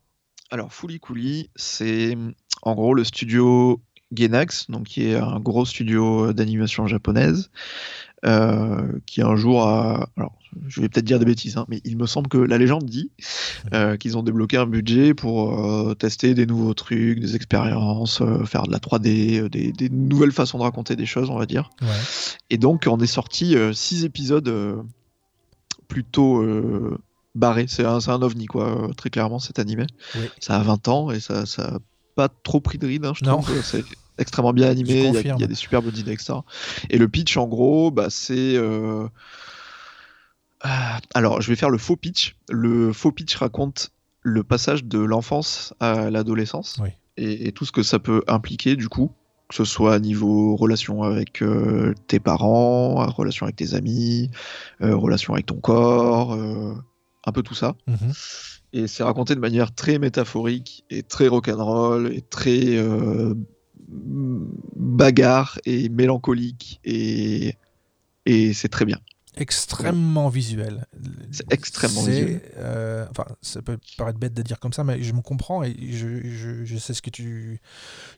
Alors, 0.50 0.72
Fooly 0.72 1.00
Cooly, 1.00 1.50
c'est 1.54 2.16
en 2.62 2.74
gros 2.74 2.94
le 2.94 3.04
studio 3.04 3.82
Gainax, 4.12 4.70
donc 4.70 4.84
qui 4.86 5.06
est 5.08 5.16
un 5.16 5.38
gros 5.38 5.64
studio 5.66 6.32
d'animation 6.32 6.86
japonaise, 6.88 7.50
euh, 7.50 8.09
qui 9.06 9.22
un 9.22 9.36
jour 9.36 9.62
a. 9.66 10.08
Alors, 10.16 10.32
je 10.66 10.80
vais 10.80 10.88
peut-être 10.88 11.04
dire 11.04 11.18
des 11.20 11.24
bêtises, 11.24 11.56
hein, 11.56 11.64
mais 11.68 11.80
il 11.84 11.96
me 11.96 12.06
semble 12.06 12.28
que 12.28 12.36
la 12.38 12.58
légende 12.58 12.84
dit 12.84 13.10
euh, 13.72 13.96
qu'ils 13.96 14.18
ont 14.18 14.22
débloqué 14.24 14.56
un 14.56 14.66
budget 14.66 15.14
pour 15.14 15.58
euh, 15.64 15.94
tester 15.94 16.34
des 16.34 16.44
nouveaux 16.44 16.74
trucs, 16.74 17.20
des 17.20 17.36
expériences, 17.36 18.20
euh, 18.20 18.44
faire 18.44 18.64
de 18.64 18.72
la 18.72 18.78
3D, 18.78 19.42
euh, 19.42 19.48
des, 19.48 19.70
des 19.72 19.88
nouvelles 19.88 20.32
façons 20.32 20.58
de 20.58 20.64
raconter 20.64 20.96
des 20.96 21.06
choses, 21.06 21.30
on 21.30 21.38
va 21.38 21.46
dire. 21.46 21.70
Ouais. 21.82 21.86
Et 22.50 22.58
donc, 22.58 22.86
on 22.90 22.98
est 22.98 23.06
sorti 23.06 23.56
euh, 23.56 23.72
six 23.72 24.04
épisodes 24.04 24.48
euh, 24.48 24.82
plutôt 25.88 26.42
euh, 26.42 26.98
barrés. 27.36 27.66
C'est 27.68 27.84
un, 27.84 27.98
un 28.08 28.22
ovni, 28.22 28.46
quoi, 28.46 28.88
euh, 28.88 28.92
très 28.92 29.10
clairement, 29.10 29.38
cet 29.38 29.58
animé. 29.60 29.86
Oui. 30.16 30.22
Ça 30.40 30.56
a 30.56 30.62
20 30.62 30.88
ans 30.88 31.10
et 31.12 31.20
ça 31.20 31.46
ça 31.46 31.62
a 31.76 31.78
pas 32.16 32.28
trop 32.28 32.60
pris 32.60 32.78
de 32.78 32.86
ride, 32.88 33.04
hein, 33.06 33.12
je 33.14 33.24
Non. 33.24 33.40
trouve. 33.40 33.56
Extrêmement 34.20 34.52
bien 34.52 34.68
animé, 34.68 34.92
il 35.08 35.14
y, 35.14 35.16
a- 35.18 35.20
y 35.40 35.48
des 35.48 35.54
superbes 35.56 35.94
idées, 35.96 36.12
etc. 36.12 36.34
Et 36.90 36.98
le 36.98 37.08
pitch, 37.08 37.36
en 37.36 37.48
gros, 37.48 37.90
bah, 37.90 38.06
c'est. 38.10 38.54
euh, 38.56 39.08
ah, 40.62 40.98
Alors, 41.14 41.40
je 41.40 41.48
vais 41.48 41.56
faire 41.56 41.70
le 41.70 41.78
faux 41.78 41.96
pitch. 41.96 42.36
Le 42.50 42.92
faux 42.92 43.12
pitch 43.12 43.34
raconte 43.36 43.90
le 44.22 44.44
passage 44.44 44.84
de 44.84 44.98
l'enfance 44.98 45.72
à 45.80 46.10
l'adolescence 46.10 46.76
Oui. 46.82 46.90
et, 47.16 47.48
et 47.48 47.52
tout 47.52 47.64
ce 47.64 47.72
que 47.72 47.82
ça 47.82 47.98
peut 47.98 48.22
impliquer, 48.28 48.76
du 48.76 48.88
coup 48.88 49.10
que 49.48 49.56
ce 49.56 49.64
soit 49.64 49.94
à 49.94 49.98
niveau 49.98 50.54
relation 50.54 51.02
avec 51.02 51.42
euh, 51.42 51.92
tes 52.06 52.20
parents, 52.20 53.04
relation 53.10 53.46
avec 53.46 53.56
tes 53.56 53.74
amis, 53.74 54.30
euh, 54.80 54.94
relation 54.94 55.32
avec 55.34 55.46
ton 55.46 55.56
corps, 55.56 56.34
un 56.34 57.32
peu 57.32 57.42
tout 57.42 57.56
ça. 57.56 57.74
Mhm. 57.88 58.12
Et 58.74 58.86
c'est 58.86 59.02
raconté 59.02 59.34
de 59.34 59.40
manière 59.40 59.74
très 59.74 59.98
métaphorique 59.98 60.84
et 60.88 61.02
très 61.02 61.26
rock'n'roll 61.26 62.12
et 62.14 62.20
très 62.22 62.76
bagarre 64.76 65.58
et 65.64 65.88
mélancolique 65.88 66.80
et, 66.84 67.56
et 68.26 68.52
c'est 68.54 68.68
très 68.68 68.84
bien. 68.84 68.98
Extrêmement 69.36 70.28
visuel. 70.28 70.86
C'est 71.30 71.50
extrêmement 71.52 72.02
visuel. 72.02 72.42
euh, 72.56 73.06
enfin, 73.10 73.24
ça 73.42 73.62
peut 73.62 73.78
paraître 73.96 74.18
bête 74.18 74.34
de 74.34 74.42
dire 74.42 74.58
comme 74.58 74.72
ça, 74.72 74.82
mais 74.82 75.02
je 75.02 75.12
me 75.12 75.20
comprends 75.22 75.62
et 75.62 75.74
je, 75.92 76.20
je, 76.28 76.64
je 76.64 76.76
sais 76.76 76.94
ce 76.94 77.00
que 77.00 77.10
tu, 77.10 77.60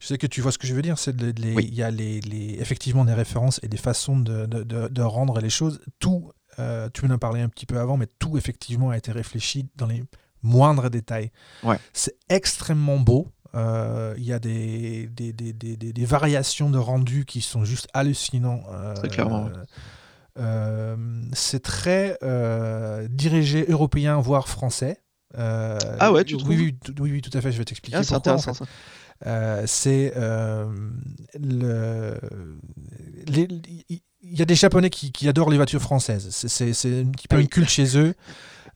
je 0.01 0.07
sais 0.07 0.17
que 0.19 0.27
tu 0.27 0.41
vois 0.41 0.53
ce 0.53 0.59
que 0.59 0.67
je 0.67 0.75
veux 0.75 0.81
dire. 0.83 0.99
C'est 0.99 1.15
Oui. 1.55 1.67
il 1.69 1.75
y 1.75 1.83
a 1.83 1.91
les, 1.91 2.21
les- 2.23 2.57
effectivement 2.61 3.05
des 3.05 3.13
références 3.13 3.61
et 3.63 3.69
des 3.69 3.77
façons 3.77 4.19
de, 4.19 4.47
de, 4.47 4.63
de- 4.63 4.89
de 4.89 5.03
rendre 5.03 5.39
les 5.41 5.51
choses. 5.51 5.81
Tout, 5.99 6.31
euh, 6.59 6.89
tu 6.95 7.05
m'en 7.07 7.15
as 7.15 7.19
parlé 7.19 7.43
un 7.43 7.49
petit 7.51 7.67
peu 7.67 7.79
avant, 7.79 7.97
mais 7.99 8.09
tout 8.19 8.39
effectivement 8.39 8.91
a 8.91 8.97
été 8.97 9.13
réfléchi 9.13 9.67
dans 9.77 9.87
les 9.87 10.03
moindres 10.43 10.89
détails. 10.91 11.31
Ouais. 11.63 11.79
C'est 11.93 12.17
extrêmement 12.31 12.99
beau. 12.99 13.29
Euh, 13.55 14.15
Il 14.17 14.25
y 14.25 14.33
a 14.33 14.39
des, 14.39 15.09
des, 15.09 15.33
des, 15.33 15.53
des, 15.53 16.05
variations 16.05 16.71
de 16.71 16.79
rendu 16.79 17.25
qui 17.25 17.41
sont 17.41 17.65
juste 17.65 17.89
hallucinants. 17.93 18.63
euh, 18.73 18.95
Très 18.95 19.09
clairement, 19.09 19.51
euh, 20.39 20.97
c'est 21.35 21.63
très 21.63 22.17
euh, 22.23 23.07
dirigé 23.11 23.67
européen, 23.69 24.19
voire 24.21 24.49
français. 24.49 24.99
Euh, 25.39 25.79
Ah 26.01 26.13
ouais, 26.13 26.25
tu 26.25 26.37
oui, 26.37 26.43
oui, 26.57 26.77
tout- 26.83 26.95
oui, 27.03 27.13
oui, 27.13 27.21
tout 27.23 27.37
à 27.37 27.41
fait, 27.41 27.53
je 27.53 27.59
vais 27.59 27.65
t'expliquer. 27.65 27.99
Ah, 27.99 28.03
c'est 28.03 28.15
en 28.15 28.19
intéressant 28.19 28.55
ça. 28.55 28.65
c'est 29.67 30.13
le, 31.41 32.19
il 34.25 34.39
y 34.39 34.43
a 34.43 34.45
des 34.45 34.55
Japonais 34.55 34.91
qui, 34.91 35.13
qui 35.13 35.29
adorent 35.29 35.51
les 35.51 35.57
voitures 35.57 35.81
françaises. 35.83 36.29
C'est- 36.31 37.01
un 37.03 37.11
petit 37.11 37.29
peu 37.29 37.41
une 37.41 37.49
culte 37.49 37.69
chez 37.69 37.99
eux. 37.99 38.15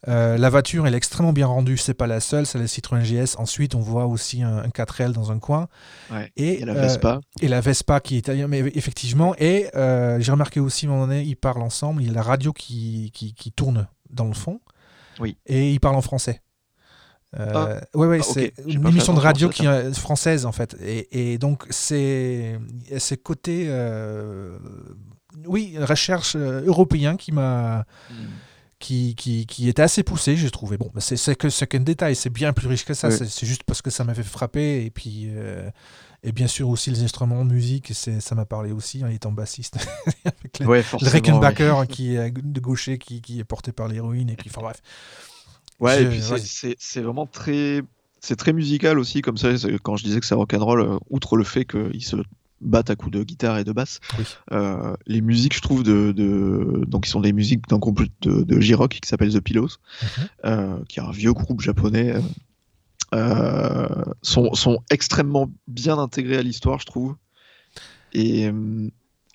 Euh, 0.08 0.38
la 0.38 0.50
voiture, 0.50 0.86
elle 0.86 0.94
est 0.94 0.96
extrêmement 0.96 1.32
bien 1.32 1.46
rendue. 1.46 1.76
C'est 1.76 1.94
pas 1.94 2.06
la 2.06 2.20
seule, 2.20 2.46
c'est 2.46 2.58
la 2.58 2.66
Citroën 2.66 3.02
GS. 3.02 3.36
Ensuite, 3.38 3.74
on 3.74 3.80
voit 3.80 4.06
aussi 4.06 4.42
un, 4.42 4.58
un 4.58 4.68
4L 4.68 5.12
dans 5.12 5.32
un 5.32 5.38
coin. 5.38 5.68
Ouais. 6.12 6.30
Et, 6.36 6.60
Et 6.60 6.64
la 6.64 6.74
euh, 6.74 6.82
Vespa. 6.82 7.20
et 7.40 7.48
la 7.48 7.60
Vespa 7.60 8.00
qui 8.00 8.14
est 8.14 8.18
italien, 8.18 8.46
mais 8.48 8.60
effectivement. 8.74 9.34
Et 9.38 9.68
euh, 9.74 10.18
j'ai 10.20 10.30
remarqué 10.32 10.60
aussi, 10.60 10.86
à 10.86 10.88
un 10.88 10.92
moment 10.92 11.06
donné, 11.06 11.22
ils 11.22 11.36
parlent 11.36 11.62
ensemble. 11.62 12.02
Il 12.02 12.06
y 12.08 12.10
a 12.10 12.14
la 12.14 12.22
radio 12.22 12.52
qui, 12.52 13.10
qui, 13.14 13.34
qui 13.34 13.50
tourne 13.52 13.88
dans 14.10 14.26
le 14.26 14.34
fond. 14.34 14.60
Oui. 15.18 15.36
Et 15.46 15.72
ils 15.72 15.80
parlent 15.80 15.96
en 15.96 16.02
français. 16.02 16.42
Euh, 17.38 17.80
ouais, 17.94 18.06
ouais, 18.06 18.18
Ah, 18.22 18.24
c'est 18.32 18.52
une 18.66 18.86
émission 18.86 19.12
de 19.12 19.18
radio 19.18 19.48
ça, 19.48 19.54
qui 19.54 19.66
est 19.66 19.92
française 19.98 20.46
en 20.46 20.52
fait. 20.52 20.76
Et, 20.80 21.32
et 21.32 21.38
donc 21.38 21.66
c'est 21.70 22.58
ce 22.96 23.14
côté, 23.16 23.66
euh, 23.68 24.56
oui, 25.44 25.76
recherche 25.78 26.34
euh, 26.36 26.62
européen 26.64 27.16
qui 27.16 27.32
m'a 27.32 27.84
Hmm. 28.10 28.14
Qui, 28.78 29.14
qui, 29.14 29.46
qui 29.46 29.68
était 29.68 29.82
assez 29.82 30.02
poussé, 30.02 30.36
j'ai 30.36 30.50
trouvé. 30.50 30.76
Bon, 30.76 30.90
c'est 30.98 31.34
que 31.36 31.48
c'est 31.48 31.66
qu'un 31.66 31.80
détail, 31.80 32.14
c'est 32.14 32.30
bien 32.30 32.52
plus 32.52 32.68
riche 32.68 32.84
que 32.84 32.94
ça. 32.94 33.10
C'est 33.10 33.46
juste 33.46 33.62
parce 33.64 33.80
que 33.82 33.90
ça 33.90 34.04
m'avait 34.04 34.22
frappé 34.22 34.84
et 34.84 34.90
puis 34.90 35.28
euh, 35.30 35.70
et 36.22 36.32
bien 36.32 36.46
sûr 36.46 36.68
aussi 36.68 36.90
les 36.90 37.02
instruments 37.02 37.44
de 37.44 37.52
musique, 37.52 37.92
ça 37.94 38.34
m'a 38.34 38.44
parlé 38.44 38.72
aussi 38.72 39.02
en 39.04 39.08
étant 39.08 39.32
bassiste 39.32 39.76
avec 40.24 40.58
le, 40.60 40.66
Ouais, 40.66 40.78
le 41.00 41.86
qui 41.86 42.16
est 42.16 42.30
de 42.30 42.60
gaucher 42.60 42.98
qui, 42.98 43.20
qui 43.22 43.38
est 43.40 43.44
porté 43.44 43.72
par 43.72 43.88
l'héroïne 43.88 44.28
et 44.30 44.36
puis 44.36 44.50
enfin 44.50 44.60
bref. 44.62 44.82
Ouais, 45.80 45.98
Je- 45.98 46.02
et 46.04 46.08
puis 46.10 46.22
c'est- 46.22 46.66
ouais. 46.68 46.76
c'est 46.78 47.00
vraiment 47.00 47.26
très, 47.26 47.82
c'est 48.20 48.36
très 48.36 48.52
musical 48.52 48.98
aussi, 48.98 49.22
comme 49.22 49.36
ça. 49.38 49.50
Quand 49.82 49.96
je 49.96 50.04
disais 50.04 50.20
que 50.20 50.26
c'est 50.26 50.34
rock'n'roll, 50.34 50.80
euh, 50.80 50.98
outre 51.10 51.36
le 51.36 51.44
fait 51.44 51.64
qu'ils 51.64 52.04
se 52.04 52.16
battent 52.60 52.90
à 52.90 52.96
coups 52.96 53.12
de 53.12 53.22
guitare 53.22 53.58
et 53.58 53.64
de 53.64 53.72
basse, 53.72 54.00
Oui. 54.18 54.24
euh, 54.52 54.94
les 55.06 55.20
musiques, 55.20 55.54
je 55.54 55.60
trouve, 55.60 55.82
de, 55.82 56.12
de... 56.12 56.84
donc 56.86 57.06
ils 57.06 57.10
sont 57.10 57.20
des 57.20 57.32
musiques 57.32 57.68
d'un 57.68 57.78
groupe 57.78 58.02
de, 58.22 58.42
de 58.42 58.60
J-rock 58.60 58.98
qui 59.02 59.08
s'appelle 59.08 59.32
The 59.32 59.40
Pillows, 59.40 59.68
Mhm. 60.02 60.28
euh, 60.46 60.78
qui 60.88 60.98
est 61.00 61.02
un 61.02 61.10
vieux 61.10 61.32
groupe 61.34 61.60
japonais, 61.60 62.14
euh, 62.14 62.20
euh, 63.14 64.04
sont, 64.22 64.54
sont 64.54 64.80
extrêmement 64.90 65.50
bien 65.68 65.98
intégrés 65.98 66.38
à 66.38 66.42
l'histoire, 66.42 66.78
je 66.80 66.86
trouve. 66.86 67.14
Et, 68.12 68.50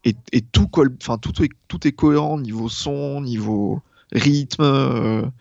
et, 0.03 0.15
et 0.31 0.41
tout, 0.41 0.67
colle, 0.67 0.97
tout, 1.21 1.43
est, 1.43 1.49
tout 1.67 1.87
est 1.87 1.91
cohérent 1.91 2.39
niveau 2.39 2.69
son, 2.69 3.21
niveau 3.21 3.81
rythme. 4.11 5.31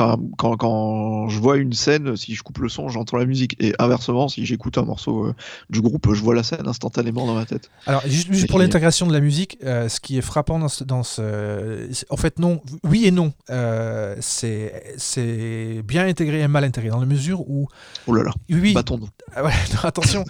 Enfin, 0.00 0.16
quand, 0.36 0.56
quand 0.56 1.28
je 1.28 1.40
vois 1.40 1.56
une 1.56 1.72
scène, 1.72 2.16
si 2.16 2.36
je 2.36 2.42
coupe 2.44 2.58
le 2.58 2.68
son, 2.68 2.88
j'entends 2.88 3.16
la 3.16 3.26
musique. 3.26 3.56
Et 3.58 3.74
inversement, 3.80 4.28
si 4.28 4.46
j'écoute 4.46 4.78
un 4.78 4.84
morceau 4.84 5.26
euh, 5.26 5.34
du 5.70 5.80
groupe, 5.80 6.14
je 6.14 6.22
vois 6.22 6.36
la 6.36 6.44
scène 6.44 6.68
instantanément 6.68 7.26
dans 7.26 7.34
ma 7.34 7.46
tête. 7.46 7.68
Alors, 7.86 8.02
juste, 8.06 8.46
pour 8.48 8.60
l'intégration 8.60 9.08
de 9.08 9.12
la 9.12 9.18
musique, 9.18 9.58
euh, 9.64 9.88
ce 9.88 9.98
qui 9.98 10.16
est 10.16 10.20
frappant 10.22 10.60
dans 10.60 10.68
ce. 10.68 10.84
Dans 10.84 11.02
ce 11.02 11.88
c'est- 11.90 12.06
en 12.10 12.16
fait, 12.16 12.38
non. 12.38 12.60
Oui 12.84 13.06
et 13.06 13.10
non. 13.10 13.32
Euh, 13.50 14.14
c'est 14.20 15.82
bien 15.84 16.06
intégré 16.06 16.40
et 16.42 16.48
mal 16.48 16.62
intégré, 16.64 16.90
dans 16.90 17.00
la 17.00 17.06
mesure 17.06 17.40
où. 17.48 17.66
Oh 18.06 18.14
là 18.14 18.22
là, 18.22 18.32
Oui, 18.50 18.74
bâton-nous. 18.74 19.08
ah 19.34 19.42
ouais, 19.44 19.50
non, 19.74 19.80
attention. 19.82 20.24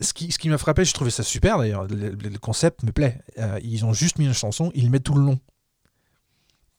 ce 0.00 0.12
qui, 0.12 0.32
ce 0.32 0.38
qui 0.38 0.48
m'a 0.48 0.58
frappé, 0.58 0.84
je 0.84 0.92
trouvais 0.94 1.10
ça 1.10 1.22
super 1.22 1.58
d'ailleurs. 1.58 1.86
Le, 1.86 2.10
le- 2.10 2.38
concept 2.40 2.82
me 2.82 2.90
plaît. 2.90 3.20
Ils 3.62 3.84
ont 3.84 3.92
juste 3.92 4.18
mis 4.18 4.24
une 4.24 4.32
chanson, 4.34 4.72
ils 4.74 4.84
le 4.84 4.90
mettent 4.90 5.04
tout 5.04 5.14
le 5.14 5.22
long. 5.24 5.38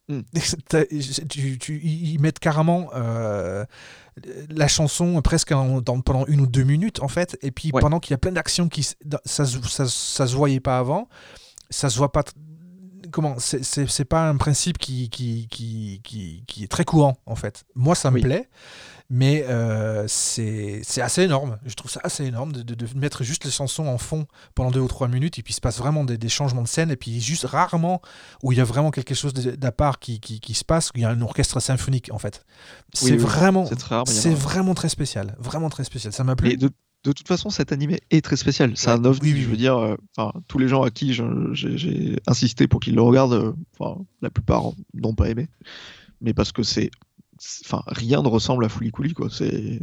Tu- 1.29 1.57
tu- 1.59 1.79
ils 1.83 2.19
mettent 2.19 2.39
carrément 2.39 2.89
euh, 2.93 3.65
la 4.49 4.67
chanson 4.67 5.21
presque 5.21 5.51
en- 5.51 5.81
dans- 5.81 6.01
pendant 6.01 6.25
une 6.27 6.41
ou 6.41 6.47
deux 6.47 6.63
minutes 6.63 7.01
en 7.01 7.07
fait, 7.07 7.37
et 7.41 7.51
puis 7.51 7.71
Ouais. 7.73 7.81
pendant 7.81 7.99
qu'il 7.99 8.11
y 8.11 8.15
a 8.15 8.17
plein 8.17 8.31
d'actions 8.31 8.67
qui 8.69 8.83
ça, 8.83 8.97
ça, 9.25 9.45
ça 9.87 10.27
se 10.27 10.35
voyait 10.35 10.59
pas 10.59 10.77
avant, 10.79 11.07
ça 11.69 11.89
se 11.89 11.97
voit 11.97 12.11
pas. 12.11 12.23
Comment 13.11 13.35
C'est- 13.37 14.05
pas 14.05 14.27
un 14.27 14.37
principe 14.37 14.77
qui, 14.77 15.09
qui, 15.09 15.47
qui, 15.49 16.01
qui, 16.03 16.43
qui 16.47 16.63
est 16.63 16.67
très 16.67 16.83
courant 16.85 17.17
en 17.25 17.35
fait. 17.35 17.63
Moi 17.75 17.95
ça 17.95 18.09
me 18.11 18.15
Oui. 18.15 18.21
plaît, 18.21 18.49
mais 19.15 19.45
euh, 19.47 20.05
c'est 20.07 20.81
assez 21.01 21.21
énorme. 21.21 21.59
Je 21.67 21.75
trouve 21.75 21.91
ça 21.91 21.99
assez 22.03 22.25
énorme 22.25 22.51
de, 22.51 22.63
de- 22.63 22.73
de 22.73 22.87
mettre 22.97 23.23
juste 23.23 23.45
les 23.45 23.51
chansons 23.51 23.85
en 23.85 23.99
fond 23.99 24.25
pendant 24.55 24.71
deux 24.71 24.79
ou 24.79 24.87
trois 24.87 25.07
minutes 25.07 25.37
et 25.37 25.43
puis 25.43 25.51
il 25.51 25.55
se 25.55 25.61
passe 25.61 25.77
vraiment 25.77 26.03
des, 26.03 26.17
des 26.17 26.29
changements 26.29 26.63
de 26.63 26.67
scène 26.67 26.89
et 26.89 26.95
puis 26.95 27.21
juste 27.21 27.43
rarement 27.45 28.01
où 28.41 28.51
il 28.51 28.57
y 28.57 28.61
a 28.61 28.63
vraiment 28.63 28.89
quelque 28.89 29.13
chose 29.13 29.31
d'à 29.35 29.71
part 29.71 29.99
qui, 29.99 30.19
qui, 30.19 30.39
qui 30.39 30.55
se 30.55 30.65
passe, 30.65 30.87
où 30.89 30.93
il 30.95 31.01
y 31.01 31.05
a 31.05 31.09
un 31.11 31.21
orchestre 31.21 31.59
symphonique 31.59 32.09
en 32.11 32.17
fait. 32.17 32.43
C'est 32.93 33.05
Oui, 33.05 33.11
oui, 33.11 33.17
vraiment, 33.17 33.65
C'est 34.07 34.33
vraiment 34.33 34.73
très 34.73 34.89
spécial, 34.89 35.35
vraiment 35.37 35.69
très 35.69 35.83
spécial. 35.83 36.11
Ça 36.11 36.23
m'a 36.23 36.35
plu. 36.35 36.57
De, 36.57 36.71
toute 37.11 37.27
façon, 37.27 37.49
cet 37.51 37.71
animé 37.71 37.99
est 38.09 38.23
très 38.25 38.37
spécial. 38.37 38.71
C'est 38.77 38.89
un 38.89 39.03
ovni, 39.05 39.27
oui, 39.29 39.33
oui, 39.35 39.41
je 39.43 39.49
veux 39.49 39.57
dire. 39.57 39.77
euh, 39.77 39.95
Enfin, 40.17 40.31
tous 40.47 40.57
les 40.57 40.69
gens 40.69 40.81
à 40.83 40.89
qui 40.89 41.13
j'ai 41.13 42.15
insisté 42.25 42.67
pour 42.67 42.79
qu'ils 42.79 42.95
le 42.95 43.01
regardent, 43.03 43.33
euh, 43.33 43.53
enfin, 43.77 43.99
la 44.21 44.29
plupart 44.31 44.71
n'ont 44.95 45.13
pas 45.13 45.29
aimé. 45.29 45.49
Mais 46.21 46.33
parce 46.33 46.51
que 46.53 46.63
c'est- 46.63 46.89
enfin, 47.65 47.83
rien 47.87 48.21
ne 48.21 48.27
ressemble 48.27 48.65
à 48.65 48.69
Fooly 48.69 48.91
Cooley, 48.91 49.13
quoi. 49.13 49.29
C'est, 49.31 49.79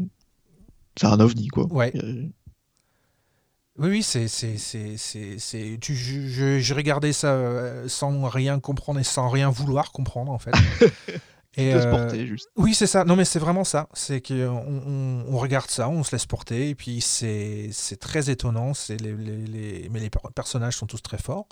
c'est 0.97 1.07
un 1.07 1.21
ovni, 1.21 1.49
quoi. 1.49 1.67
Ouais. 1.73 1.93
Euh, 1.97 2.29
Oui, 3.79 3.89
oui, 3.89 4.03
c'est, 4.03 4.29
c'est, 4.29 4.59
c'est, 4.59 4.97
c'est, 4.97 5.39
c'est- 5.39 5.79
tu, 5.81 5.95
je, 5.95 6.75
regardé 6.75 7.13
ça 7.13 7.29
euh, 7.33 7.89
sans 7.89 8.29
rien 8.29 8.61
comprendre 8.61 9.01
et 9.01 9.05
sans 9.05 9.29
rien 9.29 9.49
vouloir 9.49 9.93
comprendre 9.93 10.33
en 10.33 10.39
fait. 10.39 10.53
Et, 11.57 11.73
se 11.73 11.77
laisse 11.77 11.87
euh, 11.87 11.91
porter, 11.91 12.27
juste. 12.29 12.49
Oui, 12.57 12.75
c'est 12.75 12.87
ça. 12.87 13.05
Non, 13.05 13.17
mais 13.17 13.25
c'est 13.25 13.41
vraiment 13.41 13.65
ça. 13.65 13.89
C'est 13.93 14.21
qu'on 14.25 14.35
on, 14.47 15.25
on 15.29 15.37
regarde 15.37 15.69
ça, 15.69 15.89
on 15.89 16.05
se 16.05 16.13
laisse 16.13 16.25
porter, 16.27 16.69
et 16.69 16.75
puis 16.77 17.01
c'est, 17.01 17.71
c'est 17.73 17.97
très 17.99 18.31
étonnant. 18.31 18.73
C'est 18.73 18.97
les, 19.01 19.13
les- 19.17 19.47
les- 19.47 19.89
Mais 19.91 19.99
les 19.99 20.11
per- 20.11 20.21
personnages 20.33 20.77
sont 20.77 20.87
tous 20.87 21.03
très 21.03 21.19
forts. 21.19 21.49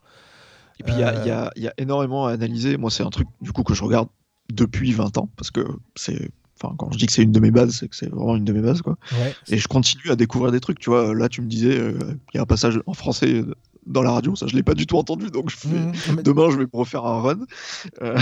Et 0.78 0.84
puis, 0.84 0.92
il 0.92 1.00
y 1.00 1.02
a, 1.02 1.08
euh, 1.18 1.26
y 1.26 1.30
a- 1.32 1.50
il 1.56 1.62
y 1.64 1.68
a 1.68 1.74
énormément 1.78 2.26
à 2.26 2.32
analyser. 2.32 2.76
Moi, 2.76 2.92
c'est 2.92 3.02
un 3.02 3.10
truc, 3.10 3.26
du 3.40 3.50
coup, 3.50 3.64
que 3.64 3.74
je 3.74 3.82
regarde 3.82 4.08
depuis 4.52 4.92
20 4.92 5.18
ans. 5.18 5.28
Parce 5.36 5.50
que 5.50 5.66
c'est, 5.94 6.30
enfin, 6.60 6.74
quand 6.78 6.90
je 6.92 6.98
dis 6.98 7.06
que 7.06 7.12
c'est 7.12 7.22
une 7.22 7.32
de 7.32 7.40
mes 7.40 7.50
bases, 7.50 7.76
c'est 7.80 7.88
que 7.88 7.96
c'est 7.96 8.08
vraiment 8.10 8.36
une 8.36 8.44
de 8.44 8.52
mes 8.52 8.60
bases, 8.60 8.82
quoi. 8.82 8.96
Ouais, 9.12 9.34
Et 9.48 9.58
je 9.58 9.68
continue 9.68 10.10
à 10.10 10.16
découvrir 10.16 10.52
des 10.52 10.60
trucs, 10.60 10.78
tu 10.78 10.90
vois. 10.90 11.14
Là, 11.14 11.28
tu 11.28 11.42
me 11.42 11.46
disais, 11.48 11.78
euh, 11.78 11.98
il 12.32 12.36
y 12.36 12.38
a 12.38 12.42
un 12.42 12.46
passage 12.46 12.80
en 12.86 12.94
français 12.94 13.44
dans 13.86 14.02
la 14.02 14.10
radio, 14.10 14.36
ça 14.36 14.46
je 14.46 14.54
l'ai 14.54 14.62
pas 14.62 14.74
du 14.74 14.86
tout 14.86 14.98
entendu, 14.98 15.30
donc 15.30 15.48
je 15.48 15.56
fais... 15.56 15.68
Mais- 16.14 16.22
demain 16.22 16.50
je 16.50 16.58
vais 16.58 16.64
me 16.64 16.76
refaire 16.78 17.06
un 17.06 17.22
run. 17.22 17.38
Euh, 18.02 18.18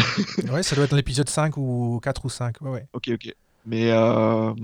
ouais, 0.52 0.62
ça 0.62 0.76
doit 0.76 0.84
être 0.84 0.92
dans 0.92 0.96
l'épisode 0.96 1.28
5 1.28 1.56
ou 1.56 1.98
4 2.00 2.24
ou 2.24 2.28
5. 2.28 2.60
Ouais, 2.60 2.70
ouais. 2.70 2.86
ok, 2.92 3.10
ok. 3.14 3.34
Mais, 3.66 3.90
euh, 3.90 4.54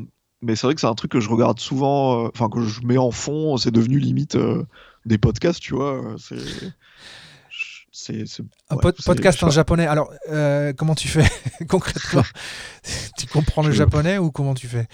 mais 0.42 0.54
c'est 0.54 0.68
vrai 0.68 0.76
que 0.76 0.80
c'est 0.80 0.86
un 0.86 0.94
truc 0.94 1.10
que 1.10 1.18
je 1.18 1.28
regarde 1.28 1.58
souvent, 1.58 2.26
euh, 2.26 2.28
enfin 2.32 2.48
que 2.48 2.62
je 2.62 2.82
mets 2.82 2.98
en 2.98 3.10
fond, 3.10 3.56
c'est 3.56 3.72
devenu 3.72 3.98
limite 3.98 4.38
des 5.06 5.18
podcasts, 5.18 5.60
tu 5.60 5.74
vois. 5.74 6.14
C'est. 6.18 6.36
C'est. 8.02 8.24
Un 8.68 8.76
ouais, 8.76 8.92
podcast 9.04 9.42
en 9.44 9.50
japonais. 9.50 9.86
Alors, 9.86 10.12
euh, 10.28 10.72
comment 10.72 10.94
tu 10.96 11.06
fais 11.08 11.26
concrètement? 11.68 12.22
Tu 13.16 13.26
comprends 13.28 13.62
le 13.62 13.70
Je- 13.70 13.76
japonais 13.76 14.18
ou 14.18 14.32
comment 14.32 14.54
tu 14.54 14.66
fais? 14.66 14.88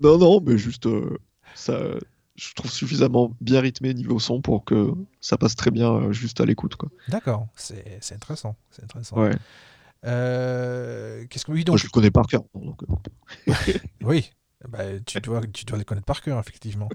Non, 0.00 0.16
non, 0.18 0.40
mais 0.40 0.56
juste. 0.56 0.86
euh, 0.86 1.18
ça, 1.56 1.76
je 2.36 2.54
trouve 2.54 2.70
suffisamment 2.70 3.36
bien 3.40 3.60
rythmé 3.60 3.92
niveau 3.94 4.18
son 4.20 4.40
pour 4.40 4.64
que 4.64 4.92
ça 5.20 5.36
passe 5.36 5.56
très 5.56 5.70
bien 5.72 5.90
euh, 5.92 6.12
juste 6.12 6.40
à 6.40 6.44
l'écoute, 6.44 6.76
quoi. 6.76 6.88
D'accord, 7.08 7.48
c'est, 7.56 7.98
intéressant. 8.12 8.56
C'est 8.70 8.84
intéressant. 8.84 9.16
Ouais. 9.20 9.32
Qu'est-ce 10.02 11.44
que 11.44 11.50
oui 11.52 11.58
Moi, 11.58 11.64
donc 11.64 11.78
je 11.78 11.84
le 11.84 11.90
connais 11.90 12.10
par 12.10 12.26
cœur. 12.26 12.42
donc, 12.54 12.80
oui, 14.02 14.30
bah, 14.68 14.84
tu 15.04 15.20
dois 15.20 15.40
tu 15.52 15.64
dois 15.64 15.78
les 15.78 15.84
connaître 15.84 16.06
par 16.06 16.22
cœur 16.22 16.38
effectivement. 16.38 16.88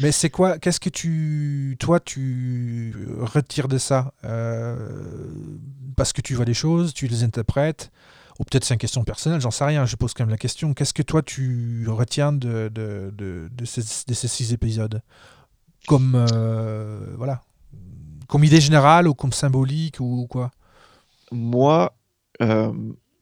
Mais 0.00 0.10
c'est 0.12 0.30
quoi 0.30 0.58
Qu'est-ce 0.58 0.80
que 0.80 0.88
tu 0.88 1.76
toi 1.78 2.00
tu 2.00 2.94
retires 3.20 3.68
de 3.68 3.78
ça 3.78 4.14
Euh, 4.24 4.76
Parce 5.96 6.12
que 6.12 6.20
tu 6.22 6.34
vois 6.34 6.44
des 6.46 6.54
choses, 6.54 6.94
tu 6.94 7.06
les 7.06 7.24
interprètes, 7.24 7.92
ou 8.40 8.44
peut-être 8.44 8.64
c'est 8.64 8.74
une 8.74 8.78
question 8.80 9.04
personnelle, 9.04 9.40
j'en 9.40 9.50
sais 9.50 9.64
rien. 9.64 9.84
Je 9.84 9.96
pose 9.96 10.14
quand 10.14 10.24
même 10.24 10.30
la 10.30 10.38
question. 10.38 10.72
Qu'est-ce 10.74 10.94
que 10.94 11.02
toi 11.02 11.22
tu 11.22 11.86
retiens 11.88 12.32
de 12.32 12.70
de, 12.72 13.12
de, 13.14 13.64
ces, 13.64 13.82
ces 13.82 14.28
six 14.28 14.52
épisodes? 14.52 15.02
Comme 15.86 16.14
euh, 16.14 17.14
voilà, 17.18 17.42
comme 18.28 18.44
idée 18.44 18.60
générale 18.60 19.08
ou 19.08 19.14
comme 19.14 19.32
symbolique 19.32 20.00
ou 20.00 20.26
quoi? 20.28 20.50
Moi, 21.32 21.94
euh, 22.40 22.72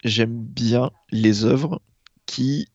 j'aime 0.04 0.44
bien 0.44 0.90
les 1.10 1.44
œuvres 1.44 1.80
qui, 2.26 2.66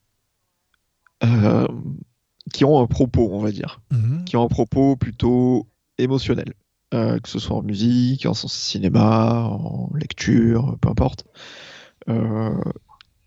qui 2.53 2.63
ont 2.65 2.79
un 2.81 2.87
propos, 2.87 3.29
on 3.31 3.39
va 3.39 3.51
dire, 3.51 3.81
Mhm. 3.91 4.23
qui 4.25 4.37
ont 4.37 4.43
un 4.43 4.47
propos 4.47 4.95
plutôt 4.95 5.67
émotionnel, 5.97 6.53
Euh, 6.93 7.19
que 7.19 7.27
ce 7.27 7.39
soit 7.39 7.57
en 7.57 7.63
musique, 7.63 8.25
en 8.25 8.33
cinéma, 8.35 9.47
en 9.49 9.89
lecture, 9.95 10.77
peu 10.79 10.87
importe. 10.89 11.25
Euh, 12.07 12.53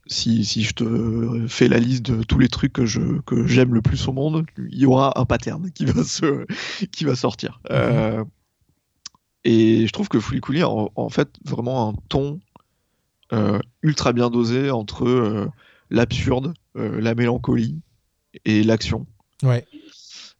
si, 0.06 0.44
si 0.44 0.62
je 0.62 0.72
te 0.74 1.46
fais 1.48 1.68
la 1.68 1.78
liste 1.78 2.06
de 2.10 2.22
tous 2.22 2.38
les 2.38 2.48
trucs 2.48 2.72
que 2.72 2.86
je 2.86 3.20
que 3.26 3.46
j'aime 3.46 3.74
le 3.74 3.82
plus 3.82 4.06
au 4.08 4.12
monde, 4.12 4.46
il 4.70 4.78
y 4.78 4.86
aura 4.86 5.18
un 5.20 5.24
pattern 5.26 5.70
qui 5.72 5.84
va 5.84 6.02
se 6.04 6.46
qui 6.92 7.04
va 7.04 7.14
sortir. 7.16 7.60
Euh, 7.70 8.24
et 9.44 9.86
je 9.86 9.92
trouve 9.92 10.08
que 10.08 10.20
Fooly 10.20 10.40
Cooley 10.40 10.62
a 10.62 10.68
en, 10.70 10.90
en 10.94 11.08
fait 11.10 11.28
vraiment 11.44 11.88
un 11.90 11.94
ton 12.08 12.40
ultra 13.82 14.12
bien 14.14 14.30
dosé 14.30 14.70
entre 14.70 15.50
l'absurde, 15.90 16.54
la 16.74 17.14
mélancolie 17.14 17.80
et 18.44 18.62
l'action. 18.62 19.06
Ouais. 19.42 19.66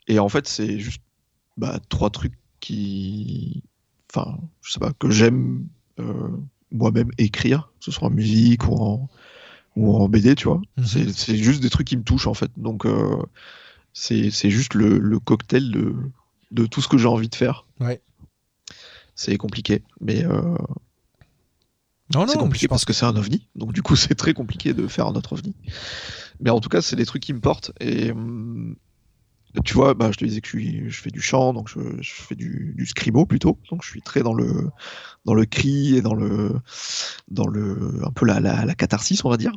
Et 0.07 0.19
en 0.19 0.29
fait, 0.29 0.47
c'est 0.49 0.79
juste 0.79 1.03
bah, 1.57 1.79
trois 1.89 2.11
trucs 2.11 2.35
qui, 2.61 3.63
enfin, 4.13 4.39
je 4.63 4.73
sais 4.73 4.81
pas, 4.81 4.93
que 4.99 5.11
j'aime 5.11 5.67
euh, 6.01 6.29
moi-même 6.73 7.11
écrire, 7.19 7.71
que 7.79 7.85
ce 7.87 7.91
soit 7.91 8.09
en 8.09 8.11
musique 8.11 8.65
ou 8.69 8.75
en, 8.75 9.09
ou 9.77 9.95
en 9.97 10.09
BD, 10.09 10.35
tu 10.35 10.45
vois. 10.49 10.61
Mhm. 10.77 10.87
C'est- 10.87 11.13
C'est 11.13 11.37
juste 11.37 11.61
des 11.63 11.71
trucs 11.71 11.87
qui 11.87 11.97
me 11.97 12.03
touchent 12.03 12.27
en 12.27 12.35
fait. 12.35 12.51
Donc, 12.57 12.87
euh, 12.87 13.17
c'est 13.93 14.31
c'est 14.31 14.51
juste 14.51 14.75
le, 14.75 14.99
le 14.99 15.19
cocktail 15.19 15.71
de, 15.71 15.95
de 16.53 16.67
tout 16.67 16.81
ce 16.83 16.89
que 16.89 16.99
j'ai 16.99 17.09
envie 17.09 17.29
de 17.29 17.35
faire. 17.35 17.67
Ouais. 17.81 18.01
C'est 19.15 19.37
compliqué, 19.37 19.83
mais 20.01 20.25
euh, 20.25 20.57
Non, 22.15 22.27
c'est 22.27 22.37
non, 22.37 22.45
compliqué 22.45 22.65
je 22.65 22.69
pense 22.69 22.81
parce 22.81 22.85
que 22.87 22.93
c'est 22.93 23.05
un 23.05 23.17
ovni. 23.17 23.47
Donc, 23.57 23.73
du 23.73 23.83
coup, 23.83 23.97
c'est 23.97 24.15
très 24.15 24.33
compliqué 24.35 24.73
de 24.75 24.87
faire 24.87 25.07
un 25.07 25.15
autre 25.15 25.33
ovni. 25.35 25.55
Mais 26.41 26.51
en 26.51 26.61
tout 26.61 26.69
cas, 26.69 26.81
c'est 26.83 26.97
des 26.97 27.07
trucs 27.07 27.23
qui 27.23 27.33
me 27.33 27.41
portent. 27.41 27.73
Et 27.81 28.11
hum, 28.13 28.77
tu 29.65 29.75
vois, 29.75 29.95
bah, 29.95 30.11
je 30.13 30.19
te 30.19 30.25
disais 30.25 30.41
que 30.41 30.47
je, 30.49 30.57
suis, 30.57 30.91
je 30.91 31.01
fais 31.01 31.11
du 31.11 31.21
chant, 31.21 31.53
donc 31.53 31.69
je, 31.69 31.81
je 32.01 32.13
fais 32.13 32.35
du, 32.35 32.75
du 32.77 32.87
scribo 32.87 33.27
plutôt. 33.27 33.59
Donc, 33.71 33.83
je 33.83 33.89
suis 33.91 34.03
très 34.03 34.23
dans 34.23 34.35
le, 34.35 34.71
dans 35.25 35.35
le 35.35 35.47
cri 35.47 35.97
et 35.97 36.03
dans 36.03 36.15
le, 36.15 36.61
dans 37.29 37.47
le, 37.47 38.01
un 38.05 38.11
peu 38.13 38.27
la, 38.27 38.41
la, 38.41 38.65
la 38.65 38.75
catharsis, 38.75 39.25
on 39.25 39.31
va 39.31 39.37
dire. 39.37 39.53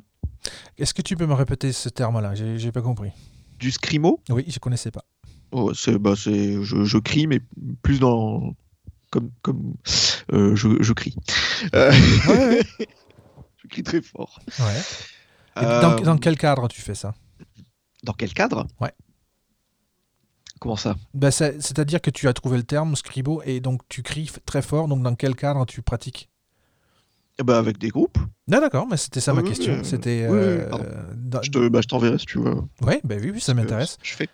Est-ce 0.77 0.93
que 0.93 1.01
tu 1.01 1.15
peux 1.15 1.27
me 1.27 1.33
répéter 1.33 1.71
ce 1.71 1.89
terme-là? 1.89 2.33
J'ai 2.35 2.71
pas 2.71 2.81
compris. 2.81 3.11
Du 3.59 3.69
scrimo, 3.71 4.19
Oui, 4.29 4.45
je 4.47 4.57
connaissais 4.57 4.89
pas. 4.89 5.03
oh, 5.51 5.71
c'est, 5.75 5.99
bah, 5.99 6.15
c'est, 6.17 6.63
je, 6.63 6.83
je 6.83 6.97
crie, 6.97 7.27
mais 7.27 7.41
plus 7.83 7.99
dans, 7.99 8.55
comme, 9.11 9.29
comme, 9.43 9.75
euh, 10.33 10.55
je, 10.55 10.81
je 10.81 10.93
crie. 10.93 11.15
Euh, 11.75 11.91
Ouais, 12.27 12.61
je 13.57 13.67
crie 13.67 13.83
très 13.83 14.01
fort. 14.01 14.39
ouais. 14.59 14.81
Et 15.57 15.61
dans, 15.61 15.97
Euh, 15.97 15.99
dans 16.01 16.17
quel 16.17 16.37
cadre 16.37 16.67
tu 16.67 16.81
fais 16.81 16.95
ça 16.95 17.13
dans 18.03 18.13
quel 18.13 18.33
cadre 18.33 18.65
Ouais. 18.79 18.91
Comment 20.59 20.75
ça 20.75 20.95
Ben, 21.13 21.29
c'est- 21.31 21.61
C'est-à-dire 21.61 22.01
que 22.01 22.09
tu 22.09 22.27
as 22.27 22.33
trouvé 22.33 22.57
le 22.57 22.63
terme 22.63 22.95
scribo 22.95 23.41
et 23.45 23.59
donc 23.59 23.81
tu 23.89 24.01
cries 24.03 24.31
très 24.45 24.61
fort. 24.61 24.87
Donc 24.87 25.03
dans 25.03 25.15
quel 25.15 25.35
cadre 25.35 25.65
tu 25.65 25.81
pratiques 25.81 26.29
Eh 27.39 27.43
ben, 27.43 27.55
Avec 27.55 27.77
des 27.77 27.89
groupes. 27.89 28.17
Non, 28.47 28.59
d'accord, 28.59 28.87
mais 28.89 28.97
c'était 28.97 29.21
ça 29.21 29.33
ma 29.33 29.41
Oui, 29.41 29.49
question. 29.49 29.73
euh, 29.73 29.83
C'était. 29.83 30.27
oui, 30.29 30.37
euh, 30.37 30.69
pardon. 30.69 30.85
dans- 31.15 31.41
Je, 31.43 31.51
te, 31.51 31.67
bah, 31.69 31.81
je 31.81 31.87
t'enverrai 31.87 32.17
si 32.19 32.25
tu 32.25 32.39
veux. 32.39 32.55
Ouais, 32.81 33.01
ben 33.03 33.19
oui, 33.21 33.31
oui, 33.31 33.39
ça 33.41 33.53
m'intéresse. 33.53 33.97
Je 34.03 34.13
fais. 34.15 34.29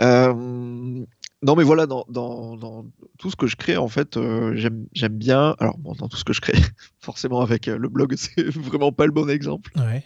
Euh, 0.00 1.04
non, 1.42 1.56
mais 1.56 1.64
voilà, 1.64 1.86
dans, 1.86 2.04
dans, 2.08 2.56
dans 2.56 2.86
tout 3.18 3.30
ce 3.30 3.36
que 3.36 3.46
je 3.46 3.56
crée, 3.56 3.76
en 3.76 3.88
fait, 3.88 4.16
euh, 4.16 4.54
j'aime 4.54 5.16
bien. 5.16 5.56
Alors, 5.58 5.76
bon, 5.78 5.92
dans 5.94 6.08
tout 6.08 6.16
ce 6.16 6.24
que 6.24 6.32
je 6.32 6.40
crée, 6.40 6.52
forcément, 7.00 7.40
avec 7.40 7.66
euh, 7.68 7.76
le 7.78 7.88
blog, 7.88 8.14
c'est 8.16 8.44
vraiment 8.50 8.92
pas 8.92 9.06
le 9.06 9.12
bon 9.12 9.28
exemple. 9.28 9.70
Ouais, 9.76 10.04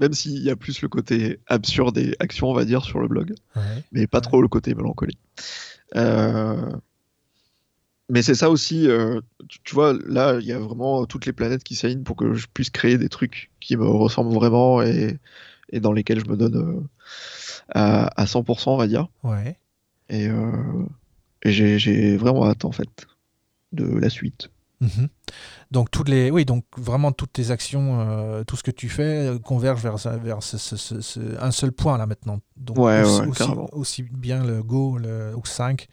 Même 0.00 0.12
s'il 0.12 0.42
y 0.42 0.50
a 0.50 0.56
plus 0.56 0.80
le 0.82 0.88
côté 0.88 1.40
absurde 1.48 1.98
et 1.98 2.14
action, 2.20 2.48
on 2.48 2.54
va 2.54 2.64
dire, 2.64 2.84
sur 2.84 3.00
le 3.00 3.08
blog, 3.08 3.34
ouais. 3.56 3.62
mais 3.92 4.06
pas 4.06 4.18
Ouais. 4.18 4.22
trop 4.22 4.40
le 4.42 4.48
côté 4.48 4.74
mélancolie. 4.74 5.18
Euh, 5.96 6.70
Mais 8.08 8.22
c'est 8.22 8.36
ça 8.36 8.50
aussi, 8.50 8.88
euh, 8.88 9.20
tu, 9.48 9.58
tu 9.64 9.74
vois, 9.74 9.92
là, 10.06 10.38
il 10.40 10.46
y 10.46 10.52
a 10.52 10.58
vraiment 10.60 11.06
toutes 11.06 11.26
les 11.26 11.32
planètes 11.32 11.64
qui 11.64 11.74
s'alignent 11.74 12.04
pour 12.04 12.14
que 12.16 12.34
je 12.34 12.46
puisse 12.52 12.70
créer 12.70 12.98
des 12.98 13.08
trucs 13.08 13.50
qui 13.60 13.76
me 13.76 13.84
ressemblent 13.88 14.32
vraiment 14.34 14.80
et, 14.82 15.18
et 15.70 15.80
dans 15.80 15.92
lesquels 15.92 16.20
je 16.24 16.30
me 16.30 16.36
donne 16.36 16.86
à, 17.70 18.06
à 18.20 18.24
100%, 18.26 18.70
on 18.70 18.76
va 18.76 18.86
dire. 18.86 19.08
Ouais. 19.24 19.58
Et, 20.08 20.28
euh, 20.28 20.84
et 21.42 21.52
j'ai- 21.52 21.78
j'ai 21.78 22.16
vraiment 22.16 22.46
hâte, 22.46 22.64
en 22.64 22.72
fait, 22.72 23.06
de 23.72 23.84
la 23.86 24.08
suite. 24.10 24.50
Mhm. 24.80 25.08
Donc 25.70 25.90
toutes 25.90 26.08
les, 26.10 26.30
oui, 26.30 26.44
donc 26.44 26.64
vraiment 26.76 27.10
toutes 27.10 27.32
tes 27.32 27.50
actions, 27.50 27.98
euh, 28.00 28.44
tout 28.44 28.56
ce 28.56 28.62
que 28.62 28.70
tu 28.70 28.88
fais 28.90 29.28
euh, 29.28 29.38
converge 29.38 29.82
vers, 29.82 29.96
vers 29.96 30.42
ce- 30.42 30.58
ce- 30.58 30.76
ce- 30.76 31.00
ce- 31.00 31.40
un 31.42 31.50
seul 31.50 31.72
point 31.72 31.96
là 31.96 32.06
maintenant. 32.06 32.40
Donc 32.58 32.76
Ouais, 32.78 33.00
aussi, 33.02 33.20
ouais, 33.22 33.26
aussi- 33.28 33.50
aussi 33.72 34.02
bien 34.02 34.44
le 34.44 34.62
Go 34.62 34.98
le, 34.98 35.34
ou 35.34 35.46
5 35.46 35.88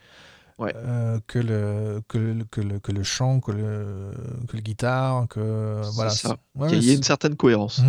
Ouais. 0.60 0.74
euh, 0.76 1.18
que, 1.28 1.40
le, 1.40 2.02
que, 2.10 2.18
le, 2.18 2.44
que, 2.44 2.60
le, 2.62 2.80
que 2.80 2.92
le 2.92 3.04
chant, 3.04 3.40
que 3.40 3.52
le, 3.54 4.12
que 4.50 4.58
le 4.58 4.62
guitare, 4.62 5.28
que 5.30 5.80
C'est 5.86 5.92
voilà. 5.92 6.10
ça. 6.12 6.36
Il 6.70 6.84
y 6.84 6.92
a- 6.92 6.94
une 6.96 7.04
certaine 7.04 7.36
cohérence. 7.38 7.80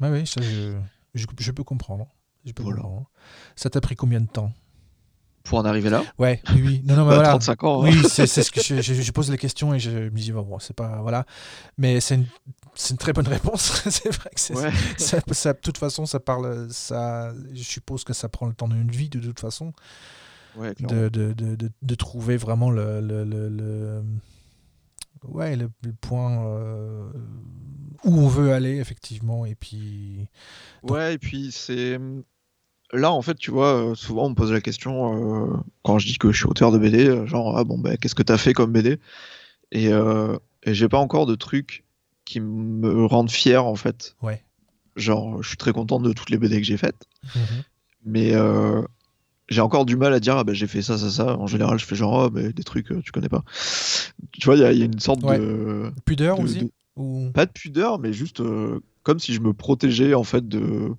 Ouais, 0.00 0.10
oui, 0.10 0.26
ça 0.26 0.42
je, 0.42 0.76
je, 1.14 1.26
je 1.38 1.50
peux 1.50 1.64
comprendre. 1.64 2.06
Je 2.44 2.52
peux 2.52 2.62
Voilà. 2.62 2.82
comprendre. 2.82 3.10
Ça 3.56 3.70
t'a 3.70 3.80
pris 3.80 3.96
combien 3.96 4.20
de 4.20 4.28
temps? 4.28 4.52
Pour 5.46 5.58
en 5.58 5.64
arriver 5.64 5.90
là. 5.90 6.02
Ouais, 6.18 6.42
oui, 6.54 6.62
oui. 6.64 6.82
Non, 6.84 6.96
non, 6.96 7.04
mais 7.04 7.10
Bah, 7.10 7.14
voilà. 7.16 7.28
35 7.30 7.64
ans. 7.64 7.82
hein. 7.82 7.88
Oui, 7.90 8.02
c'est 8.08 8.26
ce 8.26 8.50
que 8.50 8.60
je, 8.62 8.80
je- 8.82 8.94
je 8.94 9.12
pose 9.12 9.30
les 9.30 9.38
questions 9.38 9.72
et 9.74 9.78
je 9.78 9.90
me 9.90 10.10
dis, 10.10 10.32
bon, 10.32 10.42
bon, 10.42 10.58
c'est 10.58 10.74
pas. 10.76 11.00
Voilà. 11.02 11.24
Mais 11.78 12.00
c'est 12.00 12.16
une, 12.16 12.26
une 12.90 12.96
très 12.98 13.12
bonne 13.12 13.28
réponse. 13.28 13.82
c'est 13.90 14.10
vrai 14.12 14.30
que 14.34 14.40
c'est. 14.40 14.54
Ouais. 14.54 14.70
Ça, 14.98 15.18
ça- 15.32 15.52
de 15.52 15.58
toute 15.60 15.78
façon, 15.78 16.04
ça 16.06 16.20
parle. 16.20 16.68
Ça, 16.70 17.32
je 17.52 17.62
suppose 17.62 18.04
que 18.04 18.12
ça 18.12 18.28
prend 18.28 18.46
le 18.46 18.54
temps 18.54 18.68
d'une 18.68 18.90
vie, 18.90 19.08
de 19.08 19.18
toute 19.20 19.40
façon, 19.40 19.72
Ouais, 20.56 20.74
de, 20.80 21.08
de, 21.10 21.34
de, 21.82 21.94
trouver 21.94 22.36
vraiment 22.36 22.70
le. 22.70 23.00
le, 23.00 23.24
le, 23.24 23.48
le- 23.50 24.02
ouais, 25.28 25.54
le, 25.56 25.70
le 25.84 25.92
point 25.92 26.44
euh, 26.46 27.08
où 28.04 28.14
on 28.20 28.28
veut 28.28 28.52
aller, 28.52 28.78
effectivement. 28.78 29.44
Et 29.46 29.54
puis. 29.54 30.28
Ouais, 30.82 31.14
et 31.14 31.18
puis 31.18 31.50
c'est. 31.52 31.98
Là, 32.92 33.10
en 33.12 33.20
fait, 33.22 33.34
tu 33.36 33.50
vois, 33.50 33.74
euh, 33.90 33.94
souvent 33.94 34.26
on 34.26 34.30
me 34.30 34.34
pose 34.34 34.52
la 34.52 34.60
question 34.60 35.52
euh, 35.52 35.56
quand 35.82 35.98
je 35.98 36.06
dis 36.06 36.18
que 36.18 36.30
je 36.30 36.36
suis 36.38 36.46
auteur 36.46 36.70
de 36.72 36.78
BD, 36.78 37.08
euh, 37.08 37.26
genre, 37.26 37.56
ah 37.58 37.64
bon, 37.64 37.78
bah, 37.78 37.96
qu'est-ce 37.96 38.14
que 38.14 38.22
t'as 38.22 38.38
fait 38.38 38.52
comme 38.52 38.72
BD? 38.72 38.98
Et, 39.72 39.88
euh, 39.92 40.36
et 40.62 40.72
j'ai 40.74 40.88
pas 40.88 40.98
encore 40.98 41.26
de 41.26 41.34
trucs 41.34 41.84
qui 42.24 42.38
me 42.40 43.04
rendent 43.06 43.30
fier, 43.30 43.64
en 43.64 43.74
fait. 43.76 44.14
Ouais. 44.22 44.44
Genre, 44.94 45.42
je 45.42 45.48
suis 45.48 45.56
très 45.56 45.72
content 45.72 45.98
de 46.00 46.12
toutes 46.12 46.30
les 46.30 46.38
BD 46.38 46.58
que 46.60 46.66
j'ai 46.66 46.76
faites, 46.76 47.06
Mhm. 47.34 47.62
mais 48.04 48.34
euh, 48.34 48.82
j'ai 49.48 49.60
encore 49.60 49.84
du 49.84 49.96
mal 49.96 50.12
à 50.14 50.20
dire, 50.20 50.36
ah 50.36 50.44
bah, 50.44 50.54
j'ai 50.54 50.66
fait 50.68 50.80
ça, 50.82 50.96
ça, 50.96 51.10
ça. 51.10 51.36
En 51.38 51.46
général, 51.48 51.78
je 51.78 51.84
fais 51.84 51.96
genre, 51.96 52.22
ah, 52.24 52.30
mais 52.32 52.52
des 52.52 52.62
trucs, 52.64 52.88
tu 53.02 53.10
connais 53.12 53.28
pas. 53.28 53.42
Tu 54.32 54.44
vois, 54.46 54.54
il 54.56 54.60
y, 54.60 54.64
a- 54.64 54.72
il 54.72 54.78
y 54.78 54.82
a 54.82 54.86
une 54.86 55.00
sorte 55.00 55.22
Ouais. 55.24 55.38
de. 55.38 55.92
Pudeur 56.04 56.38
de- 56.38 56.42
aussi 56.44 56.58
de- 56.60 56.70
ou... 56.96 57.30
pas 57.34 57.46
de 57.46 57.50
pudeur, 57.52 57.98
mais 57.98 58.12
juste 58.12 58.40
comme 59.02 59.18
si 59.18 59.34
je 59.34 59.40
me 59.40 59.52
protégeais 59.52 60.14
en 60.14 60.24
fait 60.24 60.48
de, 60.48 60.92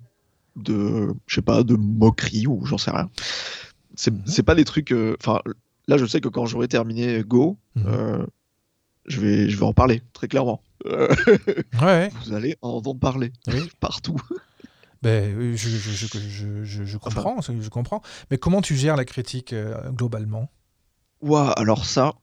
de 0.62 1.08
je 1.26 1.34
sais 1.36 1.42
pas, 1.42 1.62
de 1.62 1.74
moquerie 1.76 2.46
ou 2.46 2.64
j'en 2.66 2.78
sais 2.78 2.90
rien. 2.90 3.08
C'est 3.94 4.12
c'est 4.26 4.42
pas 4.42 4.54
des 4.54 4.64
trucs. 4.64 4.92
euh, 4.92 5.16
Enfin, 5.20 5.40
là, 5.86 5.96
je 5.98 6.06
sais 6.06 6.20
que 6.20 6.28
quand 6.28 6.46
j'aurai 6.46 6.68
terminé 6.68 7.22
Go, 7.24 7.56
Mhm. 7.74 7.84
euh, 7.86 8.26
je 9.06 9.20
vais, 9.20 9.48
je 9.48 9.56
vais 9.56 9.64
en 9.64 9.72
parler 9.72 10.02
très 10.12 10.28
clairement. 10.28 10.62
Euh, 10.86 11.08
Ouais, 11.82 12.10
vous 12.24 12.32
allez 12.34 12.56
en 12.62 12.68
entendre 12.70 13.00
parler 13.00 13.32
Oui. 13.48 13.68
partout. 13.80 14.20
Ben, 15.02 15.54
je, 15.56 15.68
je, 15.68 16.06
je, 16.64 16.84
je, 16.84 16.96
comprends, 16.98 17.40
je 17.40 17.68
comprends. 17.68 18.02
Mais 18.30 18.38
comment 18.38 18.60
tu 18.60 18.74
gères 18.74 18.96
la 18.96 19.04
critique 19.04 19.52
euh, 19.52 19.90
globalement? 19.90 20.50
Ouah, 21.20 21.50
alors 21.52 21.84
ça, 21.84 22.14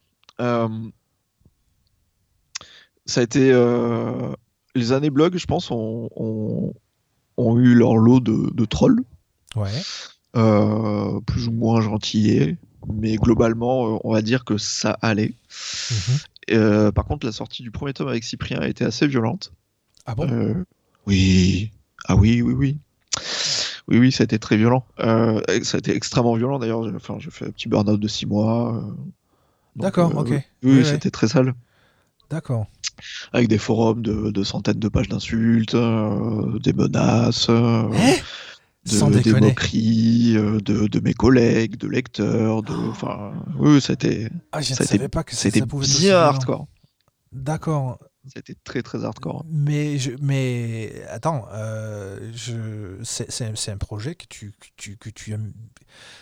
ça 3.05 3.19
a 3.19 3.23
été 3.23 3.51
les 4.75 4.91
années 4.91 5.09
blog, 5.09 5.37
je 5.37 5.45
pense, 5.45 5.71
ont, 5.71 6.09
ont, 6.15 6.73
ont 7.37 7.57
eu 7.59 7.73
leur 7.75 7.95
lot 7.97 8.19
de, 8.19 8.51
de 8.53 8.65
trolls. 8.65 9.01
Ouais. 9.55 9.71
euh, 10.35 11.21
plus 11.21 11.47
ou 11.47 11.51
moins 11.53 11.79
gentillés, 11.79 12.57
mais 12.89 13.15
globalement, 13.15 13.95
euh, 13.95 13.99
on 14.03 14.11
va 14.13 14.21
dire 14.21 14.43
que 14.43 14.57
ça 14.57 14.97
allait. 15.01 15.33
Mhm. 15.91 16.17
Euh, 16.51 16.91
par 16.91 17.05
contre, 17.05 17.25
la 17.25 17.31
sortie 17.31 17.63
du 17.63 17.71
premier 17.71 17.93
tome 17.93 18.09
avec 18.09 18.23
Cyprien 18.25 18.59
a 18.59 18.67
été 18.67 18.83
assez 18.83 19.07
violente. 19.07 19.53
Ah 20.05 20.13
bon? 20.13 20.29
Euh, 20.29 20.53
oui, 21.07 21.71
ah 22.05 22.15
oui, 22.17 22.41
oui, 22.41 22.53
oui. 22.53 22.77
Oui, 23.87 23.97
oui, 23.99 24.11
ça 24.11 24.23
a 24.23 24.25
été 24.25 24.37
très 24.39 24.57
violent. 24.57 24.83
Ça 24.99 25.41
a 25.47 25.77
été 25.77 25.95
extrêmement 25.95 26.35
violent 26.35 26.59
d'ailleurs. 26.59 26.83
J'ai- 26.83 26.95
Enfin, 26.95 27.15
j'ai 27.19 27.31
fait 27.31 27.45
un 27.45 27.51
petit 27.51 27.69
burn-out 27.69 27.99
de 27.99 28.07
6 28.07 28.25
mois. 28.25 28.83
D'accord, 29.75 30.15
ok. 30.17 30.27
Oui, 30.29 30.35
Oui, 30.35 30.41
oui, 30.63 30.77
oui. 30.79 30.85
c'était 30.85 31.11
très 31.11 31.27
sale. 31.27 31.53
D'accord. 32.29 32.65
Avec 33.33 33.47
des 33.49 33.57
forums 33.57 34.01
de, 34.01 34.31
de 34.31 34.43
centaines 34.43 34.79
de 34.79 34.87
pages 34.87 35.09
d'insultes, 35.09 35.75
euh, 35.75 36.57
des 36.59 36.73
menaces. 36.73 37.49
euh, 37.49 37.83
Hein 37.93 38.15
de, 38.85 38.91
Sans 38.91 39.09
des 39.09 39.33
moqueries 39.33 40.37
euh, 40.37 40.59
de, 40.59 40.87
de 40.87 40.99
mes 40.99 41.13
collègues, 41.13 41.77
de 41.77 41.87
lecteurs, 41.87 42.61
de, 42.63 42.73
enfin, 42.89 43.33
oui, 43.57 43.81
c'était, 43.81 44.29
Ah, 44.51 44.61
je 44.61 44.73
ne 44.73 44.75
savais 44.75 45.09
pas 45.09 45.23
que 45.23 45.35
ça, 45.35 45.41
c'était 45.41 45.59
ça 45.59 45.65
pouvait 45.65 45.85
être 45.85 45.91
aussi 45.95 46.01
bien 46.01 46.11
violent. 46.11 46.27
hardcore. 46.27 46.67
D'accord. 47.31 47.99
C'était 48.33 48.55
très 48.63 48.81
très 48.81 49.03
hardcore. 49.03 49.45
Mais, 49.49 49.97
je, 49.97 50.11
mais 50.21 51.03
attends, 51.09 51.45
euh, 51.51 52.31
c'est, 53.03 53.71
un 53.71 53.77
projet 53.77 54.15
que 54.15 54.25
tu, 54.27 54.51
que 54.59 54.67
tu, 54.77 54.97
que 54.97 55.09
tu 55.09 55.31
aimes- 55.33 55.53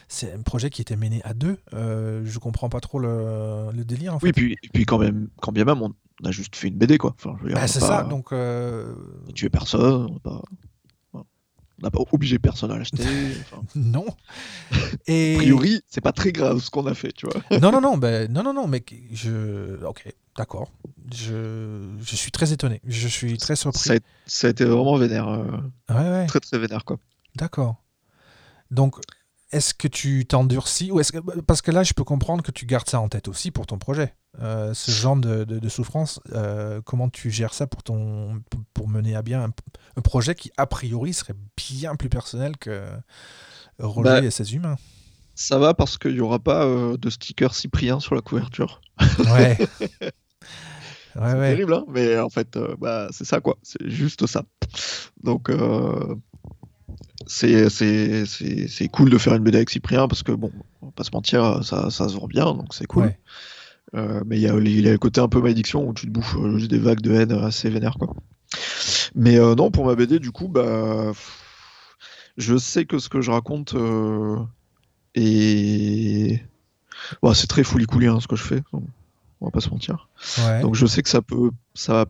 c'est 0.08 0.32
un 0.34 0.42
projet 0.42 0.70
qui 0.70 0.82
était 0.82 0.96
mené 0.96 1.22
à 1.24 1.34
deux. 1.34 1.58
Euh, 1.74 2.22
je 2.26 2.40
comprends 2.40 2.70
pas 2.70 2.80
trop 2.80 3.00
le, 3.00 3.72
le 3.74 3.86
délire 3.86 4.16
en 4.16 4.20
fait. 4.20 4.28
Oui, 4.28 4.32
puis, 4.34 4.54
et 4.62 4.70
puis 4.74 4.86
quand 4.86 4.98
même, 5.00 5.30
quand 5.42 5.52
bien 5.52 5.66
même, 5.66 5.82
on 5.82 5.94
a 6.26 6.32
juste 6.32 6.56
fait 6.56 6.68
une 6.68 6.78
BD 6.78 6.98
quoi. 6.98 7.16
Enfin, 7.18 7.38
Bah, 7.44 7.62
a 7.62 7.68
c'est 7.68 7.80
pas 7.80 7.88
ça. 7.88 8.04
Donc, 8.04 8.32
euh, 8.32 8.96
tué 9.34 9.50
personne, 9.50 10.08
on 10.10 10.20
pas, 10.20 10.42
on 10.42 10.58
n'a 11.84 11.92
pas 11.92 12.00
obligé 12.12 12.40
personne 12.40 12.72
à 12.72 12.78
l'acheter. 12.78 13.04
enfin, 13.42 13.62
non. 13.76 14.06
Et 15.08 15.36
a 15.36 15.38
priori, 15.38 15.82
c'est 15.88 16.02
pas 16.02 16.12
très 16.12 16.32
grave 16.32 16.60
ce 16.60 16.70
qu'on 16.72 16.88
a 16.88 16.94
fait, 16.94 17.12
tu 17.12 17.28
vois. 17.28 17.60
non, 17.60 17.72
non, 17.72 17.82
non, 17.82 17.98
ben, 17.98 18.32
non, 18.32 18.42
non, 18.44 18.54
non, 18.54 18.68
mais 18.68 18.84
je, 19.12 19.84
ok, 19.86 20.12
d'accord. 20.38 20.72
Je, 21.14 21.90
je 22.02 22.16
suis 22.16 22.32
très 22.32 22.54
étonné. 22.54 22.82
Je 22.88 23.08
suis 23.08 23.38
très 23.38 23.56
surpris. 23.56 23.80
Ça 23.82 23.94
a, 23.94 23.98
ça 24.26 24.48
a 24.48 24.50
été 24.50 24.66
vraiment 24.66 24.96
vénère, 24.98 25.28
euh, 25.28 25.46
Ouais, 25.90 26.10
ouais. 26.10 26.26
très 26.28 26.40
très 26.40 26.58
vénère 26.58 26.86
quoi. 26.86 26.98
D'accord. 27.36 27.76
Donc, 28.72 28.96
est-ce 29.54 29.74
que 29.74 29.88
tu 29.88 30.26
t'endurcis 30.26 30.92
ou 30.92 31.00
est-ce 31.00 31.12
que 31.12 31.20
parce 31.42 31.62
que 31.62 31.72
là, 31.72 31.84
je 31.84 31.94
peux 31.94 32.04
comprendre 32.04 32.44
que 32.44 32.52
tu 32.52 32.66
gardes 32.66 32.90
ça 32.90 33.00
en 33.00 33.08
tête 33.10 33.28
aussi 33.28 33.52
pour 33.52 33.66
ton 33.66 33.78
projet. 33.78 34.14
Euh, 34.42 34.74
ce 34.74 34.90
genre 34.92 35.16
de, 35.16 35.44
de- 35.44 35.60
de 35.60 35.70
souffrance, 35.70 36.20
euh, 36.34 36.82
comment 36.84 37.08
tu 37.10 37.30
gères 37.30 37.54
ça 37.54 37.68
pour 37.68 37.84
ton 37.84 38.42
pour 38.74 38.88
mener 38.90 39.16
à 39.16 39.22
bien 39.22 39.44
un, 39.44 39.50
un 39.96 40.02
projet 40.02 40.34
qui 40.36 40.52
a 40.58 40.66
priori 40.66 41.14
serait 41.14 41.36
bien 41.56 41.96
plus 41.96 42.10
personnel 42.10 42.58
que 42.58 42.82
Roger 43.80 44.04
Bah, 44.10 44.24
et 44.24 44.32
ses 44.32 44.56
humains? 44.56 44.76
Ça 45.36 45.58
va 45.60 45.74
parce 45.74 45.98
qu'il 45.98 46.16
y 46.16 46.20
aura 46.22 46.40
pas 46.40 46.66
euh, 46.66 46.98
de 46.98 47.10
sticker 47.10 47.54
Cyprien 47.56 48.00
sur 48.00 48.16
la 48.16 48.22
couverture. 48.22 48.82
Ouais. 49.20 49.58
C'est 51.16 51.20
ouais. 51.22 51.50
terrible, 51.52 51.74
hein 51.76 51.86
mais 51.90 52.18
en 52.20 52.30
fait, 52.30 52.58
bah, 52.80 53.08
c'est 53.12 53.26
ça, 53.26 53.40
quoi. 53.40 53.58
C'est 53.62 53.88
juste 53.88 54.26
ça. 54.26 54.44
Donc, 55.24 55.52
c'est 57.28 57.70
c'est- 57.70 58.26
c'est- 58.26 58.68
c'est 58.68 58.88
cool 58.88 59.10
de 59.10 59.18
faire 59.18 59.34
une 59.36 59.44
BD 59.44 59.58
avec 59.58 59.70
Cyprien 59.70 60.08
parce 60.08 60.24
que, 60.24 60.32
bon, 60.32 60.52
on 60.82 60.88
va 60.88 60.92
pas 60.92 61.04
se 61.04 61.12
mentir, 61.14 61.64
ça, 61.64 61.90
ça 61.90 62.10
se 62.10 62.16
vend 62.18 62.28
bien, 62.28 62.46
donc 62.46 62.74
c'est 62.74 62.86
cool. 62.86 63.04
Ouais. 63.06 63.20
Euh, 63.96 64.22
mais 64.26 64.38
il 64.38 64.42
y, 64.42 64.48
a 64.48 64.58
les- 64.60 64.72
il 64.72 64.82
y 64.86 64.90
a 64.90 64.92
le 64.92 64.98
côté 64.98 65.22
un 65.22 65.28
peu 65.28 65.40
malédiction 65.42 65.88
où 65.88 65.94
tu 65.94 66.08
te 66.08 66.12
bouffes 66.12 66.36
euh, 66.38 66.58
juste 66.58 66.72
des 66.72 66.80
vagues 66.80 67.02
de 67.02 67.14
haine 67.14 67.32
assez 67.32 67.70
vénères, 67.70 67.98
quoi. 68.00 68.14
Mais 69.16 69.38
euh, 69.38 69.54
non, 69.56 69.70
pour 69.70 69.86
ma 69.86 69.94
BD, 69.96 70.18
du 70.20 70.32
coup, 70.32 70.48
bah, 70.48 71.12
je 72.38 72.58
sais 72.58 72.86
que 72.86 72.98
ce 72.98 73.08
que 73.10 73.22
je 73.22 73.30
raconte 73.32 73.76
euh, 73.76 74.38
est. 75.16 76.42
Bon, 77.22 77.34
c'est 77.34 77.48
très 77.48 77.64
fouli 77.64 77.86
hein, 78.08 78.20
ce 78.20 78.28
que 78.28 78.36
je 78.36 78.44
fais, 78.44 78.62
on 78.72 78.82
va 79.46 79.52
pas 79.52 79.60
se 79.60 79.70
mentir. 79.70 80.08
Ouais. 80.40 80.62
Donc 80.62 80.74
je 80.76 80.86
sais 80.86 81.04
que 81.04 81.10
ça 81.10 81.22
peut, 81.22 81.52
ça 81.74 82.06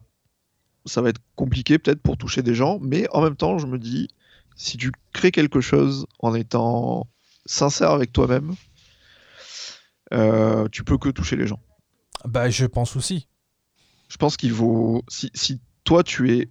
ça 0.85 1.01
va 1.01 1.09
être 1.09 1.21
compliqué 1.35 1.79
peut-être 1.79 2.01
pour 2.01 2.17
toucher 2.17 2.43
des 2.43 2.53
gens, 2.53 2.77
mais 2.81 3.07
en 3.11 3.21
même 3.21 3.35
temps, 3.35 3.57
je 3.57 3.65
me 3.67 3.77
dis, 3.79 4.09
si 4.55 4.77
tu 4.77 4.91
crées 5.13 5.31
quelque 5.31 5.61
chose 5.61 6.05
en 6.19 6.33
étant 6.35 7.07
sincère 7.45 7.91
avec 7.91 8.11
toi-même, 8.13 8.53
euh, 10.13 10.67
tu 10.71 10.83
peux 10.83 10.97
que 10.97 11.09
toucher 11.09 11.35
les 11.35 11.47
gens. 11.47 11.59
Bah, 12.25 12.49
je 12.49 12.65
pense 12.65 12.95
aussi. 12.95 13.27
Je 14.09 14.17
pense 14.17 14.37
qu'il 14.37 14.53
vaut, 14.53 15.03
si, 15.07 15.31
si 15.33 15.59
toi 15.83 16.03
tu 16.03 16.31
es 16.37 16.49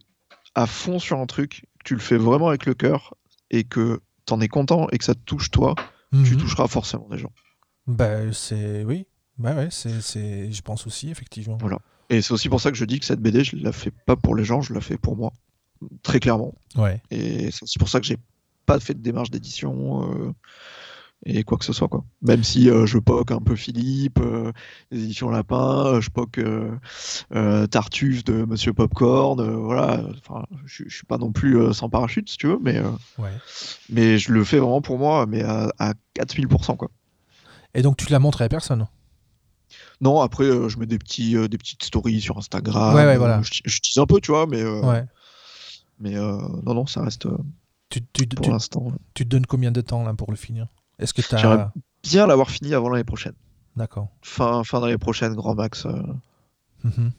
à 0.54 0.66
fond 0.66 0.98
sur 0.98 1.18
un 1.18 1.26
truc, 1.26 1.66
que 1.78 1.84
tu 1.84 1.94
le 1.94 2.00
fais 2.00 2.16
vraiment 2.16 2.48
avec 2.48 2.66
le 2.66 2.74
cœur 2.74 3.14
et 3.50 3.64
que 3.64 4.00
t'en 4.26 4.40
es 4.40 4.48
content 4.48 4.88
et 4.92 4.98
que 4.98 5.04
ça 5.04 5.14
te 5.14 5.20
touche 5.20 5.50
toi, 5.50 5.74
tu 6.12 6.18
Mhm. 6.18 6.36
toucheras 6.36 6.66
forcément 6.68 7.08
des 7.08 7.18
gens. 7.18 7.32
Bah, 7.86 8.32
c'est 8.32 8.84
oui. 8.84 9.06
Bah 9.38 9.54
ouais, 9.54 9.68
c'est 9.70 10.00
c'est 10.02 10.52
je 10.52 10.62
pense 10.62 10.86
aussi 10.86 11.10
effectivement. 11.10 11.56
Voilà. 11.58 11.78
Et 12.10 12.20
c'est 12.20 12.32
aussi 12.34 12.48
pour 12.50 12.60
ça 12.60 12.70
que 12.70 12.76
je 12.76 12.84
dis 12.84 13.00
que 13.00 13.06
cette 13.06 13.20
BD, 13.20 13.42
je 13.44 13.56
la 13.56 13.72
fais 13.72 13.90
pas 13.90 14.14
pour 14.16 14.34
les 14.36 14.44
gens, 14.44 14.60
je 14.60 14.74
la 14.74 14.80
fais 14.82 14.98
pour 14.98 15.16
moi, 15.16 15.32
très 16.02 16.20
clairement. 16.20 16.54
Ouais. 16.76 17.00
Et 17.10 17.50
c'est 17.50 17.62
aussi 17.64 17.78
pour 17.78 17.88
ça 17.88 18.00
que 18.00 18.06
j'ai 18.06 18.18
pas 18.66 18.78
fait 18.80 18.94
de 18.94 19.00
démarche 19.00 19.30
d'édition 19.30 20.08
euh, 20.12 20.32
et 21.26 21.44
quoi 21.44 21.56
que 21.58 21.64
ce 21.64 21.72
soit 21.72 21.88
quoi. 21.88 22.04
Même 22.22 22.42
si 22.44 22.68
euh, 22.70 22.84
je 22.86 22.98
poque 22.98 23.30
un 23.30 23.40
peu 23.40 23.54
Philippe, 23.56 24.18
euh, 24.20 24.52
les 24.90 25.04
éditions 25.04 25.30
Lapin, 25.30 25.86
euh, 25.86 26.00
je 26.00 26.10
poque 26.10 26.40
Tartuffe 27.70 28.24
de 28.24 28.44
Monsieur 28.44 28.72
Popcorn, 28.72 29.40
voilà. 29.62 30.02
Enfin, 30.26 30.44
je 30.66 30.84
je 30.86 30.94
suis 30.94 31.06
pas 31.06 31.18
non 31.18 31.32
plus 31.32 31.72
sans 31.74 31.88
parachute 31.88 32.28
si 32.28 32.36
tu 32.36 32.46
veux, 32.48 32.58
mais 32.60 32.80
Ouais. 33.18 33.30
mais 33.90 34.18
je 34.18 34.32
le 34.32 34.44
fais 34.44 34.58
vraiment 34.58 34.80
pour 34.82 34.98
moi, 34.98 35.26
mais 35.26 35.42
à, 35.42 35.70
à 35.78 35.94
4000% 36.18 36.76
quoi. 36.76 36.88
Et 37.74 37.82
donc 37.82 37.96
tu 37.96 38.10
l'as 38.10 38.18
montré 38.18 38.44
à 38.44 38.48
personne? 38.48 38.86
Non, 40.00 40.20
après 40.20 40.44
je 40.68 40.78
mets 40.78 40.86
des 40.86 40.98
petits 40.98 41.34
des 41.48 41.58
petites 41.58 41.84
stories 41.84 42.20
sur 42.20 42.36
Instagram. 42.38 42.94
Ouais, 42.94 43.06
ouais, 43.06 43.16
voilà. 43.16 43.40
je, 43.42 43.60
je 43.64 43.80
tease 43.80 43.98
un 43.98 44.06
peu, 44.06 44.20
tu 44.20 44.32
vois, 44.32 44.46
mais 44.46 44.62
Ouais. 44.64 45.04
Mais 46.02 46.16
euh, 46.16 46.36
non 46.64 46.74
non, 46.74 46.86
ça 46.86 47.02
reste 47.02 47.26
euh, 47.26 47.36
Tu, 47.88 48.00
tu, 48.12 48.26
pour 48.26 48.50
l'instant. 48.50 48.92
tu 49.14 49.24
te 49.24 49.28
donnes 49.30 49.46
combien 49.46 49.70
de 49.72 49.80
temps 49.80 50.04
là 50.04 50.12
pour 50.14 50.30
le 50.30 50.36
finir? 50.36 50.66
Est-ce 50.98 51.14
que 51.14 51.22
tu 51.22 51.36
J'aimerais- 51.38 51.68
Bien 52.02 52.26
l'avoir 52.26 52.50
fini 52.50 52.74
avant 52.74 52.88
l'année 52.90 53.04
prochaine. 53.04 53.34
D'accord. 53.76 54.08
fin, 54.22 54.64
fin 54.64 54.80
d'année 54.80 54.98
prochaine, 54.98 55.34
grand 55.34 55.54
max. 55.54 55.86
euh. 55.86 55.92
Mhm. 56.84 57.12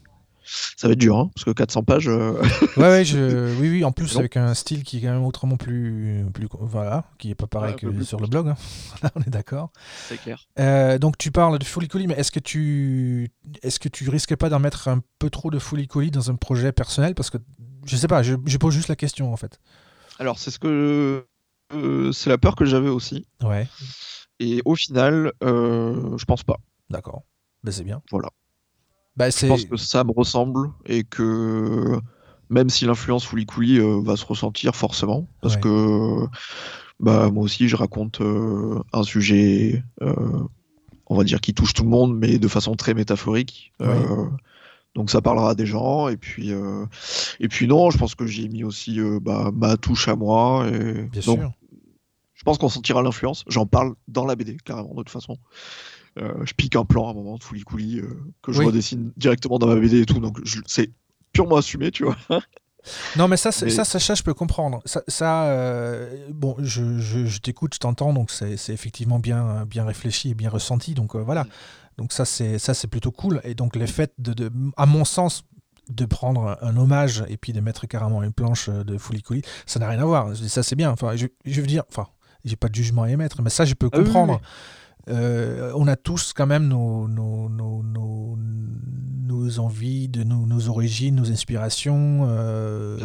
Ça 0.75 0.87
va 0.89 0.91
être 0.93 0.99
dur, 0.99 1.17
hein, 1.17 1.31
parce 1.33 1.45
que 1.45 1.51
400 1.51 1.83
pages. 1.83 2.09
euh, 2.09 2.33
Ouais, 2.75 2.83
ouais, 2.83 3.05
je... 3.05 3.57
oui, 3.61 3.69
oui, 3.69 3.83
en 3.85 3.91
plus 3.93 4.17
avec 4.17 4.35
un 4.35 4.53
style 4.53 4.83
qui 4.83 4.97
est 4.97 5.01
quand 5.01 5.13
même 5.13 5.23
autrement 5.23 5.55
plus, 5.55 6.25
plus 6.33 6.49
voilà, 6.59 7.05
qui 7.17 7.29
est 7.31 7.35
pas 7.35 7.47
pareil 7.47 7.71
Ouais, 7.75 7.79
que 7.79 7.87
plus 7.87 8.03
sur 8.03 8.19
le 8.19 8.27
blog. 8.27 8.49
hein. 8.49 8.55
Là, 9.03 9.09
on 9.15 9.21
est 9.21 9.29
d'accord. 9.29 9.71
c'est 10.09 10.17
clair. 10.17 10.45
Euh, 10.59 10.97
donc 10.99 11.17
tu 11.17 11.31
parles 11.31 11.57
de 11.59 11.63
Fully 11.63 11.87
Coly, 11.87 12.07
mais 12.07 12.15
est-ce 12.15 12.31
que 12.31 12.41
tu 12.41 13.31
est-ce 13.61 13.79
que 13.79 13.87
tu 13.87 14.09
risques 14.09 14.35
pas 14.35 14.49
d'en 14.49 14.59
mettre 14.59 14.89
un 14.89 14.99
peu 15.17 15.29
trop 15.29 15.49
de 15.49 15.59
Fully 15.59 15.87
Coly 15.87 16.11
dans 16.11 16.29
un 16.29 16.35
projet 16.35 16.73
personnel? 16.73 17.15
Parce 17.15 17.29
que 17.29 17.37
je 17.85 17.95
sais 17.97 18.07
pas, 18.07 18.23
je, 18.23 18.35
je 18.45 18.57
pose 18.57 18.73
juste 18.73 18.87
la 18.89 18.95
question 18.95 19.33
en 19.33 19.37
fait. 19.37 19.59
Alors, 20.19 20.39
c'est 20.39 20.51
ce 20.51 20.59
que. 20.59 21.25
euh, 21.73 22.11
c'est 22.11 22.29
la 22.29 22.37
peur 22.37 22.55
que 22.55 22.65
j'avais 22.65 22.89
aussi. 22.89 23.25
Ouais, 23.41 23.67
Et 24.39 24.61
au 24.65 24.75
final, 24.75 25.31
euh, 25.43 26.17
je 26.17 26.25
pense 26.25 26.43
pas. 26.43 26.57
d'accord. 26.89 27.23
Ben, 27.63 27.71
c'est 27.71 27.83
bien. 27.83 28.01
Voilà. 28.11 28.29
Bah, 29.15 29.29
Je 29.29 29.45
pense 29.47 29.65
que 29.65 29.77
ça 29.77 30.03
me 30.03 30.11
ressemble 30.11 30.71
et 30.85 31.03
que 31.03 31.99
même 32.49 32.69
si 32.69 32.85
l'influence 32.85 33.27
Cooley 33.27 33.79
euh, 33.79 34.01
va 34.03 34.17
se 34.17 34.25
ressentir 34.25 34.75
forcément, 34.75 35.27
parce 35.41 35.55
Ouais. 35.55 35.61
que 35.61 36.25
bah, 36.99 37.29
moi 37.31 37.43
aussi 37.43 37.67
je 37.67 37.75
raconte 37.75 38.21
euh, 38.21 38.79
un 38.91 39.03
sujet, 39.03 39.83
euh, 40.01 40.13
on 41.07 41.15
va 41.15 41.23
dire, 41.23 41.41
qui 41.41 41.53
touche 41.53 41.73
tout 41.73 41.83
le 41.83 41.89
monde, 41.89 42.17
mais 42.17 42.39
de 42.39 42.47
façon 42.47 42.75
très 42.75 42.93
métaphorique. 42.93 43.71
Euh, 43.81 44.27
donc 44.95 45.09
ça 45.09 45.21
parlera 45.21 45.51
à 45.51 45.55
des 45.55 45.65
gens, 45.65 46.07
et 46.07 46.17
puis, 46.17 46.51
euh, 46.51 46.85
et 47.39 47.47
puis 47.47 47.67
non, 47.67 47.89
je 47.89 47.97
pense 47.97 48.15
que 48.15 48.25
j'ai 48.27 48.47
mis 48.47 48.63
aussi 48.63 48.99
euh, 48.99 49.19
bah, 49.21 49.51
ma 49.53 49.75
touche 49.77 50.07
à 50.07 50.15
moi. 50.15 50.67
Et 50.67 51.03
bien 51.03 51.21
donc, 51.25 51.39
sûr. 51.39 51.51
je 52.33 52.43
pense 52.43 52.57
qu'on 52.57 52.69
sentira 52.69 53.01
l'influence. 53.01 53.43
J'en 53.47 53.65
parle 53.65 53.95
dans 54.07 54.25
la 54.25 54.35
BD, 54.35 54.57
carrément, 54.63 54.89
de 54.91 54.95
toute 54.97 55.09
façon. 55.09 55.37
Euh, 56.19 56.31
je 56.45 56.53
pique 56.53 56.75
un 56.75 56.85
plan 56.85 57.07
à 57.07 57.11
un 57.11 57.13
moment 57.15 57.37
de 57.37 57.43
euh, 57.99 58.07
que 58.43 58.51
je 58.51 58.59
Oui. 58.59 58.65
redessine 58.67 59.11
directement 59.17 59.57
dans 59.57 59.65
ma 59.67 59.75
BD 59.75 60.01
et 60.01 60.05
tout, 60.05 60.19
donc 60.19 60.39
c'est 60.67 60.91
purement 61.31 61.57
assumé, 61.57 61.89
tu 61.91 62.03
vois. 62.03 62.17
Non, 63.15 63.29
mais 63.29 63.37
ça, 63.37 63.51
Mais- 63.61 63.69
ça, 63.69 63.85
ça, 63.85 63.97
ça, 63.97 64.13
je 64.13 64.23
peux 64.23 64.33
comprendre. 64.33 64.81
Ça, 64.83 65.01
ça, 65.07 65.45
euh, 65.45 66.27
bon, 66.31 66.55
je, 66.59 66.99
je, 66.99 67.25
je 67.25 67.39
t'écoute, 67.39 67.75
je 67.75 67.79
t'entends, 67.79 68.11
donc 68.11 68.29
c'est 68.29 68.57
c'est 68.57 68.73
effectivement 68.73 69.19
bien, 69.19 69.65
bien 69.65 69.85
réfléchi 69.85 70.31
et 70.31 70.33
bien 70.33 70.49
ressenti. 70.49 70.93
Donc 70.93 71.15
euh, 71.15 71.19
voilà. 71.19 71.47
Donc 71.97 72.13
ça, 72.13 72.25
c'est 72.25 72.59
ça, 72.59 72.73
c'est 72.73 72.87
plutôt 72.87 73.11
cool. 73.11 73.41
Et 73.43 73.55
donc 73.55 73.75
les 73.75 73.87
faits 73.87 74.13
de, 74.17 74.33
de, 74.33 74.51
à 74.77 74.85
mon 74.85 75.05
sens, 75.05 75.43
de 75.89 76.05
prendre 76.05 76.57
un 76.61 76.77
hommage 76.77 77.25
et 77.27 77.35
puis 77.35 77.51
de 77.51 77.59
mettre 77.59 77.87
carrément 77.87 78.23
une 78.23 78.31
planche 78.31 78.69
de 78.69 78.97
Fully 78.97 79.21
Cooley, 79.21 79.41
ça 79.65 79.79
n'a 79.79 79.89
rien 79.89 79.99
à 79.99 80.05
voir. 80.05 80.35
Ça, 80.35 80.63
c'est 80.63 80.75
bien. 80.77 80.91
Enfin, 80.91 81.15
je, 81.17 81.27
je 81.45 81.59
veux 81.61 81.67
dire, 81.67 81.83
enfin, 81.89 82.07
j'ai 82.45 82.55
pas 82.55 82.69
de 82.69 82.75
jugement 82.75 83.03
à 83.03 83.09
émettre, 83.09 83.41
mais 83.41 83.49
ça, 83.49 83.65
je 83.65 83.73
peux 83.73 83.89
Ah 83.91 83.97
oui, 83.97 84.03
oui, 84.03 84.05
comprendre. 84.05 84.39
oui. 84.41 84.47
Euh, 85.09 85.71
on 85.75 85.87
a 85.87 85.95
tous 85.95 86.33
quand 86.33 86.47
même 86.47 86.67
nos, 86.67 87.07
nos, 87.07 87.49
nos, 87.49 87.83
nos, 87.83 88.37
nos 88.37 89.59
envies, 89.59 90.07
de 90.07 90.23
nos, 90.23 90.45
nos 90.45 90.69
origines, 90.69 91.15
nos 91.15 91.29
inspirations, 91.31 92.25
euh, 92.29 92.97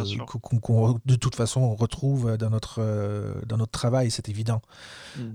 qu'on- 0.61 0.99
de 1.05 1.15
toute 1.15 1.35
façon 1.35 1.61
on 1.61 1.75
retrouve 1.75 2.37
dans 2.37 2.49
notre, 2.49 2.77
euh, 2.81 3.33
dans 3.47 3.57
notre 3.57 3.71
travail, 3.71 4.11
c'est 4.11 4.29
évident. 4.29 4.61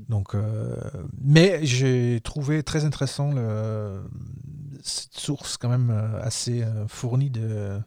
Donc, 0.09 0.35
euh, 0.35 0.77
mais 1.23 1.61
j'ai 1.67 2.21
trouvé 2.25 2.63
très 2.63 2.85
intéressant 2.85 3.33
le, 3.33 4.01
cette 4.83 5.19
source 5.19 5.57
quand 5.59 5.69
même 5.69 5.91
assez 6.23 6.65
fournie 6.89 7.31
de, 7.31 7.79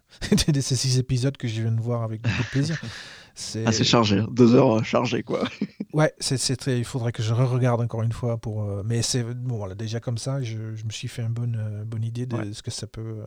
de 0.47 0.61
ces 0.61 0.75
six 0.75 0.99
épisodes 0.99 1.37
que 1.37 1.47
je 1.47 1.61
viens 1.61 1.71
de 1.71 1.81
voir 1.81 2.03
avec 2.03 2.21
beaucoup 2.21 2.43
de 2.43 2.49
plaisir. 2.49 2.79
C'est 3.39 3.67
Assez 3.67 3.83
chargé, 3.83 4.17
hein. 4.19 4.27
deux 4.31 4.55
heures 4.55 4.79
euh, 4.79 4.83
chargées, 4.83 5.21
quoi. 5.21 5.43
Ouais, 5.93 6.11
c'est, 6.19 6.55
très- 6.57 6.77
il 6.77 6.83
faudrait 6.85 7.11
que 7.11 7.23
je 7.23 7.33
re-regarde 7.33 7.81
encore 7.81 8.01
une 8.03 8.11
fois 8.11 8.37
pour. 8.37 8.63
euh, 8.63 8.83
mais 8.85 9.01
c'est 9.01 9.23
bon, 9.23 9.57
voilà, 9.57 9.73
déjà 9.75 9.99
comme 9.99 10.17
ça, 10.17 10.41
je, 10.43 10.75
je 10.75 10.83
me 10.85 10.89
suis 10.91 11.07
fait 11.07 11.21
une 11.21 11.29
bonne, 11.33 11.55
euh, 11.59 11.85
bonne 11.85 12.03
idée 12.03 12.25
de 12.25 12.35
Ouais. 12.35 12.53
ce 12.53 12.61
que 12.61 12.71
ça 12.71 12.87
peut. 12.87 13.21
euh, 13.21 13.25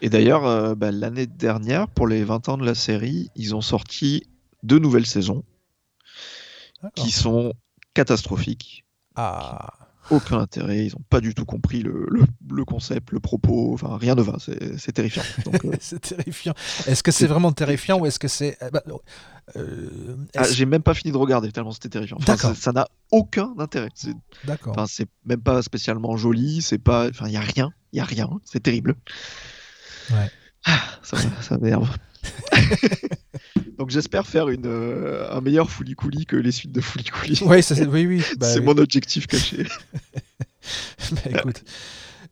Et 0.00 0.08
d'ailleurs, 0.10 0.46
euh, 0.46 0.74
bah, 0.74 0.90
l'année 0.92 1.26
dernière, 1.26 1.86
pour 1.88 2.06
les 2.08 2.24
20 2.24 2.48
ans 2.48 2.56
de 2.56 2.64
la 2.64 2.74
série, 2.74 3.30
ils 3.36 3.54
ont 3.54 3.60
sorti 3.60 4.24
deux 4.62 4.78
nouvelles 4.78 5.06
saisons 5.06 5.44
qui 6.94 7.10
sont 7.10 7.52
catastrophiques. 7.94 8.84
Ah, 9.16 9.70
Aucun 10.10 10.38
intérêt, 10.38 10.86
ils 10.86 10.92
n'ont 10.92 11.04
pas 11.08 11.20
du 11.20 11.34
tout 11.34 11.44
compris 11.44 11.82
le, 11.82 12.06
le- 12.10 12.24
le 12.52 12.64
concept, 12.64 13.12
le 13.12 13.20
propos, 13.20 13.72
enfin 13.74 13.96
rien 13.96 14.14
ne 14.14 14.22
va, 14.22 14.36
c'est 14.38 14.92
terrifiant. 14.92 15.22
Euh, 15.64 15.70
c'est 15.80 16.00
terrifiant. 16.00 16.54
Est-ce 16.86 17.02
que 17.02 17.10
c'est 17.12 17.26
vraiment 17.26 17.52
terrifiant 17.52 17.98
ou 17.98 18.06
est-ce 18.06 18.18
que 18.18 18.28
c'est. 18.28 18.56
eh 18.60 18.70
ben, 18.70 18.80
euh, 19.56 20.16
ah, 20.36 20.44
j'ai 20.44 20.64
même 20.66 20.82
pas 20.82 20.94
fini 20.94 21.12
de 21.12 21.16
regarder 21.16 21.50
tellement 21.52 21.72
c'était 21.72 21.88
terrifiant. 21.88 22.18
Enfin, 22.20 22.54
ça 22.54 22.72
n'a 22.72 22.86
aucun 23.10 23.52
intérêt. 23.58 23.88
C'est 23.94 24.14
D'accord. 24.44 24.72
Enfin, 24.72 24.86
c'est 24.88 25.08
même 25.24 25.40
pas 25.40 25.62
spécialement 25.62 26.16
joli, 26.16 26.62
c'est 26.62 26.78
pas. 26.78 27.08
Enfin, 27.08 27.26
il 27.26 27.32
y 27.32 27.36
a 27.36 27.40
rien, 27.40 27.72
il 27.92 27.96
y 27.98 28.00
a 28.00 28.04
rien, 28.04 28.28
c'est 28.44 28.60
terrible. 28.62 28.94
Ouais. 30.10 30.30
Ah, 30.66 30.80
ça, 31.02 31.16
ça 31.40 31.58
m'énerve. 31.58 31.88
Donc 33.80 33.88
j'espère 33.88 34.26
faire 34.26 34.50
une, 34.50 34.66
euh, 34.66 35.26
un 35.32 35.40
meilleur 35.40 35.70
Cooley 35.94 36.26
que 36.26 36.36
les 36.36 36.52
suites 36.52 36.70
de 36.70 36.82
Cooley. 37.10 37.42
Ouais, 37.42 37.62
ça, 37.62 37.74
oui, 37.88 38.04
oui. 38.06 38.22
bah 38.38 38.46
c'est 38.52 38.58
oui. 38.58 38.66
mon 38.66 38.76
objectif 38.76 39.26
caché. 39.26 39.66
Bah, 41.12 41.20
écoute. 41.30 41.64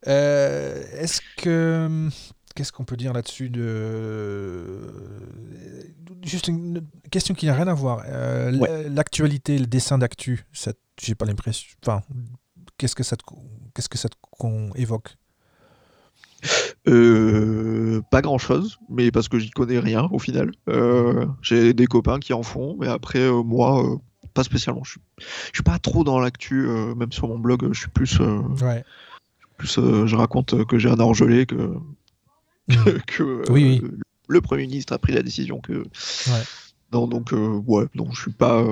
Euh, 0.07 0.85
est-ce 0.99 1.23
que. 1.39 2.11
Qu'est-ce 2.55 2.71
qu'on 2.71 2.85
peut 2.85 2.99
dire 2.99 3.15
là-dessus 3.15 3.49
de. 3.49 4.93
Juste 6.23 6.49
une 6.49 6.87
question 7.11 7.33
qui 7.35 7.47
n'a 7.47 7.55
rien 7.55 7.67
à 7.67 7.73
voir. 7.75 8.03
Euh, 8.07 8.53
Ouais. 8.59 8.87
L'actualité, 8.91 9.59
le 9.59 9.67
dessin 9.67 9.97
d'actu, 9.97 10.45
j'ai 11.01 11.15
pas 11.15 11.25
l'impression. 11.25 11.67
Enfin, 11.83 12.03
qu'est-ce 12.77 12.95
que 12.95 13.03
ça 13.03 13.17
te, 13.17 13.25
qu'est-ce 13.75 13.89
que 13.89 13.97
ça 13.97 14.11
te 14.11 14.17
con- 14.21 14.71
évoque? 14.75 15.17
Euh, 16.89 18.01
pas 18.11 18.23
grand 18.23 18.39
chose, 18.39 18.79
mais 18.89 19.11
parce 19.11 19.29
que 19.29 19.39
j'y 19.39 19.51
connais 19.51 19.79
rien 19.79 20.09
au 20.11 20.19
final. 20.19 20.51
Euh, 20.69 21.27
J'ai 21.43 21.75
des 21.75 21.87
copains 21.87 22.19
qui 22.19 22.33
en 22.33 22.43
font, 22.43 22.77
mais 22.81 22.89
après, 22.89 23.21
euh, 23.21 23.43
moi, 23.43 23.99
pas 24.35 24.43
spécialement. 24.45 24.83
Je 24.85 24.93
suis, 24.93 25.01
je 25.19 25.55
suis 25.57 25.63
pas 25.63 25.79
trop 25.79 26.05
dans 26.05 26.19
l'actu, 26.21 26.67
même 26.97 27.13
sur 27.13 27.29
mon 27.29 27.39
blog, 27.39 27.69
je 27.73 27.79
suis 27.81 27.91
plus. 27.91 28.19
Ouais. 28.63 28.85
plus 29.57 29.79
je 29.81 30.17
raconte 30.17 30.65
que 30.67 30.79
j'ai 30.79 30.89
un 30.89 31.01
orgelé 31.01 31.47
que, 31.47 31.75
Mhm. 32.69 32.77
que 33.07 33.51
Oui, 33.51 33.83
le 34.29 34.41
Premier 34.43 34.67
ministre 34.67 34.93
a 34.93 34.99
pris 34.99 35.13
la 35.13 35.23
décision 35.23 35.59
que. 35.61 35.73
Ouais. 35.73 36.43
Non, 36.93 37.07
donc, 37.07 37.33
ouais, 37.33 37.87
non, 37.95 38.11
je 38.13 38.21
suis 38.21 38.33
pas. 38.33 38.63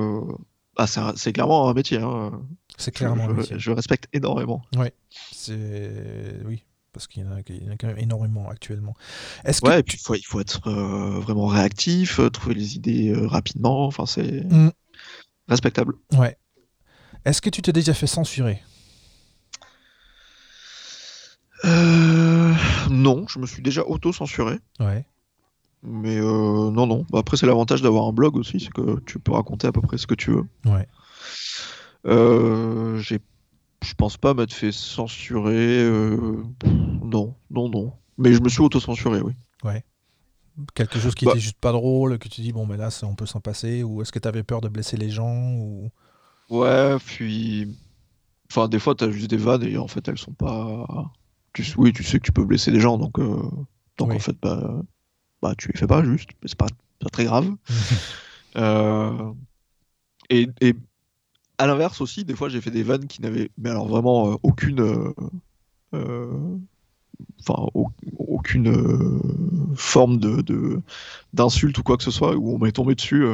Ah, 0.79 0.87
c'est 0.87 1.33
clairement 1.33 1.71
un 1.71 1.75
métier. 1.75 1.99
hein. 1.99 2.33
C'est 2.77 2.91
clairement 2.93 3.25
je, 3.27 3.31
un 3.31 3.35
métier. 3.35 3.57
je 3.59 3.71
respecte 3.71 4.07
énormément. 4.13 4.63
C'est 5.33 6.41
oui, 6.45 6.63
parce 6.97 7.07
qu'il 7.09 7.23
y, 7.23 7.27
en 7.27 7.33
a, 7.33 7.41
il 7.51 7.63
y 7.65 7.69
en 7.69 7.73
a 7.73 7.77
quand 7.77 7.89
même 7.89 7.99
énormément 7.99 8.49
actuellement. 8.49 8.95
Est-ce 9.45 9.61
que 9.61 9.69
Ouais, 9.69 9.81
et 9.81 9.83
puis 9.83 9.99
il 9.99 10.03
faut, 10.03 10.15
il 10.15 10.25
faut 10.25 10.41
être 10.41 10.67
euh, 10.69 11.21
vraiment 11.21 11.47
réactif, 11.47 12.19
euh, 12.21 12.31
trouver 12.31 12.55
les 12.55 12.75
idées 12.77 13.11
euh, 13.11 13.27
rapidement. 13.27 13.85
Enfin, 13.87 14.07
c'est 14.07 14.45
Mm. 14.51 14.71
respectable. 15.49 15.95
ouais. 16.17 16.39
Est-ce 17.27 17.43
que 17.43 17.51
tu 17.51 17.61
t'es 17.61 17.73
déjà 17.73 17.93
fait 17.93 18.07
censurer? 18.07 18.63
Euh, 21.65 22.55
non, 22.91 23.27
je 23.29 23.39
me 23.39 23.47
suis 23.47 23.63
déjà 23.63 23.83
auto-censuré. 23.85 24.59
Ouais. 24.81 25.05
Mais 25.83 26.17
non, 26.21 26.87
non. 26.87 27.05
Bah, 27.11 27.19
après, 27.21 27.37
c'est 27.37 27.47
l'avantage 27.47 27.83
d'avoir 27.83 28.07
un 28.07 28.13
blog 28.13 28.37
aussi, 28.37 28.61
c'est 28.61 28.73
que 28.73 29.01
tu 29.01 29.19
peux 29.19 29.33
raconter 29.33 29.67
à 29.67 29.73
peu 29.73 29.81
près 29.83 29.99
ce 29.99 30.07
que 30.07 30.15
tu 30.15 30.31
veux. 30.31 30.45
Ouais. 30.65 30.87
J'ai, 33.03 33.19
je 33.87 33.95
pense 33.95 34.17
pas 34.17 34.35
m'être 34.35 34.53
fait 34.53 34.73
censurer. 34.73 35.83
euh, 35.83 36.43
non, 36.65 37.35
non, 37.51 37.69
non. 37.69 37.93
Mais 38.19 38.33
je 38.33 38.41
me 38.41 38.49
suis 38.49 38.61
auto-censuré, 38.63 39.21
oui. 39.21 39.33
Quelque 40.75 40.99
chose 40.99 41.15
qui 41.15 41.27
Bah. 41.27 41.33
était 41.33 41.41
juste 41.41 41.59
pas 41.61 41.73
drôle, 41.73 42.19
que 42.19 42.29
tu 42.29 42.41
dis 42.41 42.51
bon 42.51 42.65
mais 42.65 42.79
là 42.79 42.91
ça, 42.91 43.07
on 43.07 43.15
peut 43.15 43.27
s'en 43.27 43.41
passer, 43.41 43.83
ou 43.83 44.01
est-ce 44.01 44.11
que 44.11 44.19
tu 44.19 44.27
avais 44.27 44.43
peur 44.43 44.63
de 44.63 44.69
blesser 44.69 44.97
les 44.97 45.11
gens 45.11 45.53
ou? 45.59 45.91
Ouais, 46.49 46.97
puis. 47.05 47.77
Enfin, 48.51 48.67
des 48.69 48.79
fois, 48.79 48.95
t'as 48.95 49.11
juste 49.11 49.29
des 49.29 49.37
vannes 49.37 49.65
et 49.65 49.77
en 49.77 49.89
fait, 49.89 50.07
elles 50.09 50.17
sont 50.17 50.33
pas. 50.33 50.87
Tu... 51.53 51.65
Oui, 51.77 51.93
tu 51.93 52.05
sais 52.05 52.19
que 52.19 52.25
tu 52.25 52.33
peux 52.33 52.45
blesser 52.45 52.71
des 52.73 52.81
gens, 52.81 52.97
donc. 52.97 53.19
euh, 53.19 53.43
Donc 53.99 54.11
Oui. 54.11 54.17
en 54.17 54.19
fait, 54.19 54.37
bah... 54.41 54.81
bah, 55.43 55.55
tu 55.59 55.69
les 55.71 55.79
fais 55.79 55.87
pas 55.87 56.03
juste. 56.05 56.31
Mais 56.43 56.49
c'est 56.49 56.57
pas... 56.59 56.69
pas 57.01 57.11
très 57.11 57.25
grave. 57.25 57.51
Euh, 58.57 59.33
Et, 60.31 60.49
et 60.63 60.75
à 61.59 61.67
l'inverse 61.67 62.01
aussi, 62.01 62.25
des 62.25 62.35
fois 62.35 62.49
j'ai 62.49 62.61
fait 62.61 62.71
des 62.71 62.83
vannes 62.83 63.07
qui 63.07 63.23
n'avaient, 63.23 63.51
mais 63.59 63.71
alors 63.71 63.87
vraiment 63.89 64.33
euh, 64.33 64.37
aucune, 64.43 64.81
euh, 64.81 65.13
euh, 65.95 66.57
enfin 67.41 67.67
au- 67.75 67.91
aucune 68.19 68.69
euh, 68.69 69.75
forme 69.75 70.19
de 70.19 70.83
d'insulte 71.33 71.79
ou 71.79 71.83
quoi 71.83 71.97
que 71.97 72.03
ce 72.05 72.11
soit, 72.11 72.35
où 72.37 72.55
on 72.55 72.59
m'est 72.59 72.73
tombé 72.73 72.95
dessus 72.95 73.25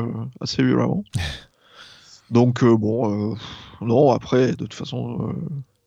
assez 0.40 0.62
violemment. 0.62 1.04
Donc 2.30 2.64
bon, 2.64 3.36
non 3.80 4.10
après 4.12 4.52
de 4.52 4.56
toute 4.56 4.74
façon, 4.74 5.34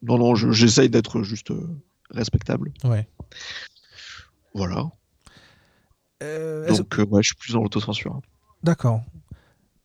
non 0.04 0.18
non, 0.18 0.36
je- 0.36 0.52
j'essaye 0.52 0.90
d'être 0.90 1.24
juste 1.24 1.52
respectable. 2.12 2.72
Ouais. 2.84 3.08
Voilà. 4.54 4.86
Donc 6.78 6.98
ouais, 7.10 7.24
je 7.24 7.28
suis 7.28 7.36
plus 7.36 7.54
dans 7.54 7.62
l'autocensure. 7.64 8.20
D'accord. 8.64 9.02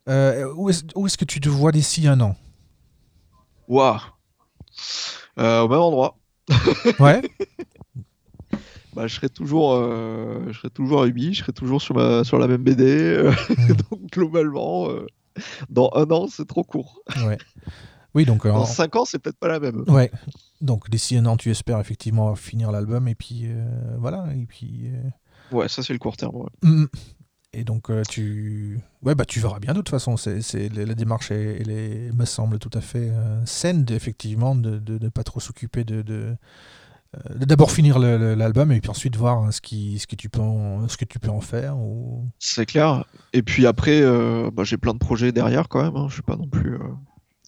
Euh, 0.09 0.53
où 0.55 0.69
est-ce 0.71 1.19
que 1.19 1.25
tu 1.25 1.41
te 1.41 1.49
vois 1.49 1.73
d'ici 1.73 2.07
un 2.09 2.21
an? 2.21 2.37
Waouh. 3.69 3.99
Au 5.37 5.69
même 5.69 5.79
endroit. 5.79 6.17
Ouais. 6.99 7.23
bah, 8.95 9.07
je 9.07 9.15
serai 9.15 9.29
toujours, 9.29 9.73
euh, 9.75 10.47
je 10.51 10.59
serai 10.59 10.71
toujours 10.71 11.03
à 11.03 11.07
Ubi, 11.07 11.33
je 11.33 11.41
serai 11.43 11.53
toujours 11.53 11.81
sur, 11.81 11.95
ma, 11.95 12.25
sur 12.25 12.39
la 12.39 12.49
même 12.49 12.63
BD. 12.65 12.85
euh, 12.85 13.33
donc 13.91 14.11
globalement, 14.11 14.89
euh, 14.91 15.07
dans 15.69 15.91
un 15.95 16.11
an, 16.11 16.27
c'est 16.29 16.47
trop 16.49 16.65
court. 16.65 17.01
Ouais. 17.25 17.39
Oui, 18.15 18.25
donc, 18.25 18.45
Dans 18.47 18.63
en- 18.63 18.65
cinq 18.67 18.97
ans, 18.97 19.05
c'est 19.05 19.21
peut-être 19.21 19.39
pas 19.39 19.47
la 19.47 19.61
même. 19.61 19.85
ouais. 19.87 20.11
donc 20.61 20.91
d'ici 20.91 21.17
un 21.17 21.27
an, 21.27 21.37
tu 21.37 21.51
espères 21.51 21.79
effectivement 21.79 22.35
finir 22.35 22.73
l'album 22.73 23.07
et 23.07 23.15
puis 23.15 23.47
voilà. 23.99 24.27
Et 24.35 24.47
puis. 24.47 24.91
Ouais, 25.53 25.69
ça 25.69 25.83
c'est 25.85 25.93
le 25.93 25.99
court 26.01 26.17
terme. 26.17 26.35
ouais. 26.37 26.49
Mm. 26.63 26.87
Et 27.53 27.65
donc 27.65 27.91
euh, 27.91 28.03
tu, 28.09 28.79
ouais 29.03 29.17
bah 29.17 29.25
tu 29.25 29.41
verras 29.41 29.59
bien 29.59 29.73
de 29.73 29.79
toute 29.79 29.89
façon. 29.89 30.17
C'est, 30.17 30.69
la, 30.69 30.95
démarche, 30.95 31.31
elle 31.33 32.13
me 32.15 32.25
semble 32.25 32.59
tout 32.59 32.71
à 32.75 32.81
fait 32.81 33.11
euh, 33.11 33.45
saine, 33.45 33.85
effectivement, 33.91 34.55
de 34.55 34.81
ne 35.03 35.09
pas 35.09 35.25
trop 35.25 35.41
s'occuper 35.41 35.83
de, 35.83 36.03
de, 36.03 36.37
euh, 37.17 37.35
d'abord 37.35 37.73
finir 37.73 37.99
l'album 37.99 38.71
et 38.71 38.81
puis 38.81 38.91
ensuite 38.91 39.17
voir 39.17 39.39
hein, 39.39 39.51
ce 39.51 39.61
qui, 39.61 39.99
ce 39.99 40.07
que 40.07 40.15
tu 40.15 40.29
peux, 40.29 40.41
en, 40.41 40.87
ce 40.87 40.97
que 40.97 41.05
tu 41.05 41.19
peux 41.19 41.31
en 41.31 41.41
faire. 41.41 41.77
C'est 42.39 42.67
clair. 42.67 43.05
Et 43.33 43.43
puis 43.43 43.67
après, 43.67 44.01
bah, 44.53 44.63
j'ai 44.63 44.77
plein 44.77 44.93
de 44.95 44.99
projets 44.99 45.33
derrière 45.33 45.69
quand 45.69 45.83
même. 45.83 45.97
hein. 45.97 46.07
Je 46.09 46.15
suis 46.15 46.23
pas 46.23 46.37
non 46.37 46.47
plus. 46.47 46.79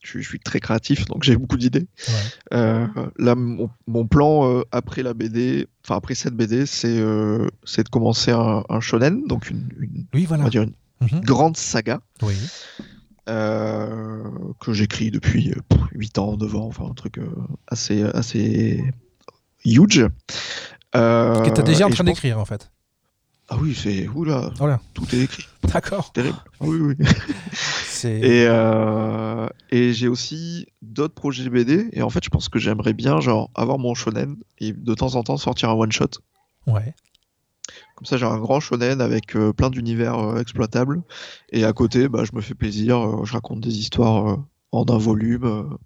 Je 0.02 0.08
suis, 0.08 0.22
je 0.22 0.28
suis 0.28 0.40
très 0.40 0.58
créatif, 0.58 1.04
donc 1.06 1.22
j'ai 1.22 1.36
beaucoup 1.36 1.56
d'idées. 1.56 1.86
Ouais. 2.08 2.14
Euh, 2.54 2.86
là, 3.18 3.34
mon, 3.36 3.70
mon 3.86 4.06
plan 4.06 4.48
euh, 4.50 4.62
après 4.72 5.02
la 5.04 5.14
BD, 5.14 5.68
enfin 5.84 5.96
après 5.96 6.14
cette 6.16 6.34
BD, 6.34 6.66
c'est 6.66 6.98
euh, 6.98 7.46
c'est 7.64 7.84
de 7.84 7.88
commencer 7.88 8.32
un, 8.32 8.64
un 8.68 8.80
shonen, 8.80 9.24
donc 9.28 9.48
une, 9.48 9.68
une- 9.78 10.06
Oui, 10.12 10.26
on 10.30 10.36
va 10.38 10.50
dire 10.50 10.62
une 10.62 10.72
Mhm. 11.00 11.20
grande 11.22 11.56
saga 11.56 12.00
Oui. 12.22 12.34
que 13.26 14.72
j'écris 14.72 15.10
depuis 15.10 15.50
euh, 15.50 15.60
pff, 15.68 15.80
8 15.92 16.18
ans, 16.18 16.36
9 16.36 16.56
ans, 16.56 16.66
enfin 16.66 16.84
un 16.90 16.94
truc 16.94 17.18
assez, 17.68 18.02
assez 18.02 18.84
huge. 19.64 20.06
Que 20.92 21.54
tu 21.54 21.62
déjà 21.62 21.86
en 21.86 21.90
train 21.90 22.04
pense- 22.04 22.14
d'écrire 22.14 22.38
en 22.38 22.44
fait. 22.44 22.70
Ah 23.54 23.58
oui, 23.60 23.74
c'est. 23.74 24.08
Oula, 24.08 24.50
Voilà. 24.56 24.80
tout 24.94 25.04
est 25.14 25.18
écrit. 25.20 25.46
D'accord. 25.64 26.10
Terrible. 26.12 26.38
Ah 26.58 26.64
oui, 26.66 26.78
oui. 26.78 26.94
Et, 28.04 28.46
euh, 28.48 29.46
et 29.70 29.92
j'ai 29.92 30.08
aussi 30.08 30.66
d'autres 30.80 31.14
projets 31.14 31.48
BD. 31.50 31.88
Et 31.92 32.02
en 32.02 32.08
fait, 32.10 32.24
je 32.24 32.30
pense 32.30 32.48
que 32.48 32.58
j'aimerais 32.58 32.94
bien 32.94 33.20
genre 33.20 33.50
avoir 33.54 33.78
mon 33.78 33.94
shonen 33.94 34.36
et 34.58 34.72
de 34.72 34.94
temps 34.94 35.14
en 35.16 35.22
temps 35.22 35.36
sortir 35.36 35.68
un 35.70 35.74
one 35.74 35.92
shot. 35.92 36.08
Ouais. 36.66 36.94
Comme 37.94 38.06
ça, 38.06 38.16
j'ai 38.16 38.24
un 38.26 38.38
grand 38.38 38.58
shonen 38.58 39.00
avec 39.02 39.36
euh, 39.36 39.52
plein 39.52 39.70
d'univers 39.70 40.18
euh, 40.18 40.40
exploitables. 40.40 41.02
Et 41.50 41.64
à 41.64 41.72
côté, 41.74 42.08
bah, 42.08 42.24
je 42.24 42.34
me 42.34 42.40
fais 42.40 42.54
plaisir. 42.54 42.96
euh, 42.98 43.24
je 43.24 43.34
raconte 43.34 43.60
des 43.60 43.78
histoires 43.78 44.38
en 44.72 44.84
un 44.88 44.98
volume. 44.98 45.76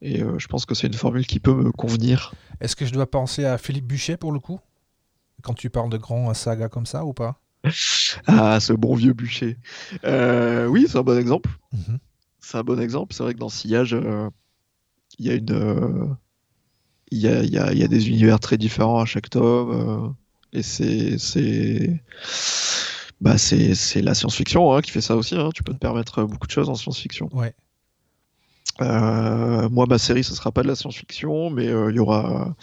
et 0.00 0.20
je 0.20 0.46
pense 0.46 0.64
que 0.64 0.74
c'est 0.74 0.86
une 0.86 0.94
formule 0.94 1.26
qui 1.26 1.40
peut 1.40 1.52
me 1.54 1.72
convenir. 1.72 2.32
Est-ce 2.60 2.76
que 2.76 2.86
je 2.86 2.92
dois 2.92 3.10
penser 3.10 3.44
à 3.44 3.58
Philippe 3.58 3.86
Buchet 3.86 4.16
pour 4.16 4.30
le 4.32 4.38
coup? 4.38 4.60
Quand 5.42 5.54
tu 5.54 5.70
parles 5.70 5.90
de 5.90 5.98
grands 5.98 6.32
sagas 6.34 6.68
comme 6.68 6.86
ça 6.86 7.04
ou 7.04 7.12
pas? 7.12 7.40
Ah, 8.26 8.60
ce 8.60 8.72
bon 8.72 8.94
vieux 8.94 9.12
bûcher. 9.12 9.56
Euh, 10.04 10.66
oui, 10.66 10.86
c'est 10.88 10.98
un 10.98 11.02
bon 11.02 11.18
exemple. 11.18 11.50
Mhm. 11.72 11.98
C'est 12.40 12.58
un 12.58 12.62
bon 12.64 12.80
exemple. 12.80 13.14
C'est 13.14 13.22
vrai 13.22 13.34
que 13.34 13.38
dans 13.38 13.48
Sillage, 13.48 13.94
euh, 13.94 14.28
il 15.18 15.26
y 15.26 15.30
a 15.30 15.34
une. 15.34 15.52
euh, 15.52 16.06
Il 17.10 17.18
y, 17.18 17.28
a, 17.28 17.42
il 17.42 17.50
y 17.50 17.58
a- 17.58 17.72
y 17.72 17.82
a 17.82 17.88
des 17.88 18.08
univers 18.08 18.38
très 18.40 18.58
différents 18.58 19.00
à 19.00 19.06
chaque 19.06 19.30
tome. 19.30 20.14
et 20.52 20.62
c'est. 20.62 21.16
Bah, 23.20 23.36
c'est 23.36 24.00
la 24.02 24.14
science-fiction 24.14 24.72
hein, 24.74 24.80
qui 24.80 24.90
fait 24.92 25.00
ça 25.00 25.16
aussi. 25.16 25.34
hein. 25.34 25.50
Tu 25.54 25.62
peux 25.62 25.72
te 25.72 25.78
permettre 25.78 26.22
beaucoup 26.24 26.46
de 26.46 26.52
choses 26.52 26.68
en 26.68 26.74
science-fiction. 26.74 27.28
Ouais. 27.32 27.54
Euh, 28.80 29.68
moi, 29.68 29.86
ma 29.88 29.98
série, 29.98 30.22
ce 30.22 30.34
sera 30.34 30.52
pas 30.52 30.62
de 30.62 30.68
la 30.68 30.76
science-fiction, 30.76 31.50
mais 31.50 31.68
euh, 31.68 31.90
il 31.90 31.96
y 31.96 32.00
aura 32.00 32.54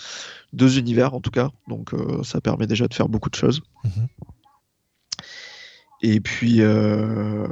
deux 0.54 0.80
univers 0.80 1.14
en 1.14 1.20
tout 1.20 1.32
cas. 1.32 1.50
Donc, 1.68 1.94
euh, 1.94 2.24
ça 2.24 2.42
permet 2.42 2.68
déjà 2.68 2.88
de 2.88 2.94
faire 2.94 3.10
beaucoup 3.10 3.30
de 3.30 3.36
choses. 3.36 3.62
Mhm. 3.84 4.08
Et 6.02 6.20
puis, 6.20 6.62
euh, 6.62 7.48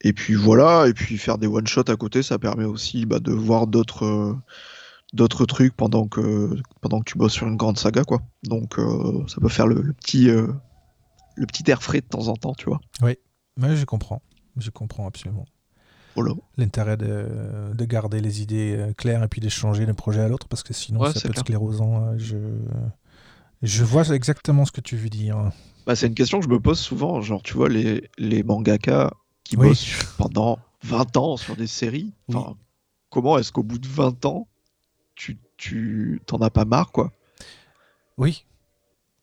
et 0.00 0.12
puis 0.12 0.34
voilà, 0.34 0.86
et 0.88 0.94
puis 0.94 1.16
faire 1.18 1.38
des 1.38 1.46
one-shots 1.46 1.90
à 1.90 1.96
côté, 1.96 2.22
ça 2.22 2.38
permet 2.38 2.64
aussi 2.64 3.06
bah, 3.06 3.20
de 3.20 3.32
voir 3.32 3.66
d'autres 3.66 4.04
euh, 4.04 4.36
d'autres 5.12 5.46
trucs 5.46 5.74
pendant 5.74 6.06
que, 6.06 6.54
pendant 6.80 7.00
que 7.00 7.04
tu 7.04 7.16
bosses 7.16 7.32
sur 7.32 7.46
une 7.46 7.56
grande 7.56 7.78
saga, 7.78 8.04
quoi. 8.04 8.20
Donc 8.44 8.78
euh, 8.78 9.24
ça 9.28 9.40
peut 9.40 9.48
faire 9.48 9.66
le, 9.66 9.80
le 9.80 9.92
petit, 9.92 10.26
le 10.26 11.46
petit 11.46 11.70
air 11.70 11.82
frais 11.82 12.00
de 12.00 12.06
temps 12.06 12.28
en 12.28 12.36
temps, 12.36 12.54
tu 12.54 12.66
vois. 12.66 12.80
Mais 13.56 13.76
je 13.76 13.84
comprends. 13.84 14.22
Je 14.56 14.70
comprends 14.70 15.06
absolument. 15.06 15.46
Voilà. 16.14 16.32
L'intérêt 16.56 16.96
de, 16.96 17.26
de 17.74 17.84
garder 17.84 18.20
les 18.20 18.42
idées 18.42 18.74
euh, 18.76 18.92
claires 18.92 19.22
et 19.22 19.28
puis 19.28 19.40
d'échanger 19.40 19.86
d'un 19.86 19.94
projet 19.94 20.20
à 20.20 20.28
l'autre 20.28 20.48
parce 20.48 20.62
que 20.62 20.72
sinon 20.74 21.00
Ouais, 21.00 21.12
ça 21.12 21.20
peut 21.20 21.28
être 21.28 21.32
clair. 21.34 21.44
sclérosant. 21.44 22.02
euh, 22.08 22.14
Je, 22.18 22.36
je 23.62 23.84
vois 23.84 24.08
exactement 24.08 24.64
ce 24.64 24.72
que 24.72 24.80
tu 24.80 24.96
veux 24.96 25.08
dire. 25.10 25.50
Bah, 25.86 25.94
c'est 25.96 26.06
une 26.06 26.14
question 26.14 26.38
que 26.40 26.44
je 26.44 26.50
me 26.50 26.60
pose 26.60 26.78
souvent, 26.78 27.20
genre 27.20 27.42
tu 27.42 27.54
vois 27.54 27.68
les, 27.68 28.08
les 28.18 28.42
mangaka 28.42 29.12
qui 29.44 29.56
Oui. 29.56 29.68
bossent 29.68 30.14
pendant 30.18 30.58
20 30.84 31.16
ans 31.16 31.36
sur 31.36 31.56
des 31.56 31.66
séries, 31.66 32.12
Oui. 32.28 32.36
comment 33.10 33.38
est-ce 33.38 33.50
qu'au 33.52 33.62
bout 33.62 33.78
de 33.78 33.88
20 33.88 34.24
ans, 34.26 34.46
tu 35.14 35.38
tu 35.56 36.20
t'en 36.26 36.38
as 36.38 36.50
pas 36.50 36.64
marre, 36.64 36.92
quoi? 36.92 37.10
Oui. 38.16 38.44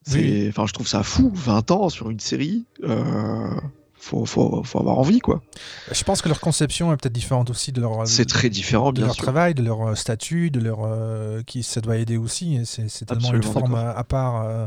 enfin, 0.08 0.66
je 0.66 0.72
trouve 0.72 0.86
ça 0.88 1.02
fou, 1.02 1.30
20 1.34 1.70
ans 1.70 1.88
sur 1.88 2.10
une 2.10 2.20
série. 2.20 2.66
Euh, 2.84 3.58
faut, 4.06 4.24
faut, 4.24 4.62
faut 4.62 4.78
avoir 4.78 4.98
envie, 4.98 5.18
quoi. 5.18 5.42
je 5.90 6.04
pense 6.04 6.22
que 6.22 6.28
leur 6.28 6.40
conception 6.40 6.92
est 6.92 6.96
peut-être 6.96 7.12
différente 7.12 7.50
aussi 7.50 7.72
de 7.72 7.80
leur, 7.80 8.06
C'est 8.06 8.24
très 8.24 8.48
différent, 8.48 8.90
de 8.92 8.98
bien 8.98 9.06
leur 9.06 9.14
sûr. 9.14 9.22
travail, 9.24 9.54
de 9.54 9.62
leur 9.62 9.82
euh, 9.88 9.94
statut, 9.96 10.50
de 10.50 10.60
leur 10.60 10.84
euh, 10.84 11.42
qui 11.42 11.62
ça 11.62 11.80
doit 11.80 11.96
aider 11.96 12.16
aussi. 12.16 12.60
C'est 12.64 13.04
tellement 13.04 13.32
une 13.34 13.42
forme 13.42 13.74
à, 13.74 14.04
part 14.04 14.42
euh, 14.42 14.66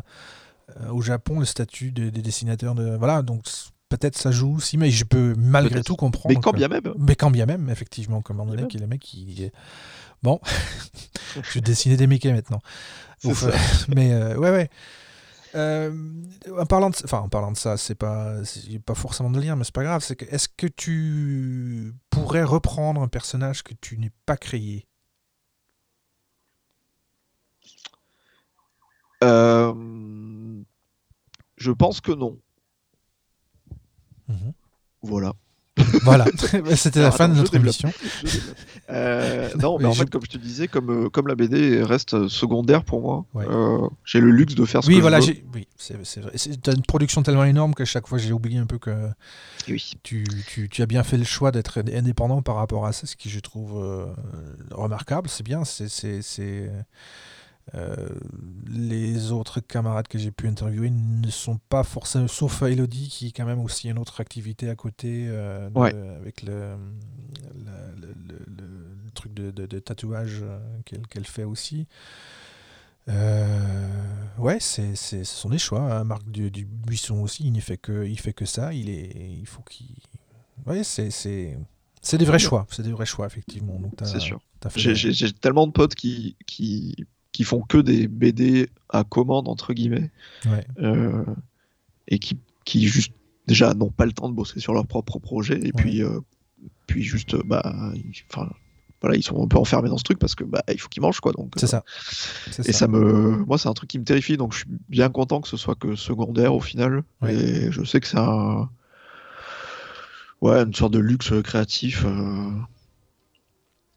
euh, 0.82 0.90
au 0.92 1.02
Japon 1.02 1.40
le 1.40 1.46
statut 1.46 1.92
de- 1.92 2.10
des 2.10 2.22
dessinateurs 2.22 2.76
de 2.76 2.96
voilà 2.98 3.22
donc 3.22 3.44
peut-être 3.88 4.18
ça 4.18 4.30
joue 4.32 4.56
aussi, 4.58 4.78
mais 4.78 4.92
je 4.92 5.04
peux 5.06 5.34
malgré 5.38 5.82
tout 5.84 5.96
comprendre. 5.96 6.36
Mais 6.36 6.40
quand 6.42 6.52
que- 6.52 6.58
bien 6.58 6.68
même. 6.68 6.94
Mais 7.00 7.16
quand 7.16 7.32
bien 7.32 7.46
même, 7.46 7.70
effectivement, 7.70 8.22
comme 8.22 8.40
on 8.42 8.46
même. 8.46 8.68
qu'il 8.68 8.80
y 8.80 8.84
a 8.84 8.86
les 8.86 8.90
mecs 8.90 9.02
qui. 9.02 9.50
Bon, 10.22 10.40
je 11.44 11.54
vais 11.56 11.62
dessiner 11.62 11.96
des 11.98 12.08
Mickey 12.08 12.32
maintenant. 12.34 12.60
Ouf, 13.24 13.44
euh, 13.44 13.52
mais 13.88 14.12
euh, 14.12 14.36
ouais, 14.38 14.52
ouais. 14.52 14.70
Euh, 15.56 15.92
en 16.58 16.66
parlant 16.66 16.90
de, 16.90 16.96
enfin, 17.04 17.20
en 17.20 17.30
parlant 17.30 17.52
de 17.52 17.58
ça, 17.58 17.78
c'est 17.78 17.96
pas, 17.96 18.44
c'est 18.46 18.80
pas 18.80 18.96
forcément 18.96 19.32
de 19.32 19.40
lien, 19.42 19.56
mais 19.56 19.64
c'est 19.64 19.74
pas 19.74 19.84
grave. 19.84 20.04
C'est 20.04 20.16
que, 20.16 20.26
est-ce 20.26 20.48
que 20.48 20.68
tu 20.68 21.94
pourrais 22.10 22.44
reprendre 22.44 23.02
un 23.02 23.08
personnage 23.08 23.64
que 23.64 23.74
tu 23.74 23.98
n'es 23.98 24.12
pas 24.26 24.38
créé? 24.38 24.88
Euh, 29.24 29.74
je 31.58 31.72
pense 31.72 32.02
que 32.02 32.12
non. 32.12 32.40
Mhm. 34.28 34.54
Voilà. 35.02 35.34
Voilà, 36.04 36.26
c'était 36.76 37.00
la 37.00 37.06
Alors, 37.08 37.18
fin 37.18 37.26
attends, 37.26 37.34
de 37.34 37.38
notre 37.40 37.56
émission. 37.56 37.92
Euh, 38.90 39.50
non, 39.60 39.78
mais 39.80 39.84
Mais 39.84 39.90
en 39.90 39.92
je- 39.94 40.00
fait, 40.00 40.10
comme 40.10 40.22
je 40.24 40.30
te 40.30 40.38
disais, 40.38 40.68
comme, 40.68 40.90
euh, 41.06 41.10
comme 41.10 41.28
la 41.28 41.36
BD 41.36 41.84
reste 41.84 42.28
secondaire 42.28 42.84
pour 42.84 43.02
moi, 43.02 43.26
Ouais. 43.34 43.46
euh, 43.50 43.88
j'ai 44.06 44.20
le 44.20 44.32
luxe 44.32 44.56
de 44.56 44.66
faire 44.66 44.84
ce 44.84 44.90
Oui, 44.90 44.96
que 44.98 45.02
voilà, 45.02 45.20
je 45.20 45.32
veux. 45.32 45.38
oui, 45.54 45.68
c'est 45.78 45.96
c'est 46.36 46.68
une 46.68 46.82
production 46.84 47.22
tellement 47.24 47.44
énorme 47.46 47.74
que 47.74 47.86
chaque 47.86 48.08
fois 48.08 48.18
j'ai 48.18 48.32
oublié 48.34 48.58
un 48.60 48.66
peu 48.66 48.78
que 48.78 49.10
Oui. 49.68 49.94
tu, 50.04 50.24
tu- 50.48 50.70
tu 50.70 50.82
as 50.82 50.86
bien 50.86 51.04
fait 51.04 51.18
le 51.18 51.24
choix 51.24 51.52
d'être 51.52 51.84
indépendant 51.94 52.42
par 52.42 52.56
rapport 52.56 52.86
à 52.86 52.94
ça, 52.94 53.06
ce 53.08 53.16
qui 53.16 53.30
je 53.30 53.40
trouve 53.40 53.82
euh, 53.84 54.06
remarquable. 54.72 55.30
C'est 55.30 55.44
bien. 55.44 55.64
C'est, 55.66 55.88
euh, 56.40 56.82
les 58.68 59.32
autres 59.32 59.60
camarades 59.60 60.08
que 60.08 60.18
j'ai 60.18 60.32
pu 60.32 60.48
interviewer 60.48 60.90
ne 60.90 61.30
sont 61.30 61.60
pas 61.70 61.84
forcément, 61.84 62.28
sauf 62.28 62.62
Elodie 62.64 63.10
qui 63.10 63.28
est 63.28 63.32
quand 63.32 63.46
même 63.46 63.60
aussi 63.60 63.90
une 63.90 64.00
autre 64.00 64.22
activité 64.22 64.70
à 64.70 64.76
côté 64.76 65.26
euh, 65.30 65.70
de- 65.70 65.78
Ouais. 65.80 65.94
avec 66.22 66.44
le, 66.44 66.76
la- 67.66 67.92
le, 68.02 68.08
le- 68.28 68.46
le- 68.48 68.96
le 69.06 69.12
truc 69.14 69.34
de, 69.34 69.52
de- 69.52 69.66
de 69.66 69.80
tatouage 69.80 70.40
euh, 70.42 70.60
qu'elle, 71.10 71.26
fait 71.26 71.44
aussi. 71.44 71.88
Euh, 73.08 73.88
ouais, 74.38 74.58
c'est, 74.60 74.96
ce 74.96 75.24
sont 75.24 75.50
des 75.50 75.58
choix. 75.58 75.82
hein. 75.82 76.04
Marc 76.04 76.30
du, 76.30 76.52
du 76.52 76.66
Buisson 76.66 77.22
aussi, 77.22 77.44
il 77.46 77.52
ne 77.54 77.60
fait 77.60 77.78
que, 77.78 78.06
il 78.06 78.20
fait 78.20 78.34
que 78.34 78.46
ça. 78.46 78.74
Il 78.74 78.90
est, 78.90 79.36
il 79.40 79.46
faut 79.48 79.64
qu'il. 79.64 79.88
Ouais, 80.66 80.84
c'est, 80.84 81.10
c'est, 81.10 81.58
c'est 82.02 82.18
des 82.18 82.26
vrais 82.26 82.40
choix. 82.40 82.68
C'est 82.70 82.84
des 82.84 82.92
vrais 82.92 83.06
choix 83.06 83.26
effectivement. 83.26 83.80
C'est 84.04 84.20
sûr. 84.20 84.40
j'ai 84.76 85.34
tellement 85.34 85.66
de 85.68 85.72
potes 85.72 85.96
qui, 85.96 86.36
qui, 86.46 86.96
qui 87.32 87.44
font 87.44 87.62
que 87.62 87.78
des 87.78 88.08
BD 88.08 88.70
à 88.90 89.04
commande, 89.04 89.48
entre 89.48 89.74
guillemets, 89.74 90.12
ouais. 90.46 90.66
euh, 90.80 91.24
et 92.08 92.20
qui, 92.20 92.38
qui 92.66 92.88
juste 92.88 93.14
déjà 93.48 93.74
n'ont 93.74 93.92
pas 93.92 94.06
le 94.06 94.12
temps 94.14 94.30
de 94.30 94.34
bosser 94.34 94.60
sur 94.60 94.74
leur 94.74 94.86
propre 94.86 95.20
projet, 95.20 95.60
et 95.64 95.72
puis, 95.72 96.04
euh, 96.04 96.20
puis 96.88 97.04
juste, 97.04 97.36
euh, 97.36 97.42
bah, 97.46 97.62
enfin, 98.32 98.50
voilà, 99.02 99.16
ils 99.16 99.24
sont 99.24 99.42
un 99.44 99.48
peu 99.48 99.58
enfermés 99.58 99.90
dans 99.90 99.98
ce 99.98 100.04
truc 100.04 100.20
parce 100.20 100.36
que 100.36 100.44
bah, 100.44 100.62
il 100.72 100.80
faut 100.80 100.90
qu'ils 100.90 101.02
mangent, 101.02 101.22
quoi. 101.22 101.32
Donc, 101.32 101.54
C'est 101.56 101.68
ça. 101.68 101.84
Et 102.66 102.74
ça 102.74 102.88
me, 102.88 103.38
moi, 103.46 103.58
c'est 103.58 103.70
un 103.70 103.74
truc 103.74 103.90
qui 103.90 104.00
me 104.00 104.04
terrifie, 104.04 104.36
donc 104.36 104.54
je 104.54 104.60
suis 104.60 104.68
bien 104.90 105.10
content 105.10 105.40
que 105.40 105.48
ce 105.48 105.56
soit 105.58 105.76
que 105.76 105.96
secondaire 105.96 106.54
au 106.54 106.60
final. 106.60 107.04
Ouais. 107.22 107.34
Et 107.34 107.72
je 107.72 107.84
sais 107.84 108.02
que 108.02 108.08
c'est 108.08 108.20
un, 108.20 108.70
ouais, 110.42 110.64
une 110.64 110.74
sorte 110.74 110.94
de 110.94 111.00
luxe 111.00 111.32
créatif. 111.44 112.04
euh, 112.06 112.52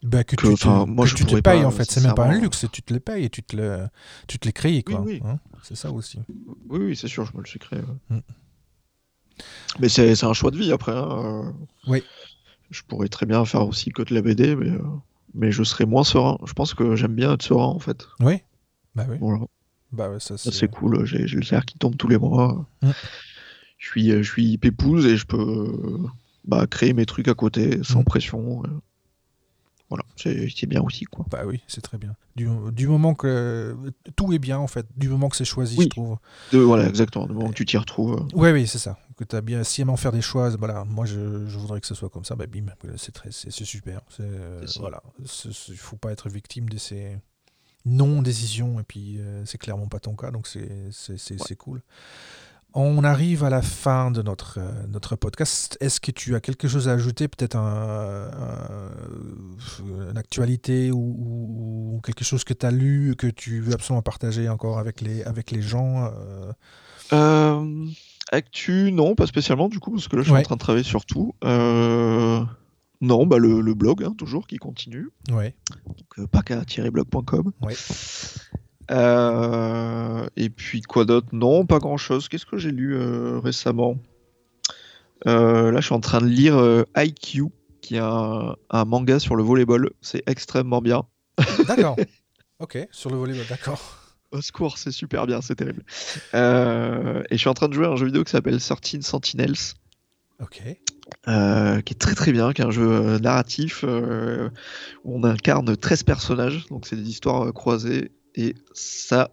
Bah, 0.03 0.23
que, 0.25 0.35
Que, 0.35 0.47
tu 0.47 0.53
te, 0.55 0.67
enfin, 0.67 0.85
moi, 0.85 1.05
que 1.05 1.11
je 1.11 1.15
tu 1.15 1.25
te 1.25 1.31
payes 1.31 1.41
pas, 1.41 1.65
en 1.65 1.71
fait, 1.71 1.89
c'est 1.89 2.01
même 2.01 2.13
pas 2.13 2.25
un 2.27 2.39
luxe, 2.39 2.65
tu 2.71 2.81
te 2.81 2.93
les 2.93 2.99
payes 2.99 3.23
et 3.25 3.29
tu 3.29 3.41
te, 3.41 3.55
le, 3.55 3.87
tu 4.27 4.37
te 4.37 4.45
les 4.45 4.51
crées 4.53 4.83
quoi. 4.83 4.99
oui. 5.01 5.21
hein. 5.23 5.39
c'est 5.63 5.75
ça 5.75 5.91
aussi. 5.91 6.19
Oui, 6.69 6.79
oui, 6.79 6.95
c'est 6.95 7.07
sûr, 7.07 7.25
je 7.25 7.31
me 7.37 7.41
le 7.41 7.47
suis 7.47 7.59
créé. 7.59 7.79
ouais. 7.79 8.17
Mm. 8.17 8.19
Mais 9.79 9.89
c'est 9.89 10.23
un 10.23 10.33
choix 10.33 10.51
de 10.51 10.57
vie 10.57 10.71
après. 10.71 10.91
hein, 10.91 11.07
euh, 11.47 11.51
Oui. 11.87 12.03
Je 12.69 12.81
pourrais 12.87 13.07
très 13.07 13.25
bien 13.25 13.43
faire 13.45 13.67
aussi 13.67 13.91
que 13.91 14.01
de 14.03 14.13
la 14.13 14.21
BD, 14.21 14.55
mais, 14.55 14.69
euh, 14.69 14.81
mais 15.33 15.51
je 15.51 15.63
serais 15.63 15.85
moins 15.85 16.03
serein. 16.03 16.37
Je 16.45 16.53
pense 16.53 16.73
que 16.73 16.95
j'aime 16.95 17.13
bien 17.15 17.33
être 17.33 17.43
serein 17.43 17.65
en 17.65 17.79
fait. 17.79 18.05
Oui. 18.19 18.41
Bah 18.95 19.05
oui. 19.09 19.17
Voilà. 19.19 19.45
Bah 19.91 20.09
ouais, 20.09 20.19
ça 20.19 20.37
c'est. 20.37 20.67
cool, 20.71 21.05
j'ai 21.05 21.19
le 21.19 21.43
salaire 21.43 21.65
qui 21.65 21.77
tombe 21.77 21.95
tous 21.97 22.07
les 22.07 22.17
mois. 22.17 22.67
Mm. 22.81 22.89
Je 23.77 23.87
suis, 23.87 24.11
je 24.11 24.21
suis 24.31 24.57
pépouze 24.57 25.05
et 25.05 25.17
je 25.17 25.25
peux 25.25 25.37
euh, 25.39 26.07
bah, 26.45 26.65
créer 26.67 26.93
mes 26.93 27.05
trucs 27.05 27.27
à 27.27 27.33
côté 27.35 27.83
sans 27.83 28.01
Mm. 28.01 28.05
pression. 28.05 28.63
Voilà, 29.89 30.03
c'est 30.15 30.65
bien 30.65 30.81
aussi 30.81 31.05
quoi. 31.05 31.23
Bah 31.29 31.43
oui, 31.45 31.61
c'est 31.67 31.81
très 31.81 31.97
bien. 31.99 32.15
Du, 32.35 32.47
du 32.71 32.87
moment 32.87 33.13
que 33.13 33.75
tout 34.15 34.33
est 34.33 34.39
bien 34.39 34.57
en 34.57 34.65
fait, 34.67 34.87
du 34.97 35.07
moment 35.07 35.29
que 35.29 35.35
c'est 35.35 35.45
choisi, 35.45 35.77
Oui. 35.77 35.83
je 35.85 35.89
trouve. 35.89 36.17
De, 36.51 36.57
voilà, 36.59 36.87
exactement, 36.89 37.27
du 37.27 37.33
moment 37.33 37.49
que 37.49 37.53
tu 37.55 37.65
t'y 37.65 37.77
retrouves. 37.77 38.13
euh. 38.19 38.27
Oui, 38.33 38.49
oui, 38.51 38.65
c'est 38.65 38.79
ça. 38.79 38.97
Que 39.17 39.23
tu 39.23 39.35
as 39.35 39.41
bien 39.41 39.63
sciemment 39.63 39.95
faire 39.95 40.11
des 40.11 40.21
choix. 40.21 40.49
Voilà, 40.55 40.83
moi 40.85 41.05
je, 41.05 41.45
je 41.47 41.57
voudrais 41.59 41.79
que 41.79 41.85
ce 41.85 41.93
soit 41.93 42.09
comme 42.09 42.25
ça. 42.25 42.35
Bah 42.35 42.47
bim, 42.47 42.65
c'est 42.97 43.11
très, 43.11 43.31
c'est 43.31 43.51
c'est 43.51 43.65
super. 43.65 44.01
Euh, 44.19 44.65
voilà, 44.79 45.03
il 45.19 45.77
faut 45.77 45.97
pas 45.97 46.11
être 46.11 46.27
victime 46.29 46.67
de 46.69 46.77
ces 46.79 47.17
non-décisions 47.85 48.79
et 48.79 48.83
puis 48.83 49.17
euh, 49.19 49.43
c'est 49.45 49.57
clairement 49.57 49.87
pas 49.87 49.99
ton 49.99 50.15
cas, 50.15 50.31
donc 50.31 50.47
c'est 50.47 50.61
Ouais. 50.61 51.17
c'est 51.17 51.55
cool. 51.57 51.81
On 52.75 53.03
arrive 53.03 53.43
à 53.43 53.51
la 53.51 53.61
fin 53.61 54.09
de 54.09 54.21
notre, 54.23 54.57
euh, 54.59 54.71
notre 54.89 55.15
podcast. 55.15 55.77
Est-ce 55.79 55.99
que 55.99 56.09
tu 56.09 56.33
as 56.33 56.39
quelque 56.39 56.67
chose 56.67 56.89
à 56.89 56.93
ajouter 56.93 57.27
Peut-être 57.27 57.55
un, 57.55 58.31
un- 58.31 60.09
une 60.09 60.17
actualité 60.17 60.91
ou, 60.91 60.97
ou- 60.97 61.95
ou 61.97 62.01
quelque 62.01 62.23
chose 62.23 62.43
que 62.43 62.53
tu 62.53 62.65
as 62.65 62.71
lu, 62.71 63.15
que 63.15 63.27
tu 63.27 63.59
veux 63.59 63.73
absolument 63.73 64.01
partager 64.01 64.49
encore 64.49 64.79
avec 64.79 65.01
les, 65.01 65.23
avec 65.23 65.51
les 65.51 65.61
gens 65.61 66.05
euh, 66.05 66.51
Euh, 67.13 67.85
actu, 68.31 68.91
non, 68.91 69.13
pas 69.13 69.27
spécialement 69.27 69.69
du 69.69 69.79
coup, 69.79 69.91
parce 69.91 70.07
que 70.07 70.15
là 70.15 70.21
je 70.23 70.27
suis 70.29 70.33
Ouais. 70.33 70.39
en 70.39 70.43
train 70.43 70.55
de 70.55 70.59
travailler 70.59 70.83
sur 70.85 71.05
tout. 71.05 71.35
Euh, 71.43 72.41
non, 73.01 73.27
bah 73.27 73.37
le, 73.37 73.61
le 73.61 73.73
blog, 73.75 74.03
hein, 74.03 74.15
toujours, 74.17 74.47
qui 74.47 74.57
continue. 74.57 75.09
Ouais. 75.31 75.53
Donc, 75.85 75.97
euh, 76.19 76.25
paca-blog.com. 76.27 77.51
Ouais. 77.61 77.75
Euh, 78.91 80.27
et 80.35 80.49
puis 80.49 80.81
quoi 80.81 81.05
d'autre? 81.05 81.27
Non, 81.31 81.65
pas 81.65 81.79
grand 81.79 81.97
chose. 81.97 82.27
Qu'est-ce 82.27 82.45
que 82.45 82.57
j'ai 82.57 82.71
lu 82.71 82.95
euh, 82.95 83.39
récemment? 83.39 83.97
Euh, 85.27 85.71
Là, 85.71 85.79
je 85.79 85.85
suis 85.85 85.95
en 85.95 85.99
train 86.01 86.19
de 86.21 86.27
lire 86.27 86.61
IQ, 86.97 87.45
qui 87.81 87.95
est 87.95 87.99
un, 87.99 88.55
un 88.69 88.85
manga 88.85 89.19
sur 89.19 89.35
le 89.35 89.43
volleyball. 89.43 89.89
C'est 90.01 90.23
extrêmement 90.27 90.81
bien. 90.81 91.03
D'accord. 91.67 91.95
ok, 92.59 92.87
sur 92.91 93.09
le 93.09 93.17
volleyball, 93.17 93.45
d'accord. 93.47 93.99
Au 94.31 94.41
secours, 94.41 94.77
c'est 94.77 94.91
super 94.91 95.27
bien, 95.27 95.41
c'est 95.41 95.55
terrible. 95.55 95.83
Et 96.33 96.37
je 97.31 97.37
suis 97.37 97.49
en 97.49 97.53
train 97.53 97.67
de 97.69 97.73
jouer 97.73 97.85
à 97.85 97.89
un 97.89 97.95
jeu 97.95 98.05
vidéo 98.07 98.23
qui 98.23 98.31
s'appelle 98.31 98.59
13 98.59 99.01
Sentinels. 99.01 99.53
Ok. 100.41 100.61
euh, 101.27 101.79
qui 101.81 101.93
est 101.93 101.97
très 101.97 102.15
très 102.15 102.31
bien, 102.31 102.51
qui 102.51 102.61
est 102.61 102.65
un 102.65 102.71
jeu 102.71 103.19
narratif 103.19 103.85
euh, 103.87 104.49
où 105.03 105.15
on 105.17 105.23
incarne 105.23 105.77
13 105.77 106.03
personnages, 106.03 106.65
donc 106.69 106.87
c'est 106.87 106.95
des 106.95 107.07
histoires 107.07 107.53
croisées 107.53 108.11
et 108.35 108.55
ça 108.73 109.31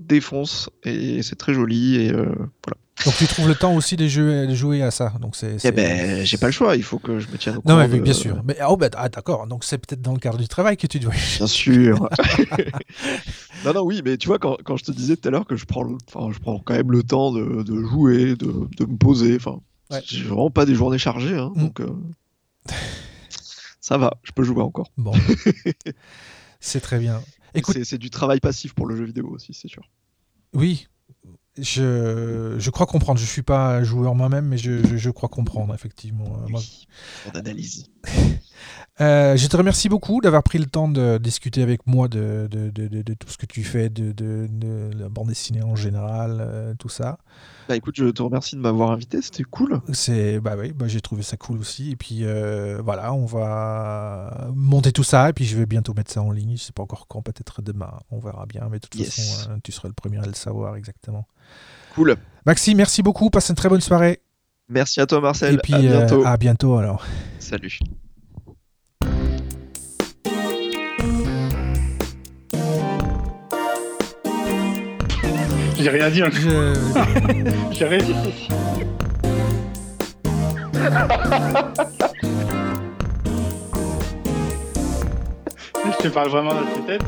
défonce 0.00 0.68
et 0.84 1.22
c'est 1.22 1.36
très 1.36 1.54
joli 1.54 1.96
et 1.96 2.12
euh, 2.12 2.24
voilà. 2.64 2.76
Donc 3.06 3.16
tu 3.16 3.26
trouves 3.26 3.48
le 3.48 3.54
temps 3.56 3.74
aussi 3.74 3.96
de 3.96 4.06
jouer, 4.06 4.46
de 4.46 4.54
jouer 4.54 4.82
à 4.82 4.90
ça. 4.92 5.12
Donc 5.20 5.34
c'est. 5.34 5.56
Eh 5.64 5.72
ben, 5.72 6.24
j'ai 6.24 6.36
pas 6.36 6.46
le 6.46 6.52
choix, 6.52 6.76
il 6.76 6.82
faut 6.84 6.98
que 6.98 7.18
je 7.18 7.28
me 7.28 7.36
tienne 7.38 7.56
au 7.56 7.62
Non, 7.68 7.76
mais 7.76 7.88
de- 7.88 7.98
bien 7.98 8.12
sûr. 8.12 8.40
Mais 8.44 8.56
oh, 8.68 8.76
bah, 8.76 8.90
ah, 8.96 9.08
d'accord. 9.08 9.46
Donc 9.48 9.64
c'est 9.64 9.78
peut-être 9.78 10.02
dans 10.02 10.12
le 10.12 10.18
cadre 10.20 10.38
du 10.38 10.46
travail 10.46 10.76
que 10.76 10.86
tu 10.86 11.00
dois. 11.00 11.12
Bien 11.38 11.46
sûr. 11.48 12.08
non, 13.64 13.72
non, 13.74 13.80
oui, 13.82 14.02
mais 14.04 14.16
tu 14.18 14.28
vois, 14.28 14.38
quand, 14.38 14.56
quand 14.64 14.76
je 14.76 14.84
te 14.84 14.92
disais 14.92 15.16
tout 15.16 15.26
à 15.28 15.30
l'heure 15.32 15.46
que 15.46 15.56
je 15.56 15.64
prends, 15.64 15.86
enfin, 16.12 16.32
je 16.32 16.38
prends 16.38 16.58
quand 16.60 16.74
même 16.74 16.92
le 16.92 17.02
temps 17.02 17.32
de, 17.32 17.62
de 17.62 17.82
jouer, 17.82 18.36
de, 18.36 18.68
de 18.76 18.84
me 18.84 18.96
poser, 18.96 19.36
enfin, 19.36 19.60
Ouais. 19.90 20.00
j'ai 20.06 20.22
vraiment 20.22 20.50
pas 20.50 20.64
des 20.64 20.74
journées 20.74 20.98
chargées, 20.98 21.36
hein, 21.36 21.52
Mm. 21.54 21.60
donc 21.60 21.80
euh, 21.80 21.86
ça 23.80 23.98
va, 23.98 24.14
je 24.22 24.32
peux 24.32 24.42
jouer 24.44 24.62
encore. 24.62 24.90
Bon. 24.96 25.12
c'est 26.60 26.80
très 26.80 26.98
bien. 26.98 27.20
Écoute, 27.54 27.84
C'est 27.84 27.98
du 27.98 28.10
travail 28.10 28.40
passif 28.40 28.74
pour 28.74 28.86
le 28.86 28.96
jeu 28.96 29.04
vidéo 29.04 29.28
aussi, 29.28 29.52
c'est 29.54 29.68
sûr. 29.68 29.82
oui. 30.54 30.86
Je, 31.58 32.56
je 32.58 32.70
crois 32.70 32.86
comprendre. 32.86 33.20
Je 33.20 33.26
suis 33.26 33.42
pas 33.42 33.84
joueur 33.84 34.14
moi-même, 34.14 34.46
mais 34.46 34.56
je, 34.56 34.82
je- 34.86 34.96
je 34.96 35.10
crois 35.10 35.28
comprendre, 35.28 35.74
effectivement. 35.74 36.38
Euh, 36.42 36.48
moi- 36.48 36.60
Oui, 36.60 36.86
on 37.26 37.30
analyse. 37.38 37.90
Euh, 39.00 39.36
je 39.36 39.46
te 39.46 39.56
remercie 39.56 39.88
beaucoup 39.88 40.20
d'avoir 40.20 40.42
pris 40.42 40.58
le 40.58 40.66
temps 40.66 40.86
de 40.88 41.18
discuter 41.18 41.62
avec 41.62 41.86
moi 41.86 42.08
de, 42.08 42.46
de, 42.50 42.68
de- 42.70 42.88
de- 42.88 43.02
de 43.02 43.14
tout 43.14 43.28
ce 43.28 43.38
que 43.38 43.46
tu 43.46 43.64
fais, 43.64 43.88
de, 43.88 44.14
la 44.96 45.08
bande 45.08 45.28
dessinée 45.28 45.62
en 45.62 45.74
général, 45.76 46.38
euh, 46.40 46.74
tout 46.78 46.88
ça. 46.90 47.18
Bah 47.68 47.76
écoute, 47.76 47.94
je 47.96 48.04
te 48.06 48.20
remercie 48.22 48.54
de 48.54 48.60
m'avoir 48.60 48.90
invité, 48.90 49.22
c'était 49.22 49.44
cool. 49.44 49.80
C'est 49.92 50.40
bah 50.40 50.54
oui, 50.58 50.72
bah, 50.72 50.88
j'ai 50.88 51.00
trouvé 51.00 51.22
ça 51.22 51.36
cool 51.36 51.58
aussi. 51.58 51.92
Et 51.92 51.96
puis 51.96 52.18
euh, 52.22 52.80
voilà, 52.84 53.12
on 53.14 53.24
va 53.24 54.48
monter 54.54 54.92
tout 54.92 55.04
ça 55.04 55.30
et 55.30 55.32
puis 55.32 55.46
je 55.46 55.56
vais 55.56 55.66
bientôt 55.66 55.94
mettre 55.94 56.10
ça 56.10 56.20
en 56.22 56.30
ligne. 56.30 56.56
Je 56.56 56.62
sais 56.62 56.72
pas 56.72 56.82
encore 56.82 57.06
quand, 57.08 57.22
peut-être 57.22 57.62
demain. 57.62 57.92
On 58.10 58.18
verra 58.18 58.44
bien. 58.46 58.68
Mais 58.70 58.78
de 58.78 58.86
toute 58.86 59.00
Yes. 59.00 59.14
façon, 59.14 59.50
euh, 59.52 59.56
tu 59.64 59.72
seras 59.72 59.88
le 59.88 59.94
premier 59.94 60.18
à 60.18 60.26
le 60.26 60.34
savoir 60.34 60.76
exactement. 60.76 61.26
Cool. 61.94 62.16
Maxime, 62.46 62.76
merci 62.76 63.02
beaucoup. 63.02 63.30
Passe 63.30 63.48
une 63.48 63.54
très 63.54 63.68
bonne 63.68 63.80
soirée. 63.80 64.20
Merci 64.68 65.00
à 65.00 65.06
toi 65.06 65.20
Marcel, 65.20 65.54
et 65.54 65.58
puis 65.58 65.74
à 65.74 65.78
bientôt. 65.80 66.22
à 66.26 66.36
bientôt 66.36 66.76
alors. 66.76 67.04
Salut. 67.38 67.78
J'ai 75.82 75.90
rien 75.90 76.10
dit, 76.10 76.22
hein. 76.22 76.28
Je- 76.30 77.50
j'ai 77.72 77.84
rien 77.86 77.98
dit. 77.98 78.14
Je 85.84 86.02
te 86.02 86.08
parle 86.08 86.28
vraiment 86.30 86.54
dans 86.54 86.62
ta 86.62 86.80
tête. 86.86 87.02